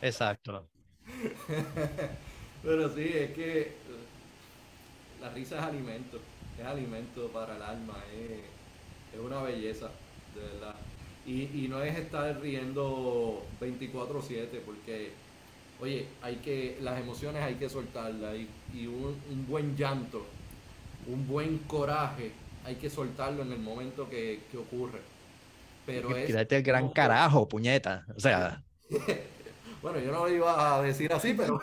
Exacto. 0.00 0.64
Pero 2.62 2.94
sí, 2.94 3.10
es 3.12 3.32
que 3.32 3.72
la 5.20 5.30
risa 5.30 5.58
es 5.58 5.62
alimento, 5.64 6.18
es 6.58 6.64
alimento 6.64 7.28
para 7.28 7.56
el 7.56 7.62
alma, 7.62 7.94
es 9.12 9.20
una 9.20 9.42
belleza, 9.42 9.90
de 10.34 10.40
verdad. 10.40 10.74
Y, 11.26 11.68
no 11.68 11.82
es 11.82 11.96
estar 11.96 12.38
riendo 12.40 13.42
24/7 13.60 14.60
porque, 14.64 15.12
oye, 15.80 16.06
hay 16.22 16.36
que, 16.36 16.78
las 16.80 17.00
emociones 17.00 17.42
hay 17.42 17.54
que 17.54 17.68
soltarlas 17.68 18.36
y, 18.72 18.86
un, 18.86 19.46
buen 19.48 19.76
llanto, 19.76 20.26
un 21.06 21.26
buen 21.26 21.58
coraje, 21.58 22.32
hay 22.64 22.76
que 22.76 22.90
soltarlo 22.90 23.42
en 23.42 23.52
el 23.52 23.58
momento 23.58 24.08
que, 24.08 24.40
ocurre. 24.56 25.00
Pero 25.86 26.16
es... 26.16 26.30
el 26.30 26.62
gran 26.62 26.88
carajo, 26.90 27.46
puñeta. 27.46 28.06
O 28.16 28.20
sea... 28.20 28.62
bueno, 29.82 29.98
yo 30.00 30.12
no 30.12 30.26
lo 30.26 30.34
iba 30.34 30.76
a 30.76 30.82
decir 30.82 31.12
así, 31.12 31.34
pero... 31.34 31.60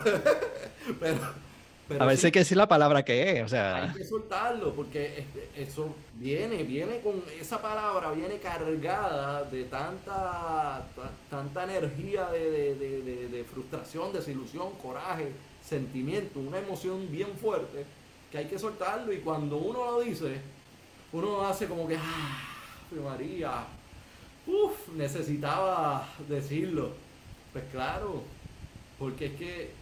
pero 1.00 1.51
a 1.98 2.06
veces 2.06 2.26
hay 2.26 2.32
que 2.32 2.38
decir 2.40 2.56
la 2.56 2.68
palabra 2.68 3.04
que 3.04 3.38
es, 3.38 3.44
o 3.44 3.48
sea. 3.48 3.84
Hay 3.84 3.92
que 3.92 4.04
soltarlo, 4.04 4.74
porque 4.74 5.24
eso 5.56 5.94
viene, 6.14 6.62
viene 6.62 7.00
con 7.00 7.22
esa 7.40 7.60
palabra, 7.60 8.12
viene 8.12 8.38
cargada 8.38 9.44
de 9.44 9.64
tanta, 9.64 10.86
tanta 11.30 11.64
energía 11.64 12.28
de, 12.30 13.44
frustración, 13.52 14.12
desilusión, 14.12 14.72
coraje, 14.82 15.32
sentimiento, 15.62 16.40
una 16.40 16.58
emoción 16.58 17.10
bien 17.10 17.28
fuerte, 17.40 17.84
que 18.30 18.38
hay 18.38 18.46
que 18.46 18.58
soltarlo. 18.58 19.12
Y 19.12 19.18
cuando 19.18 19.56
uno 19.56 19.92
lo 19.92 20.00
dice, 20.00 20.40
uno 21.12 21.42
hace 21.42 21.66
como 21.66 21.86
que, 21.86 21.96
ah, 21.96 22.42
María, 23.02 23.64
uff, 24.46 24.88
necesitaba 24.94 26.08
decirlo. 26.28 26.90
Pues 27.52 27.64
claro, 27.70 28.22
porque 28.98 29.26
es 29.26 29.32
que 29.32 29.81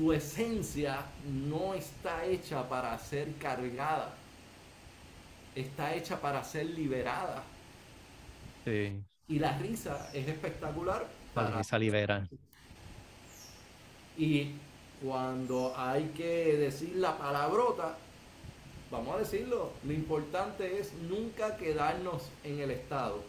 tu 0.00 0.14
esencia 0.14 1.04
no 1.26 1.74
está 1.74 2.24
hecha 2.24 2.66
para 2.66 2.98
ser 2.98 3.34
cargada, 3.34 4.14
está 5.54 5.94
hecha 5.94 6.18
para 6.18 6.42
ser 6.42 6.64
liberada. 6.70 7.44
Y 8.64 9.38
la 9.38 9.58
risa 9.58 10.08
es 10.14 10.26
espectacular. 10.26 11.06
la 11.34 11.50
risa 11.50 11.78
libera. 11.78 12.26
Y 14.16 14.52
cuando 15.04 15.74
hay 15.76 16.04
que 16.16 16.56
decir 16.56 16.96
la 16.96 17.18
palabrota, 17.18 17.98
vamos 18.90 19.16
a 19.16 19.18
decirlo, 19.18 19.72
lo 19.84 19.92
importante 19.92 20.80
es 20.80 20.94
nunca 20.94 21.58
quedarnos 21.58 22.30
en 22.42 22.60
el 22.60 22.70
estado. 22.70 23.22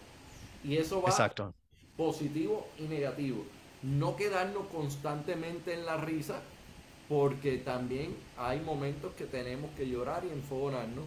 Y 0.64 0.78
eso 0.78 1.02
va 1.02 1.10
Exacto. 1.10 1.54
positivo 1.98 2.66
y 2.80 2.84
negativo. 2.84 3.44
No 3.84 4.16
quedarnos 4.16 4.68
constantemente 4.68 5.74
en 5.74 5.86
la 5.86 5.98
risa, 5.98 6.42
porque 7.12 7.58
también 7.58 8.16
hay 8.38 8.62
momentos 8.62 9.14
que 9.16 9.26
tenemos 9.26 9.70
que 9.76 9.86
llorar 9.90 10.24
y 10.26 10.32
enfogonarnos, 10.32 11.04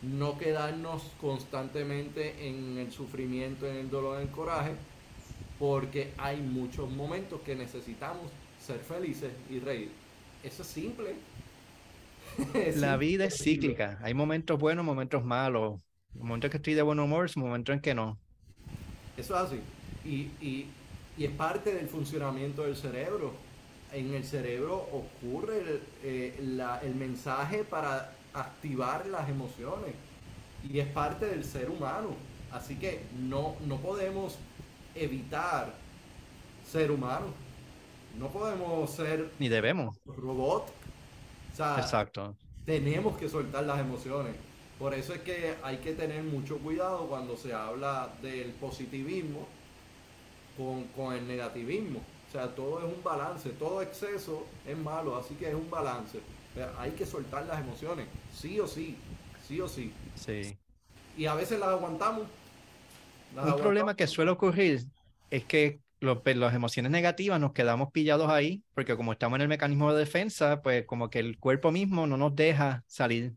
no 0.00 0.38
quedarnos 0.38 1.02
constantemente 1.20 2.48
en 2.48 2.78
el 2.78 2.90
sufrimiento, 2.90 3.66
en 3.68 3.76
el 3.76 3.90
dolor, 3.90 4.16
en 4.22 4.28
el 4.28 4.32
coraje, 4.34 4.72
porque 5.58 6.14
hay 6.16 6.40
muchos 6.40 6.90
momentos 6.90 7.42
que 7.42 7.56
necesitamos 7.56 8.32
ser 8.58 8.78
felices 8.80 9.32
y 9.50 9.60
reír. 9.60 9.92
Eso 10.42 10.62
es 10.62 10.68
simple. 10.68 11.14
La 12.70 12.96
vida 12.96 13.24
es 13.26 13.40
cíclica. 13.42 13.98
Hay 14.02 14.14
momentos 14.14 14.58
buenos, 14.58 14.84
momentos 14.84 15.24
malos. 15.24 15.80
Momentos 16.14 16.50
que 16.50 16.56
estoy 16.58 16.74
de 16.74 16.82
buen 16.82 17.00
humor, 17.00 17.30
momentos 17.36 17.74
en 17.74 17.80
que 17.80 17.94
no. 17.94 18.20
Eso 19.16 19.34
es 19.36 19.40
así. 19.42 19.60
Y, 20.04 20.30
y, 20.44 20.66
y 21.16 21.24
es 21.24 21.30
parte 21.30 21.72
del 21.74 21.88
funcionamiento 21.88 22.62
del 22.62 22.76
cerebro 22.76 23.32
en 23.94 24.12
el 24.12 24.24
cerebro 24.24 24.88
ocurre 24.92 25.80
eh, 26.02 26.34
el, 26.38 26.94
mensaje 26.96 27.64
para 27.64 28.12
activar 28.32 29.06
las 29.06 29.28
emociones 29.28 29.94
y 30.68 30.80
es 30.80 30.88
parte 30.88 31.26
del 31.26 31.44
ser 31.44 31.70
humano. 31.70 32.10
Así 32.50 32.76
que 32.76 33.04
no, 33.18 33.54
no 33.66 33.78
podemos 33.78 34.36
evitar 34.94 35.72
ser 36.68 36.90
humano. 36.90 37.26
No 38.18 38.28
podemos 38.28 38.90
ser... 38.90 39.30
Ni 39.38 39.48
debemos. 39.48 39.96
Robot. 40.06 40.66
Exacto. 41.52 42.34
Tenemos 42.66 43.16
que 43.16 43.28
soltar 43.28 43.64
las 43.64 43.78
emociones. 43.78 44.34
Por 44.78 44.92
eso 44.94 45.14
es 45.14 45.20
que 45.20 45.54
hay 45.62 45.76
que 45.78 45.92
tener 45.92 46.22
mucho 46.24 46.58
cuidado 46.58 47.06
cuando 47.06 47.36
se 47.36 47.52
habla 47.52 48.12
del 48.22 48.50
positivismo 48.52 49.46
con, 50.56 50.84
con 50.96 51.14
el 51.14 51.26
negativismo 51.28 52.00
o 52.00 52.13
sea, 52.34 52.48
todo 52.48 52.80
es 52.80 52.84
un 52.84 53.02
balance, 53.02 53.50
todo 53.50 53.80
exceso 53.80 54.44
es 54.66 54.76
malo, 54.76 55.16
así 55.16 55.34
que 55.36 55.48
es 55.48 55.54
un 55.54 55.70
balance. 55.70 56.18
Hay 56.78 56.90
que 56.92 57.06
soltar 57.06 57.46
las 57.46 57.60
emociones, 57.60 58.06
sí 58.32 58.58
o 58.58 58.66
sí, 58.66 58.96
sí 59.46 59.60
o 59.60 59.68
sí. 59.68 59.92
Sí. 60.16 60.56
Y 61.16 61.26
a 61.26 61.34
veces 61.34 61.60
las 61.60 61.68
aguantamos. 61.68 62.26
un 63.36 63.56
problema 63.56 63.94
que 63.94 64.08
suele 64.08 64.32
ocurrir 64.32 64.84
es 65.30 65.44
que 65.44 65.78
pues, 66.00 66.36
las 66.36 66.54
emociones 66.54 66.90
negativas 66.90 67.38
nos 67.38 67.52
quedamos 67.52 67.92
pillados 67.92 68.28
ahí, 68.28 68.64
porque 68.74 68.96
como 68.96 69.12
estamos 69.12 69.36
en 69.36 69.42
el 69.42 69.48
mecanismo 69.48 69.92
de 69.92 70.00
defensa, 70.00 70.60
pues 70.60 70.86
como 70.86 71.10
que 71.10 71.20
el 71.20 71.38
cuerpo 71.38 71.70
mismo 71.70 72.06
no 72.08 72.16
nos 72.16 72.34
deja 72.34 72.82
salir. 72.88 73.32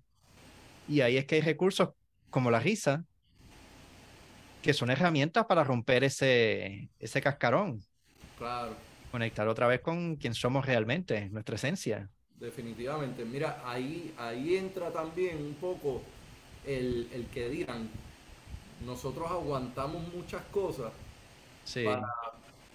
Y 0.88 1.02
ahí 1.02 1.18
es 1.18 1.26
que 1.26 1.36
hay 1.36 1.42
recursos 1.42 1.90
como 2.32 2.50
la 2.50 2.60
risa, 2.60 3.04
que 4.64 4.74
son 4.74 4.90
herramientas 4.90 5.46
para 5.46 5.64
romper 5.64 6.04
ese, 6.04 6.90
ese 7.00 7.22
cascarón. 7.22 7.84
Claro 8.40 8.87
conectar 9.12 9.48
otra 9.48 9.68
vez 9.68 9.82
con 9.82 10.16
quien 10.16 10.34
somos 10.34 10.66
realmente, 10.66 11.30
nuestra 11.30 11.56
esencia. 11.56 12.10
Definitivamente. 12.36 13.26
Mira, 13.26 13.62
ahí, 13.66 14.14
ahí 14.18 14.56
entra 14.58 14.92
también 14.92 15.38
un 15.38 15.56
poco 15.56 16.02
el, 16.66 17.28
que 17.34 17.50
dirán, 17.50 17.90
nosotros 18.86 19.30
aguantamos 19.30 20.14
muchas 20.14 20.44
cosas 20.46 20.92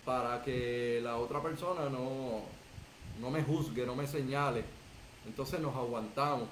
para, 0.04 0.42
que 0.42 1.00
la 1.02 1.16
otra 1.16 1.40
persona 1.40 1.88
no, 1.88 2.42
no 3.20 3.30
me 3.30 3.42
juzgue, 3.42 3.86
no 3.86 3.94
me 3.94 4.06
señale. 4.06 4.64
Entonces 5.26 5.60
nos 5.60 5.76
aguantamos. 5.76 6.48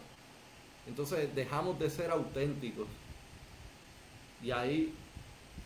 Entonces 0.86 1.34
dejamos 1.34 1.78
de 1.78 1.90
ser 1.90 2.10
auténticos. 2.10 2.86
Y 4.42 4.52
ahí 4.52 4.94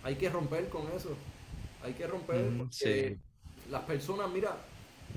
hay 0.02 0.16
que 0.16 0.30
romper 0.30 0.68
con 0.70 0.90
eso. 0.92 1.14
Hay 1.82 1.92
que 1.92 2.06
romper. 2.06 2.50
sí 2.70 3.18
las 3.70 3.82
personas, 3.82 4.30
mira, 4.30 4.56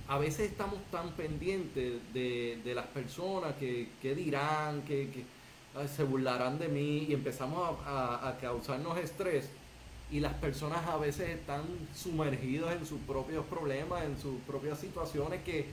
a 0.07 0.17
veces 0.17 0.51
estamos 0.51 0.79
tan 0.91 1.11
pendientes 1.11 2.01
de, 2.13 2.71
las 2.73 2.85
personas 2.87 3.53
que, 3.55 4.15
dirán, 4.15 4.81
que, 4.83 5.25
se 5.95 6.03
burlarán 6.03 6.57
de 6.57 6.67
mí 6.67 7.05
y 7.09 7.13
empezamos 7.13 7.77
a, 7.85 8.35
causarnos 8.41 8.97
estrés 8.97 9.49
y 10.09 10.19
las 10.21 10.33
personas 10.35 10.87
a 10.87 10.97
veces 10.97 11.29
están 11.29 11.63
sumergidas 11.93 12.75
en 12.77 12.85
sus 12.85 12.99
propios 13.01 13.45
problemas, 13.45 14.03
en 14.05 14.17
sus 14.17 14.39
propias 14.47 14.79
situaciones 14.79 15.41
que, 15.43 15.65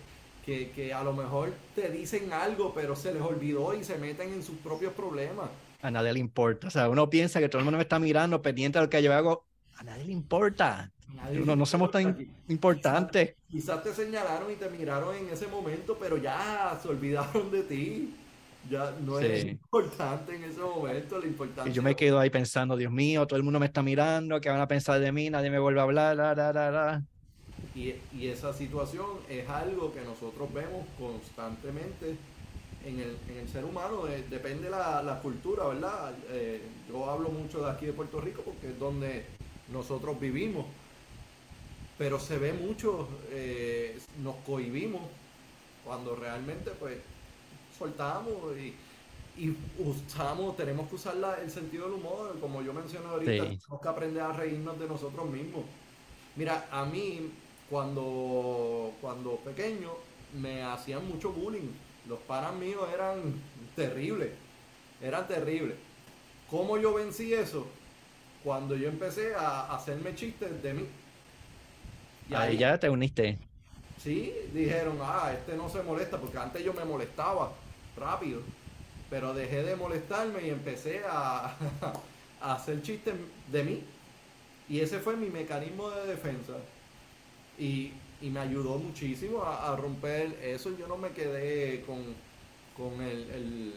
que, 0.44 0.72
que 0.72 0.92
a 0.92 1.04
lo 1.04 1.12
mejor 1.12 1.54
te 1.76 1.88
dicen 1.88 2.32
algo, 2.32 2.74
pero 2.74 2.96
se 2.96 3.14
les 3.14 3.22
olvidó 3.22 3.74
y 3.74 3.84
se 3.84 3.96
meten 3.96 4.32
en 4.32 4.42
sus 4.42 4.56
propios 4.58 4.92
problemas. 4.92 5.48
A 5.82 5.90
nadie 5.90 6.14
le 6.14 6.18
importa. 6.18 6.66
O 6.66 6.70
sea, 6.70 6.88
uno 6.88 7.08
piensa 7.08 7.40
que 7.40 7.48
todo 7.48 7.60
el 7.60 7.64
mundo 7.64 7.78
me 7.78 7.82
está 7.82 7.98
mirando 7.98 8.42
pendiente 8.42 8.78
de 8.78 8.86
lo 8.86 8.90
que 8.90 9.02
yo 9.02 9.14
hago. 9.14 9.46
A 9.76 9.84
nadie 9.84 10.04
le 10.04 10.12
importa. 10.12 10.93
No, 11.44 11.56
no 11.56 11.66
somos 11.66 11.90
tan 11.90 12.16
importantes. 12.48 13.34
Quizás, 13.48 13.82
te 13.82 13.94
señalaron 13.94 14.50
y 14.50 14.56
te 14.56 14.68
miraron 14.68 15.14
en 15.16 15.28
ese 15.28 15.46
momento, 15.46 15.96
pero 15.98 16.16
ya 16.16 16.78
se 16.82 16.88
olvidaron 16.88 17.50
de 17.50 17.62
ti. 17.62 18.14
Ya 18.70 18.94
no 19.04 19.18
es 19.18 19.44
importante 19.44 20.34
en 20.34 20.44
ese 20.44 20.60
momento. 20.60 21.18
Lo 21.18 21.26
importante 21.26 21.70
y 21.70 21.72
yo 21.74 21.82
me 21.82 21.94
quedo 21.94 22.18
ahí 22.18 22.30
pensando, 22.30 22.76
Dios 22.76 22.90
mío, 22.90 23.26
todo 23.26 23.36
el 23.36 23.42
mundo 23.42 23.60
me 23.60 23.66
está 23.66 23.82
mirando, 23.82 24.40
¿qué 24.40 24.48
van 24.48 24.60
a 24.60 24.68
pensar 24.68 25.00
de 25.00 25.12
mí? 25.12 25.28
Nadie 25.28 25.50
me 25.50 25.58
vuelve 25.58 25.80
a 25.80 25.82
hablar. 25.82 26.16
La, 26.16 26.34
la, 26.34 26.52
la, 26.52 27.02
y, 27.74 27.94
y, 28.16 28.28
esa 28.28 28.52
situación 28.52 29.06
es 29.28 29.48
algo 29.48 29.92
que 29.92 30.00
nosotros 30.00 30.52
vemos 30.52 30.86
constantemente 30.98 32.16
en 32.84 33.00
el, 33.00 33.16
en 33.28 33.38
el 33.38 33.48
ser 33.48 33.64
humano. 33.64 34.06
Eh, 34.08 34.24
depende 34.30 34.70
la, 34.70 35.02
la 35.02 35.20
cultura, 35.20 35.66
¿verdad? 35.66 36.14
Eh, 36.30 36.62
yo 36.88 37.10
hablo 37.10 37.30
mucho 37.30 37.64
de 37.64 37.70
aquí 37.70 37.86
de 37.86 37.92
Puerto 37.92 38.20
Rico 38.20 38.42
porque 38.42 38.68
es 38.68 38.78
donde 38.78 39.26
nosotros 39.72 40.18
vivimos. 40.20 40.66
Pero 41.96 42.18
se 42.18 42.38
ve 42.38 42.52
mucho, 42.52 43.08
eh, 43.30 43.98
nos 44.22 44.36
cohibimos 44.46 45.02
cuando 45.84 46.16
realmente 46.16 46.70
pues 46.72 46.98
soltamos 47.78 48.56
y, 48.56 48.74
y 49.36 49.56
usamos, 49.78 50.56
tenemos 50.56 50.88
que 50.88 50.96
usar 50.96 51.16
el 51.42 51.50
sentido 51.50 51.84
del 51.84 51.94
humor, 51.94 52.38
como 52.40 52.62
yo 52.62 52.72
mencioné 52.72 53.06
ahorita, 53.06 53.30
tenemos 53.44 53.80
que 53.82 53.88
aprender 53.88 54.22
a 54.22 54.32
reírnos 54.32 54.78
de 54.78 54.88
nosotros 54.88 55.28
mismos. 55.28 55.64
Mira, 56.36 56.66
a 56.70 56.84
mí 56.84 57.30
cuando, 57.70 58.92
cuando 59.00 59.36
pequeño 59.36 59.90
me 60.34 60.62
hacían 60.62 61.06
mucho 61.08 61.32
bullying. 61.32 61.70
Los 62.08 62.18
panas 62.20 62.54
míos 62.54 62.86
eran 62.92 63.34
terribles, 63.74 64.30
eran 65.00 65.26
terribles. 65.26 65.76
¿Cómo 66.50 66.76
yo 66.76 66.94
vencí 66.94 67.32
eso? 67.32 67.66
Cuando 68.42 68.76
yo 68.76 68.88
empecé 68.88 69.34
a 69.34 69.74
hacerme 69.74 70.14
chistes 70.14 70.62
de 70.62 70.74
mí. 70.74 70.86
Y 72.28 72.34
ahí, 72.34 72.56
ya 72.56 72.78
te 72.78 72.88
uniste. 72.88 73.38
Sí, 74.02 74.32
dijeron, 74.52 74.98
ah, 75.02 75.32
este 75.32 75.56
no 75.56 75.68
se 75.68 75.82
molesta, 75.82 76.18
porque 76.18 76.38
antes 76.38 76.64
yo 76.64 76.72
me 76.72 76.84
molestaba 76.84 77.52
rápido, 77.96 78.40
pero 79.10 79.34
dejé 79.34 79.62
de 79.62 79.76
molestarme 79.76 80.46
y 80.46 80.50
empecé 80.50 81.02
a, 81.08 81.56
a 82.40 82.54
hacer 82.54 82.82
chistes 82.82 83.14
de 83.50 83.64
mí. 83.64 83.82
Y 84.68 84.80
ese 84.80 84.98
fue 84.98 85.16
mi 85.16 85.28
mecanismo 85.28 85.90
de 85.90 86.06
defensa. 86.06 86.54
Y, 87.58 87.92
me 88.22 88.40
ayudó 88.40 88.78
muchísimo 88.78 89.42
a, 89.42 89.76
romper 89.76 90.38
eso. 90.42 90.74
Yo 90.78 90.86
no 90.86 90.96
me 90.96 91.10
quedé 91.10 91.82
con, 91.82 91.98
con 92.74 93.02
el, 93.02 93.74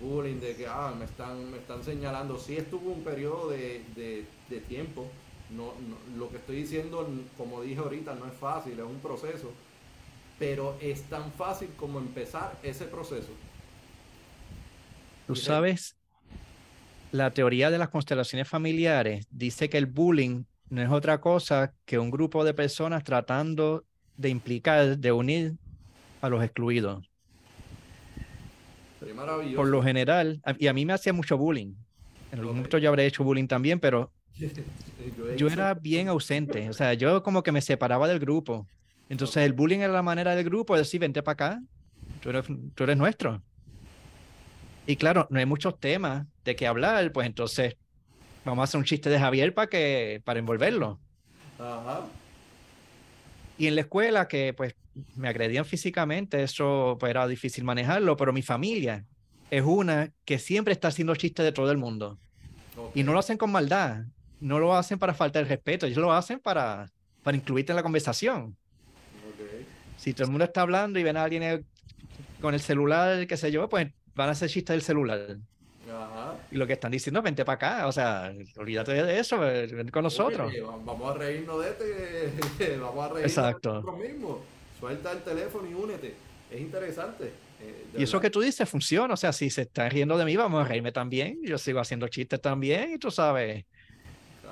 bullying 0.00 0.40
de 0.40 0.56
que 0.56 0.66
ah, 0.66 0.92
me, 0.98 1.04
están, 1.04 1.50
me 1.52 1.58
están 1.58 1.84
señalando. 1.84 2.36
Sí 2.36 2.56
estuvo 2.56 2.90
un 2.90 3.04
periodo 3.04 3.50
de, 3.50 4.26
tiempo. 4.68 5.06
No, 5.56 5.72
lo 6.16 6.30
que 6.30 6.36
estoy 6.36 6.56
diciendo, 6.56 7.08
como 7.36 7.62
dije 7.62 7.80
ahorita, 7.80 8.14
no 8.14 8.26
es 8.26 8.34
fácil, 8.34 8.74
es 8.74 8.84
un 8.84 9.00
proceso. 9.00 9.50
Pero 10.38 10.76
es 10.80 11.02
tan 11.04 11.32
fácil 11.32 11.68
como 11.76 11.98
empezar 11.98 12.56
ese 12.62 12.84
proceso. 12.84 13.28
Tú 15.26 15.36
sabes, 15.36 15.96
la 17.12 17.30
teoría 17.30 17.70
de 17.70 17.78
las 17.78 17.88
constelaciones 17.88 18.48
familiares 18.48 19.26
dice 19.30 19.68
que 19.68 19.78
el 19.78 19.86
bullying 19.86 20.44
no 20.70 20.82
es 20.82 20.90
otra 20.90 21.20
cosa 21.20 21.74
que 21.84 21.98
un 21.98 22.10
grupo 22.10 22.44
de 22.44 22.54
personas 22.54 23.02
tratando 23.04 23.84
de 24.16 24.28
implicar, 24.28 24.98
de 24.98 25.12
unir 25.12 25.54
a 26.20 26.28
los 26.28 26.42
excluidos. 26.42 27.10
Por 29.56 29.68
lo 29.68 29.82
general, 29.82 30.40
y 30.58 30.68
a 30.68 30.72
mí 30.72 30.86
me 30.86 30.92
hacía 30.92 31.12
mucho 31.12 31.36
bullying. 31.36 31.74
En 32.32 32.38
algún 32.38 32.56
momento 32.56 32.78
yo 32.78 32.88
habré 32.88 33.06
hecho 33.06 33.24
bullying 33.24 33.46
también, 33.46 33.80
pero 33.80 34.12
yo 35.36 35.48
era 35.48 35.74
bien 35.74 36.08
ausente. 36.08 36.68
O 36.68 36.72
sea, 36.72 36.94
yo 36.94 37.22
como 37.22 37.42
que 37.42 37.52
me 37.52 37.60
separaba 37.60 38.08
del 38.08 38.18
grupo. 38.18 38.66
Entonces 39.08 39.44
el 39.44 39.52
bullying 39.52 39.80
era 39.80 39.92
la 39.92 40.02
manera 40.02 40.34
del 40.34 40.44
grupo 40.44 40.74
de 40.74 40.80
decir, 40.80 41.00
vente 41.00 41.22
para 41.22 41.32
acá, 41.32 41.62
tú 42.20 42.30
eres, 42.30 42.44
tú 42.74 42.84
eres 42.84 42.96
nuestro. 42.96 43.42
Y 44.86 44.96
claro, 44.96 45.26
no 45.30 45.38
hay 45.38 45.46
muchos 45.46 45.78
temas 45.78 46.26
de 46.44 46.56
qué 46.56 46.66
hablar, 46.66 47.12
pues 47.12 47.26
entonces 47.26 47.76
Vamos 48.44 48.62
a 48.62 48.64
hacer 48.64 48.78
un 48.78 48.84
chiste 48.84 49.10
de 49.10 49.18
Javier 49.18 49.54
para 49.54 49.68
que 49.68 50.22
para 50.24 50.38
envolverlo. 50.38 50.98
Ajá. 51.58 52.06
Y 53.58 53.66
en 53.66 53.74
la 53.74 53.82
escuela 53.82 54.28
que 54.28 54.54
pues 54.54 54.74
me 55.14 55.28
agredían 55.28 55.64
físicamente, 55.64 56.42
eso 56.42 56.96
pues, 56.98 57.10
era 57.10 57.26
difícil 57.28 57.64
manejarlo, 57.64 58.16
pero 58.16 58.32
mi 58.32 58.42
familia 58.42 59.04
es 59.50 59.62
una 59.62 60.12
que 60.24 60.38
siempre 60.38 60.72
está 60.72 60.88
haciendo 60.88 61.14
chistes 61.16 61.44
de 61.44 61.52
todo 61.52 61.70
el 61.70 61.76
mundo. 61.76 62.18
Y 62.94 63.02
no 63.02 63.12
lo 63.12 63.18
hacen 63.18 63.36
con 63.36 63.52
maldad, 63.52 64.04
no 64.40 64.58
lo 64.58 64.74
hacen 64.74 64.98
para 64.98 65.14
falta 65.14 65.38
de 65.38 65.44
respeto, 65.44 65.86
ellos 65.86 65.98
lo 65.98 66.12
hacen 66.12 66.40
para, 66.40 66.90
para 67.22 67.36
incluirte 67.36 67.72
en 67.72 67.76
la 67.76 67.82
conversación. 67.82 68.56
Si 69.96 70.14
todo 70.14 70.24
el 70.24 70.30
mundo 70.30 70.44
está 70.44 70.62
hablando 70.62 70.98
y 70.98 71.02
ven 71.02 71.16
a 71.16 71.24
alguien 71.24 71.64
con 72.40 72.54
el 72.54 72.60
celular, 72.60 73.26
qué 73.26 73.36
sé 73.36 73.52
yo, 73.52 73.68
pues 73.68 73.88
van 74.14 74.28
a 74.28 74.32
hacer 74.32 74.48
chistes 74.48 74.74
del 74.74 74.82
celular. 74.82 75.36
Y 76.50 76.56
lo 76.56 76.66
que 76.66 76.74
están 76.74 76.90
diciendo, 76.90 77.22
vente 77.22 77.44
para 77.44 77.56
acá, 77.56 77.86
o 77.86 77.92
sea, 77.92 78.32
olvídate 78.56 78.92
de 78.92 79.18
eso, 79.18 79.38
ven 79.38 79.88
con 79.88 80.04
nosotros. 80.04 80.52
vamos 80.84 81.14
a 81.14 81.18
reírnos 81.18 81.62
de 81.62 81.70
este, 81.70 82.76
vamos 82.78 83.04
a 83.04 83.08
reírnos 83.08 83.30
Exacto. 83.30 83.68
de 83.68 83.74
nosotros 83.76 83.98
mismos. 83.98 84.38
Suelta 84.78 85.12
el 85.12 85.22
teléfono 85.22 85.68
y 85.68 85.74
únete. 85.74 86.14
Es 86.50 86.60
interesante. 86.60 87.32
Eh, 87.60 87.86
y 87.98 88.02
eso 88.02 88.20
que 88.20 88.30
tú 88.30 88.40
dices 88.40 88.68
funciona, 88.68 89.14
o 89.14 89.16
sea, 89.16 89.32
si 89.32 89.50
se 89.50 89.62
están 89.62 89.90
riendo 89.90 90.16
de 90.16 90.24
mí, 90.24 90.36
vamos 90.36 90.64
a 90.64 90.68
reírme 90.68 90.92
también. 90.92 91.38
Yo 91.44 91.58
sigo 91.58 91.80
haciendo 91.80 92.08
chistes 92.08 92.40
también 92.40 92.92
y 92.94 92.98
tú 92.98 93.10
sabes. 93.10 93.64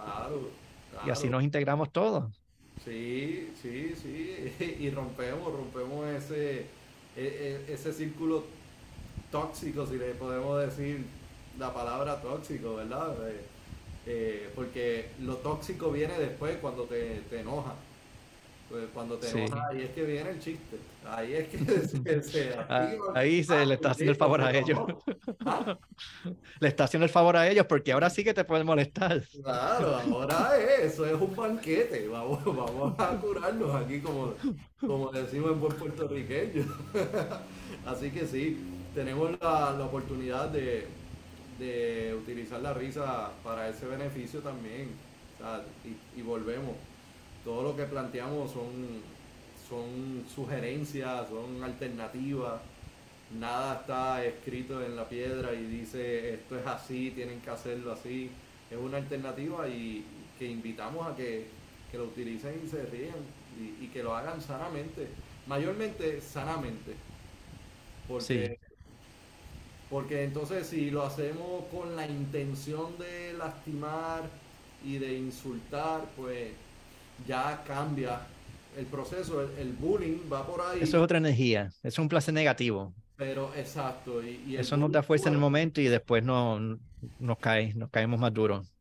Claro. 0.05 0.51
Y 1.07 1.11
así 1.11 1.29
nos 1.29 1.43
integramos 1.43 1.93
todos. 1.93 2.25
Sí, 2.85 3.53
sí, 3.61 3.95
sí. 3.97 4.53
Y 4.81 4.91
rompemos, 4.91 5.53
rompemos 5.53 6.07
ese, 6.07 6.67
e, 7.17 7.67
e, 7.69 7.73
ese 7.73 7.93
círculo 7.93 8.45
tóxico, 9.31 9.87
si 9.87 9.97
le 9.97 10.15
podemos 10.15 10.61
decir 10.61 11.05
la 11.59 11.73
palabra 11.75 12.21
tóxico, 12.21 12.77
¿verdad? 12.77 13.15
Eh, 13.29 13.41
eh, 14.07 14.51
porque 14.55 15.11
lo 15.21 15.37
tóxico 15.37 15.91
viene 15.91 16.19
después 16.19 16.57
cuando 16.59 16.85
te, 16.85 17.21
te 17.29 17.41
enoja. 17.41 17.75
Pues 18.69 18.85
cuando 18.93 19.17
te 19.17 19.31
enoja, 19.31 19.69
ahí 19.69 19.83
es 19.83 19.91
que 19.91 20.05
viene 20.05 20.31
el 20.31 20.39
chiste. 20.39 20.77
Ahí 21.07 21.33
es 21.33 21.49
que, 21.49 22.23
se, 22.23 22.55
ah, 22.69 22.93
Ahí 23.15 23.43
se 23.43 23.65
le 23.65 23.75
está 23.75 23.93
haciendo 23.93 24.13
el 24.13 24.19
favor 24.19 24.43
a 24.43 24.57
ellos. 24.57 24.79
¿Ah? 25.47 25.79
Le 26.61 26.69
está 26.69 26.85
haciendo 26.85 27.07
el 27.07 27.11
favor 27.11 27.37
a 27.37 27.49
ellos 27.49 27.65
porque 27.67 27.93
ahora 27.93 28.11
sí 28.11 28.23
que 28.23 28.35
te 28.35 28.45
pueden 28.45 28.67
molestar. 28.67 29.23
Claro, 29.43 29.97
ahora 29.97 30.59
es, 30.59 30.93
eso 30.93 31.07
es 31.07 31.15
un 31.15 31.35
banquete. 31.35 32.09
Vamos, 32.09 32.45
vamos 32.45 32.95
a 32.99 33.17
curarnos 33.17 33.75
aquí 33.75 34.01
como, 34.01 34.35
como 34.81 35.11
decimos 35.13 35.53
en 35.53 35.61
buen 35.61 35.73
puertorriqueño. 35.73 36.65
Así 37.87 38.11
que 38.11 38.27
sí, 38.27 38.59
tenemos 38.95 39.31
la, 39.41 39.75
la 39.79 39.85
oportunidad 39.87 40.51
de, 40.51 40.87
de 41.59 42.15
utilizar 42.15 42.61
la 42.61 42.73
risa 42.73 43.31
para 43.43 43.69
ese 43.69 43.87
beneficio 43.87 44.41
también. 44.41 44.91
y, 46.17 46.23
volvemos. 46.23 46.75
Todo 47.49 47.63
lo 47.63 47.75
que 47.75 47.85
planteamos 47.85 48.53
son, 48.53 49.01
son 49.67 50.23
sugerencias, 50.29 51.31
son 51.31 51.65
alternativas. 51.65 52.61
Nada 53.41 53.77
está 53.81 54.23
escrito 54.23 54.85
en 54.85 54.95
la 54.95 55.09
piedra 55.09 55.55
y 55.55 55.65
dice 55.65 56.35
esto 56.35 56.59
es 56.59 56.67
así, 56.67 57.11
tienen 57.13 57.41
que 57.41 57.49
hacerlo 57.49 57.93
así. 57.93 58.31
Es 58.71 58.77
una 58.77 58.99
alternativa 58.99 59.67
y 59.67 60.05
que 60.39 60.45
invitamos 60.45 61.07
a 61.07 61.17
que, 61.17 61.47
lo 61.95 62.05
utilicen 62.05 62.61
y 62.63 62.69
se 62.69 62.85
rían 62.85 63.17
y, 63.81 63.87
que 63.87 64.03
lo 64.03 64.15
hagan 64.15 64.43
sanamente. 64.43 65.09
Mayormente 65.47 66.21
sanamente. 66.21 66.97
Porque 68.07 68.59
porque 69.89 70.25
entonces 70.25 70.67
si 70.67 70.91
lo 70.91 71.03
hacemos 71.03 71.65
con 71.73 71.97
la 71.97 72.07
intención 72.07 72.99
de 72.99 73.33
lastimar 73.33 74.29
y 74.85 74.99
de 74.99 75.15
insultar, 75.15 76.05
pues 76.15 76.51
ya 77.27 77.63
cambia 77.67 78.21
el 78.77 78.87
proceso, 78.87 79.43
el, 79.43 79.73
bullying 79.73 80.19
va 80.33 80.47
por 80.47 80.61
ahí. 80.61 80.81
Eso 80.81 80.99
es 80.99 81.03
otra 81.03 81.19
energía, 81.19 81.73
es 81.83 81.99
un 81.99 82.09
placer 82.09 82.33
negativo. 82.33 82.93
Pero 83.17 83.53
exacto. 83.57 84.23
Y, 84.23 84.57
eso 84.57 84.77
nos 84.77 84.93
da 84.93 85.03
fuerza 85.03 85.29
en 85.29 85.35
el 85.35 85.41
momento 85.41 85.81
y 85.81 85.89
después 85.89 86.23
no, 86.23 86.79
nos 87.19 87.39
cae, 87.39 87.75
nos 87.75 87.91
caemos 87.91 88.21
más 88.21 88.33
duros. 88.33 88.73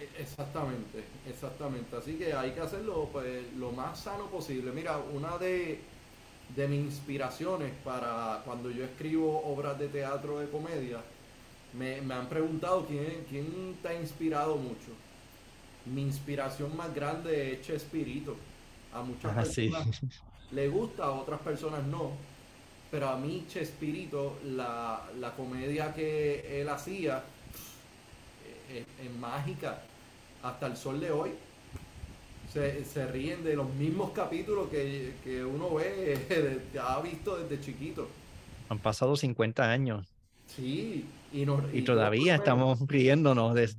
E, 0.00 0.20
exactamente, 0.20 1.04
exactamente. 1.28 1.96
Así 1.96 2.14
que 2.14 2.32
hay 2.32 2.50
que 2.50 2.60
hacerlo 2.60 3.08
pues, 3.12 3.44
lo 3.56 3.70
más 3.70 4.00
sano 4.00 4.26
posible. 4.26 4.72
Mira, 4.72 4.98
una 4.98 5.38
de, 5.38 5.78
de 6.56 6.68
mis 6.68 6.80
inspiraciones 6.80 7.72
para 7.84 8.42
cuando 8.44 8.70
yo 8.70 8.84
escribo 8.84 9.40
obras 9.44 9.78
de 9.78 9.86
teatro 9.86 10.40
de 10.40 10.48
comedia, 10.48 10.98
me, 11.74 11.98
han 12.12 12.28
preguntado 12.28 12.86
quién, 12.86 13.24
quién 13.28 13.76
te 13.82 13.88
ha 13.88 14.00
inspirado 14.00 14.56
mucho. 14.56 14.90
Mi 15.86 16.02
inspiración 16.02 16.76
más 16.76 16.94
grande 16.94 17.52
es 17.52 17.62
Chespirito. 17.62 18.36
A 18.92 19.02
muchas 19.02 19.34
personas 19.34 20.00
le 20.52 20.68
gusta, 20.68 21.04
a 21.04 21.10
otras 21.10 21.40
personas 21.40 21.84
no. 21.84 22.12
Pero 22.90 23.08
a 23.08 23.16
mí 23.16 23.44
Chespirito, 23.48 24.38
la, 24.44 25.02
la 25.18 25.32
comedia 25.32 25.92
que 25.92 26.60
él 26.60 26.68
hacía 26.68 27.24
es, 28.70 29.10
mágica. 29.18 29.82
Hasta 30.42 30.66
el 30.66 30.76
sol 30.76 31.00
de 31.00 31.10
hoy. 31.10 31.30
Se, 32.52 33.06
ríen 33.06 33.42
de 33.42 33.56
los 33.56 33.72
mismos 33.74 34.12
capítulos 34.12 34.68
que, 34.68 35.44
uno 35.44 35.74
ve, 35.74 36.60
ha 36.80 37.00
visto 37.00 37.36
desde 37.36 37.64
chiquito. 37.64 38.08
Han 38.68 38.78
pasado 38.78 39.16
50 39.16 39.68
años. 39.68 40.06
Sí, 40.46 41.06
y, 41.32 41.46
y, 41.72 41.82
todavía 41.82 42.36
estamos 42.36 42.86
riéndonos 42.86 43.54
de... 43.54 43.70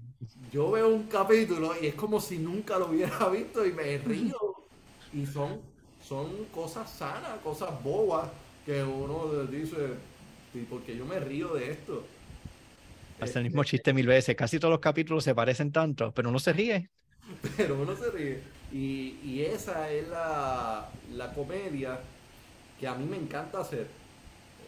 Yo 0.51 0.71
veo 0.71 0.89
un 0.89 1.07
capítulo 1.07 1.73
y 1.81 1.87
es 1.87 1.95
como 1.95 2.19
si 2.21 2.37
nunca 2.39 2.77
lo 2.79 2.87
hubiera 2.89 3.29
visto 3.29 3.65
y 3.65 3.73
me 3.73 3.97
río. 3.97 4.37
y 5.11 5.25
son, 5.25 5.61
son 5.99 6.45
cosas 6.47 6.89
sanas, 6.91 7.39
cosas 7.43 7.81
bobas 7.83 8.29
que 8.65 8.83
uno 8.83 9.45
dice, 9.47 9.99
¿y 10.53 10.61
por 10.63 10.83
qué 10.83 10.97
yo 10.97 11.05
me 11.05 11.19
río 11.19 11.53
de 11.53 11.71
esto? 11.71 12.11
Hace 13.19 13.39
el 13.39 13.45
mismo 13.45 13.63
este, 13.63 13.71
chiste 13.77 13.93
mil 13.93 14.07
veces. 14.07 14.35
Casi 14.35 14.59
todos 14.59 14.71
los 14.73 14.79
capítulos 14.81 15.23
se 15.23 15.35
parecen 15.35 15.71
tanto, 15.71 16.13
pero 16.13 16.29
uno 16.29 16.39
se 16.39 16.53
ríe. 16.53 16.91
Pero 17.57 17.81
uno 17.81 17.95
se 17.95 18.11
ríe. 18.11 18.43
Y, 18.71 19.19
y 19.23 19.41
esa 19.41 19.89
es 19.91 20.07
la, 20.09 20.91
la, 21.11 21.33
comedia 21.33 21.99
que 22.79 22.87
a 22.87 22.95
mí 22.95 23.05
me 23.05 23.17
encanta 23.17 23.61
hacer 23.61 23.87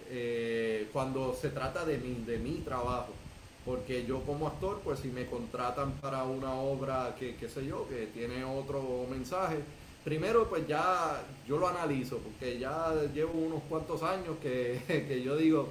eh, 0.09 0.89
cuando 0.93 1.33
se 1.35 1.49
trata 1.49 1.85
de 1.85 1.97
mi, 1.99 2.23
de 2.23 2.39
mi 2.39 2.61
trabajo. 2.61 3.26
Porque 3.67 4.05
yo 4.05 4.21
como 4.21 4.47
actor, 4.47 4.79
pues 4.81 4.99
si 4.99 5.09
me 5.09 5.25
contratan 5.25 5.91
para 5.99 6.23
una 6.23 6.53
obra 6.53 7.13
que, 7.19 7.35
qué 7.35 7.49
sé 7.49 7.65
yo, 7.65 7.85
que 7.89 8.07
tiene 8.07 8.45
otro 8.45 9.05
mensaje, 9.11 9.57
primero 10.05 10.47
pues 10.47 10.65
ya 10.65 11.21
yo 11.45 11.57
lo 11.57 11.67
analizo, 11.67 12.19
porque 12.19 12.57
ya 12.57 12.93
llevo 13.13 13.33
unos 13.33 13.61
cuantos 13.67 14.03
años 14.03 14.37
que, 14.41 14.79
que 14.87 15.21
yo 15.21 15.35
digo, 15.35 15.67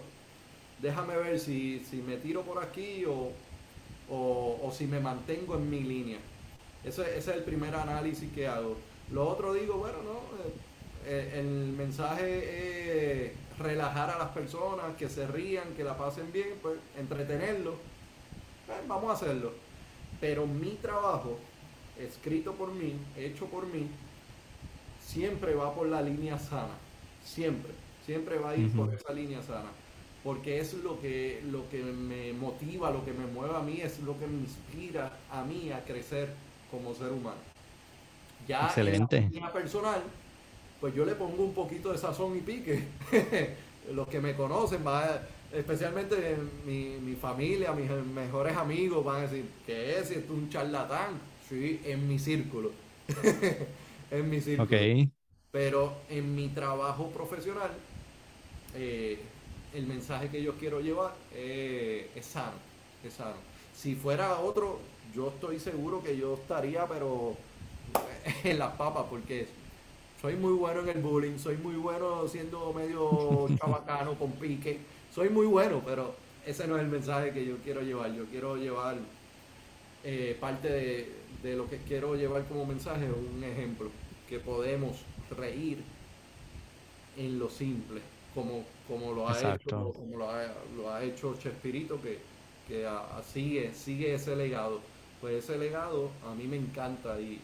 déjame 0.82 1.16
ver 1.16 1.40
si, 1.40 1.82
me 2.06 2.18
tiro 2.18 2.42
por 2.42 2.62
aquí 2.62 3.06
o, 3.06 3.32
o, 4.10 4.70
si 4.76 4.86
me 4.86 5.00
mantengo 5.00 5.54
en 5.54 5.70
mi 5.70 5.80
línea. 5.80 6.18
Ese, 6.84 7.16
es 7.16 7.26
el 7.28 7.44
primer 7.44 7.74
análisis 7.74 8.30
que 8.30 8.46
hago. 8.46 8.76
Lo 9.10 9.26
otro 9.26 9.54
digo, 9.54 9.78
bueno, 9.78 10.02
no, 10.02 10.18
eh, 10.44 10.52
eh, 11.06 11.40
el 11.40 11.72
mensaje 11.72 13.24
es 13.24 13.32
relajar 13.58 14.10
a 14.10 14.18
las 14.18 14.28
personas, 14.28 14.96
que 14.96 15.08
se 15.08 15.26
rían, 15.26 15.74
que 15.76 15.84
la 15.84 15.96
pasen 15.96 16.32
bien, 16.32 16.54
pues 16.62 16.78
entretenerlos. 16.96 17.74
Pues, 18.66 18.78
vamos 18.86 19.10
a 19.10 19.14
hacerlo. 19.14 19.52
Pero 20.20 20.46
mi 20.46 20.72
trabajo, 20.76 21.38
escrito 21.98 22.52
por 22.52 22.72
mí, 22.72 22.94
hecho 23.16 23.46
por 23.46 23.66
mí, 23.66 23.88
siempre 25.00 25.54
va 25.54 25.74
por 25.74 25.88
la 25.88 26.02
línea 26.02 26.38
sana. 26.38 26.74
Siempre. 27.24 27.72
Siempre 28.04 28.38
va 28.38 28.50
a 28.50 28.56
ir 28.56 28.70
por 28.70 28.92
esa 28.94 29.12
línea 29.12 29.42
sana 29.42 29.70
porque 30.26 30.58
es 30.58 30.74
lo 30.74 31.00
que, 31.00 31.40
lo 31.52 31.70
que 31.70 31.84
me 31.84 32.32
motiva, 32.32 32.90
lo 32.90 33.04
que 33.04 33.12
me 33.12 33.26
mueve 33.26 33.56
a 33.56 33.60
mí, 33.60 33.80
es 33.80 34.00
lo 34.00 34.18
que 34.18 34.26
me 34.26 34.40
inspira 34.40 35.12
a 35.30 35.44
mí 35.44 35.70
a 35.70 35.84
crecer 35.84 36.34
como 36.68 36.92
ser 36.96 37.12
humano. 37.12 37.38
Ya 38.48 38.66
Excelente. 38.66 39.18
en 39.18 39.40
la 39.40 39.52
personal, 39.52 40.02
pues 40.86 40.94
yo 40.94 41.04
le 41.04 41.16
pongo 41.16 41.42
un 41.42 41.52
poquito 41.52 41.90
de 41.90 41.98
sazón 41.98 42.36
y 42.36 42.40
pique. 42.42 42.80
Los 43.92 44.06
que 44.06 44.20
me 44.20 44.36
conocen, 44.36 44.84
especialmente 45.52 46.36
mi, 46.64 46.96
mi, 47.02 47.16
familia, 47.16 47.72
mis 47.72 47.90
mejores 47.90 48.56
amigos, 48.56 49.04
van 49.04 49.16
a 49.16 49.22
decir, 49.22 49.46
que 49.66 49.98
es? 49.98 50.12
es 50.12 50.30
un 50.30 50.48
charlatán. 50.48 51.20
Sí, 51.48 51.80
en 51.84 52.06
mi 52.06 52.20
círculo. 52.20 52.70
en 54.12 54.30
mi 54.30 54.40
círculo. 54.40 54.68
Pero 55.50 55.92
en 56.08 56.36
mi 56.36 56.50
trabajo 56.50 57.10
profesional, 57.10 57.72
eh, 58.76 59.18
el 59.74 59.88
mensaje 59.88 60.28
que 60.28 60.40
yo 60.40 60.54
quiero 60.54 60.80
llevar 60.80 61.16
es 61.34 62.26
sano, 62.26 62.58
es 63.02 63.12
sano. 63.12 63.34
Si 63.74 63.96
fuera 63.96 64.38
otro, 64.38 64.78
yo 65.12 65.30
estoy 65.30 65.58
seguro 65.58 66.00
que 66.00 66.16
yo 66.16 66.34
estaría, 66.34 66.86
pero 66.86 67.36
en 68.44 68.60
las 68.60 68.70
papas, 68.74 69.06
porque 69.10 69.48
soy 70.26 70.34
muy 70.34 70.54
bueno 70.54 70.80
en 70.80 70.88
el 70.88 71.02
bullying, 71.02 71.38
soy 71.38 71.56
muy 71.56 71.76
bueno 71.76 72.26
siendo 72.26 72.72
medio 72.72 73.46
chabacano 73.60 74.18
con 74.18 74.32
pique, 74.32 74.80
soy 75.14 75.28
muy 75.28 75.46
bueno, 75.46 75.80
pero 75.86 76.16
ese 76.44 76.66
no 76.66 76.76
es 76.76 76.82
el 76.82 76.88
mensaje 76.88 77.30
que 77.30 77.46
yo 77.46 77.58
quiero 77.58 77.80
llevar. 77.82 78.12
Yo 78.12 78.24
quiero 78.24 78.56
llevar 78.56 78.96
eh, 80.02 80.36
parte 80.40 80.68
de, 80.68 81.12
de 81.44 81.54
lo 81.54 81.70
que 81.70 81.78
quiero 81.78 82.16
llevar 82.16 82.44
como 82.46 82.66
mensaje, 82.66 83.04
un 83.04 83.44
ejemplo, 83.44 83.88
que 84.28 84.40
podemos 84.40 84.96
reír 85.30 85.78
en 87.16 87.38
lo 87.38 87.48
simple 87.48 88.00
como, 88.34 88.64
como 88.88 89.12
lo 89.12 89.28
ha 89.28 89.54
hecho, 89.54 89.92
como 89.92 90.18
lo 90.18 90.28
ha, 90.28 90.44
lo 90.76 90.92
ha 90.92 91.04
hecho 91.04 91.36
Chespirito, 91.38 92.02
que, 92.02 92.18
que 92.66 92.84
sigue, 93.32 93.72
sigue 93.74 94.14
ese 94.14 94.34
legado. 94.34 94.80
Pues 95.20 95.44
ese 95.44 95.56
legado 95.56 96.10
a 96.28 96.34
mí 96.34 96.48
me 96.48 96.56
encanta 96.56 97.20
y, 97.20 97.40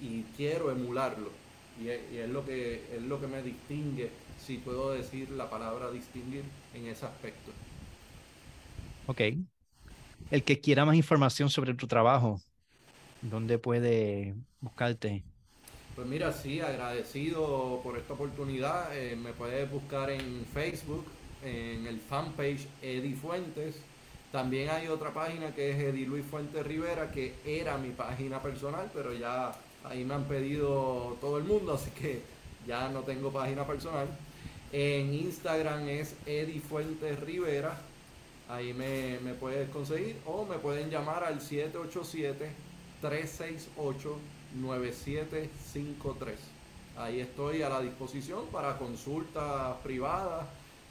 y, 0.00 0.24
quiero 0.36 0.70
emularlo. 0.70 1.47
Y 1.80 1.88
es, 1.88 2.28
lo 2.28 2.44
que, 2.44 2.84
es 2.94 3.02
lo 3.02 3.20
que 3.20 3.26
me 3.28 3.42
distingue, 3.42 4.10
si 4.44 4.58
puedo 4.58 4.92
decir 4.92 5.30
la 5.30 5.48
palabra 5.48 5.90
distinguir 5.90 6.44
en 6.74 6.86
ese 6.86 7.06
aspecto. 7.06 7.52
Ok. 9.06 9.20
El 10.30 10.42
que 10.42 10.60
quiera 10.60 10.84
más 10.84 10.96
información 10.96 11.48
sobre 11.48 11.74
tu 11.74 11.86
trabajo, 11.86 12.40
¿dónde 13.22 13.58
puede 13.58 14.34
buscarte? 14.60 15.22
Pues 15.94 16.06
mira, 16.06 16.32
sí, 16.32 16.60
agradecido 16.60 17.80
por 17.82 17.96
esta 17.96 18.12
oportunidad. 18.12 18.96
Eh, 18.96 19.16
me 19.16 19.32
puedes 19.32 19.70
buscar 19.70 20.10
en 20.10 20.44
Facebook, 20.52 21.04
en 21.44 21.86
el 21.86 21.98
fanpage 22.00 22.66
Edi 22.82 23.14
Fuentes. 23.14 23.76
También 24.30 24.68
hay 24.70 24.88
otra 24.88 25.14
página 25.14 25.54
que 25.54 25.70
es 25.70 25.78
Edi 25.78 26.04
Luis 26.04 26.24
Fuentes 26.26 26.66
Rivera, 26.66 27.10
que 27.10 27.34
era 27.46 27.78
mi 27.78 27.90
página 27.90 28.42
personal, 28.42 28.90
pero 28.92 29.14
ya 29.14 29.52
ahí 29.84 30.04
me 30.04 30.14
han 30.14 30.24
pedido 30.24 31.16
todo 31.20 31.38
el 31.38 31.44
mundo, 31.44 31.74
así 31.74 31.90
que 31.90 32.22
ya 32.66 32.88
no 32.88 33.00
tengo 33.00 33.32
página 33.32 33.66
personal. 33.66 34.08
En 34.72 35.14
Instagram 35.14 35.88
es 35.88 36.14
Edi 36.26 36.60
Fuentes 36.60 37.18
Rivera. 37.20 37.80
Ahí 38.48 38.72
me, 38.72 39.18
me 39.20 39.34
puedes 39.34 39.68
conseguir 39.70 40.16
o 40.26 40.44
me 40.44 40.56
pueden 40.58 40.90
llamar 40.90 41.24
al 41.24 41.40
787 41.40 42.50
368 43.00 44.18
9753. 44.54 46.38
Ahí 46.96 47.20
estoy 47.20 47.62
a 47.62 47.68
la 47.68 47.80
disposición 47.80 48.46
para 48.46 48.76
consultas 48.76 49.76
privadas, 49.82 50.46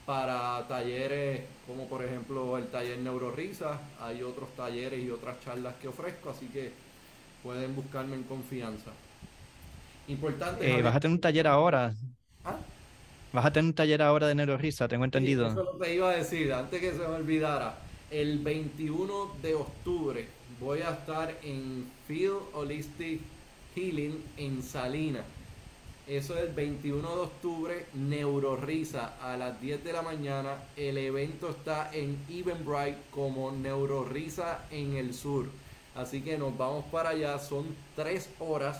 para 0.05 0.65
talleres 0.67 1.41
como 1.67 1.87
por 1.87 2.03
ejemplo 2.03 2.57
el 2.57 2.67
taller 2.67 2.99
Neurorisa. 2.99 3.81
Hay 3.99 4.23
otros 4.23 4.49
talleres 4.55 5.03
y 5.03 5.09
otras 5.09 5.39
charlas 5.41 5.75
que 5.75 5.89
ofrezco, 5.89 6.29
así 6.29 6.47
que 6.47 6.71
pueden 7.47 7.73
buscarme 7.73 8.17
en 8.17 8.23
confianza. 8.23 8.91
Importante. 10.09 10.69
Eh, 10.69 10.81
¿Vas 10.81 10.97
a 10.97 10.99
tener 10.99 11.15
un 11.15 11.21
taller 11.21 11.47
ahora? 11.47 11.93
¿Ah? 12.43 12.57
¿Vas 13.31 13.45
a 13.45 13.53
tener 13.53 13.69
un 13.69 13.73
taller 13.73 14.01
ahora 14.01 14.27
de 14.27 14.35
Neurorisa? 14.35 14.89
Tengo 14.89 15.05
entendido. 15.05 15.47
eso 15.47 15.63
lo 15.63 15.79
que 15.79 15.95
iba 15.95 16.09
a 16.09 16.17
decir, 16.17 16.51
antes 16.51 16.81
que 16.81 16.91
se 16.91 16.97
me 16.97 17.05
olvidara. 17.05 17.77
El 18.11 18.39
21 18.39 19.35
de 19.41 19.55
octubre 19.55 20.27
voy 20.59 20.81
a 20.81 20.91
estar 20.91 21.37
en 21.41 21.89
Field 22.05 22.37
Holistic 22.53 23.21
Healing 23.73 24.21
en 24.35 24.61
Salina. 24.61 25.23
Eso 26.05 26.35
es 26.35 26.49
el 26.49 26.53
21 26.53 27.15
de 27.15 27.21
octubre, 27.21 27.85
Neurorisa 27.93 29.13
a 29.21 29.37
las 29.37 29.61
10 29.61 29.85
de 29.85 29.93
la 29.93 30.01
mañana. 30.01 30.63
El 30.75 30.97
evento 30.97 31.49
está 31.51 31.91
en 31.93 32.17
Eventbrite 32.29 32.97
como 33.09 33.53
Neurorisa 33.53 34.65
en 34.69 34.97
el 34.97 35.13
sur. 35.13 35.47
Así 35.97 36.21
que 36.21 36.37
nos 36.37 36.55
vamos 36.55 36.85
para 36.85 37.09
allá. 37.09 37.39
Son 37.39 37.65
tres 37.95 38.29
horas 38.39 38.79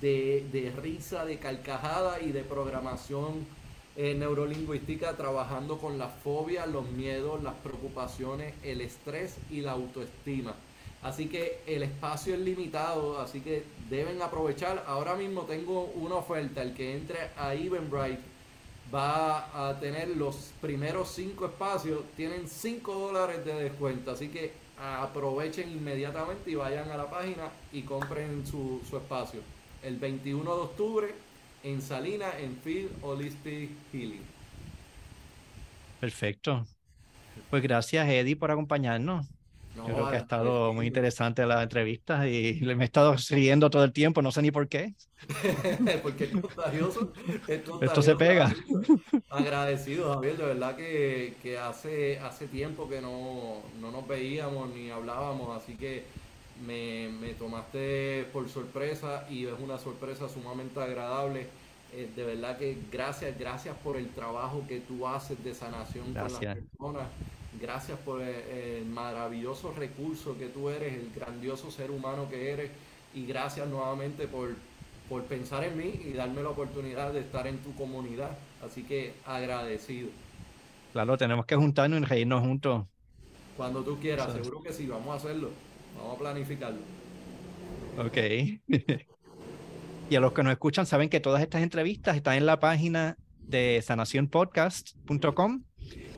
de, 0.00 0.72
risa, 0.82 1.24
de 1.24 1.38
carcajada 1.38 2.20
y 2.20 2.32
de 2.32 2.42
programación 2.42 3.46
eh, 3.96 4.14
neurolingüística 4.14 5.16
trabajando 5.16 5.78
con 5.78 5.98
la 5.98 6.08
fobia, 6.08 6.66
los 6.66 6.88
miedos, 6.90 7.42
las 7.42 7.54
preocupaciones, 7.54 8.54
el 8.64 8.80
estrés 8.80 9.36
y 9.50 9.60
la 9.60 9.72
autoestima. 9.72 10.54
Así 11.02 11.28
que 11.28 11.60
el 11.66 11.82
espacio 11.82 12.34
es 12.34 12.40
limitado, 12.40 13.20
así 13.20 13.40
que 13.40 13.62
deben 13.88 14.20
aprovechar. 14.20 14.84
Ahora 14.86 15.14
mismo 15.14 15.42
tengo 15.42 15.84
una 15.94 16.16
oferta, 16.16 16.62
el 16.62 16.74
que 16.74 16.94
entre 16.94 17.30
a 17.36 17.54
Eventbrite 17.54 18.20
va 18.92 19.68
a 19.68 19.78
tener 19.78 20.08
los 20.08 20.52
primeros 20.60 21.10
cinco 21.10 21.46
espacios, 21.46 22.02
tienen 22.16 22.48
5 22.48 22.92
dólares 22.92 23.44
de 23.44 23.54
descuento, 23.54 24.10
así 24.10 24.28
que 24.28 24.52
aprovechen 24.80 25.70
inmediatamente 25.70 26.50
y 26.50 26.54
vayan 26.54 26.90
a 26.90 26.96
la 26.96 27.10
página 27.10 27.50
y 27.72 27.82
compren 27.82 28.46
su, 28.46 28.80
su 28.88 28.96
espacio. 28.96 29.40
El 29.82 29.96
21 29.96 30.42
de 30.42 30.60
octubre 30.62 31.14
en 31.62 31.82
Salina, 31.82 32.38
en 32.38 32.56
Field 32.56 32.90
Holistic 33.02 33.70
Healing. 33.92 34.24
Perfecto. 36.00 36.66
Pues 37.50 37.62
gracias 37.62 38.08
Eddie 38.08 38.36
por 38.36 38.50
acompañarnos. 38.50 39.26
Yo 39.86 39.94
creo 39.94 40.10
que 40.10 40.16
ha 40.16 40.20
estado 40.20 40.72
muy 40.72 40.86
interesante 40.86 41.46
la 41.46 41.62
entrevista 41.62 42.28
y 42.28 42.60
me 42.76 42.84
he 42.84 42.86
estado 42.86 43.16
siguiendo 43.18 43.70
todo 43.70 43.84
el 43.84 43.92
tiempo, 43.92 44.22
no 44.22 44.32
sé 44.32 44.42
ni 44.42 44.50
por 44.50 44.68
qué. 44.68 44.94
Porque 46.02 46.24
es 46.24 46.30
contagioso, 46.30 47.12
Esto 47.48 48.02
se 48.02 48.16
pega. 48.16 48.54
Agradecido, 49.28 50.14
Javier, 50.14 50.36
de 50.36 50.44
verdad 50.44 50.76
que, 50.76 51.34
que, 51.42 51.58
hace, 51.58 52.18
hace 52.18 52.46
tiempo 52.46 52.88
que 52.88 53.00
no, 53.00 53.62
no 53.80 53.90
nos 53.90 54.06
veíamos 54.06 54.70
ni 54.74 54.90
hablábamos, 54.90 55.62
así 55.62 55.76
que 55.76 56.04
me, 56.66 57.08
me, 57.20 57.34
tomaste 57.34 58.26
por 58.32 58.48
sorpresa 58.48 59.26
y 59.30 59.46
es 59.46 59.54
una 59.58 59.78
sorpresa 59.78 60.28
sumamente 60.28 60.80
agradable. 60.80 61.46
Eh, 61.92 62.08
de 62.14 62.24
verdad 62.24 62.56
que 62.56 62.78
gracias, 62.90 63.36
gracias 63.38 63.76
por 63.82 63.96
el 63.96 64.08
trabajo 64.10 64.64
que 64.68 64.80
tú 64.80 65.06
haces 65.06 65.42
de 65.42 65.54
sanación 65.54 66.04
con 66.06 66.14
las 66.14 66.32
personas. 66.38 67.08
Gracias 67.58 67.98
por 67.98 68.22
el, 68.22 68.84
maravilloso 68.86 69.72
recurso 69.72 70.38
que 70.38 70.46
tú 70.46 70.70
eres, 70.70 70.94
el 70.94 71.10
grandioso 71.14 71.70
ser 71.70 71.90
humano 71.90 72.28
que 72.28 72.50
eres. 72.50 72.70
Y 73.14 73.26
gracias 73.26 73.68
nuevamente 73.68 74.28
por, 74.28 74.54
por 75.08 75.24
pensar 75.24 75.64
en 75.64 75.76
mí 75.76 76.00
y 76.04 76.12
darme 76.12 76.42
la 76.42 76.50
oportunidad 76.50 77.12
de 77.12 77.20
estar 77.20 77.46
en 77.46 77.58
tu 77.58 77.74
comunidad. 77.74 78.30
Así 78.64 78.84
que 78.84 79.14
agradecido. 79.26 80.10
Claro, 80.92 81.16
tenemos 81.18 81.44
que 81.46 81.56
juntarnos 81.56 82.00
y 82.00 82.04
reírnos 82.04 82.40
juntos. 82.40 82.84
Cuando 83.56 83.82
tú 83.82 83.98
quieras, 83.98 84.32
seguro 84.32 84.62
que 84.62 84.72
sí, 84.72 84.86
vamos 84.86 85.08
a 85.08 85.14
hacerlo. 85.16 85.50
Vamos 85.96 86.16
a 86.16 86.18
planificarlo. 86.18 86.80
Ok. 87.98 88.16
y 90.10 90.16
a 90.16 90.20
los 90.20 90.32
que 90.32 90.42
nos 90.42 90.52
escuchan 90.52 90.86
saben 90.86 91.08
que 91.08 91.20
todas 91.20 91.42
estas 91.42 91.62
entrevistas 91.62 92.16
están 92.16 92.36
en 92.36 92.46
la 92.46 92.60
página 92.60 93.18
de 93.40 93.82
sanacionpodcast.com 93.82 95.64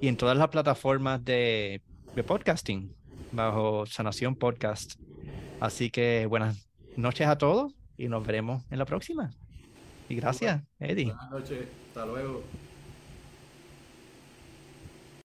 y 0.03 0.09
en 0.09 0.16
todas 0.16 0.36
las 0.36 0.48
plataformas 0.48 1.24
de, 1.24 1.80
de 2.16 2.24
podcasting 2.24 2.92
bajo 3.30 3.86
Sanación 3.86 4.34
Podcast. 4.34 4.96
Así 5.61 5.90
que 5.90 6.26
buenas 6.26 6.68
noches 6.96 7.28
a 7.28 7.38
todos 7.38 7.72
y 7.96 8.09
nos 8.09 8.26
veremos 8.26 8.64
en 8.72 8.80
la 8.80 8.84
próxima. 8.84 9.30
Y 10.09 10.16
gracias, 10.16 10.61
Eddie. 10.80 11.05
Buenas 11.05 11.30
noches, 11.30 11.68
hasta 11.86 12.05
luego. 12.05 12.42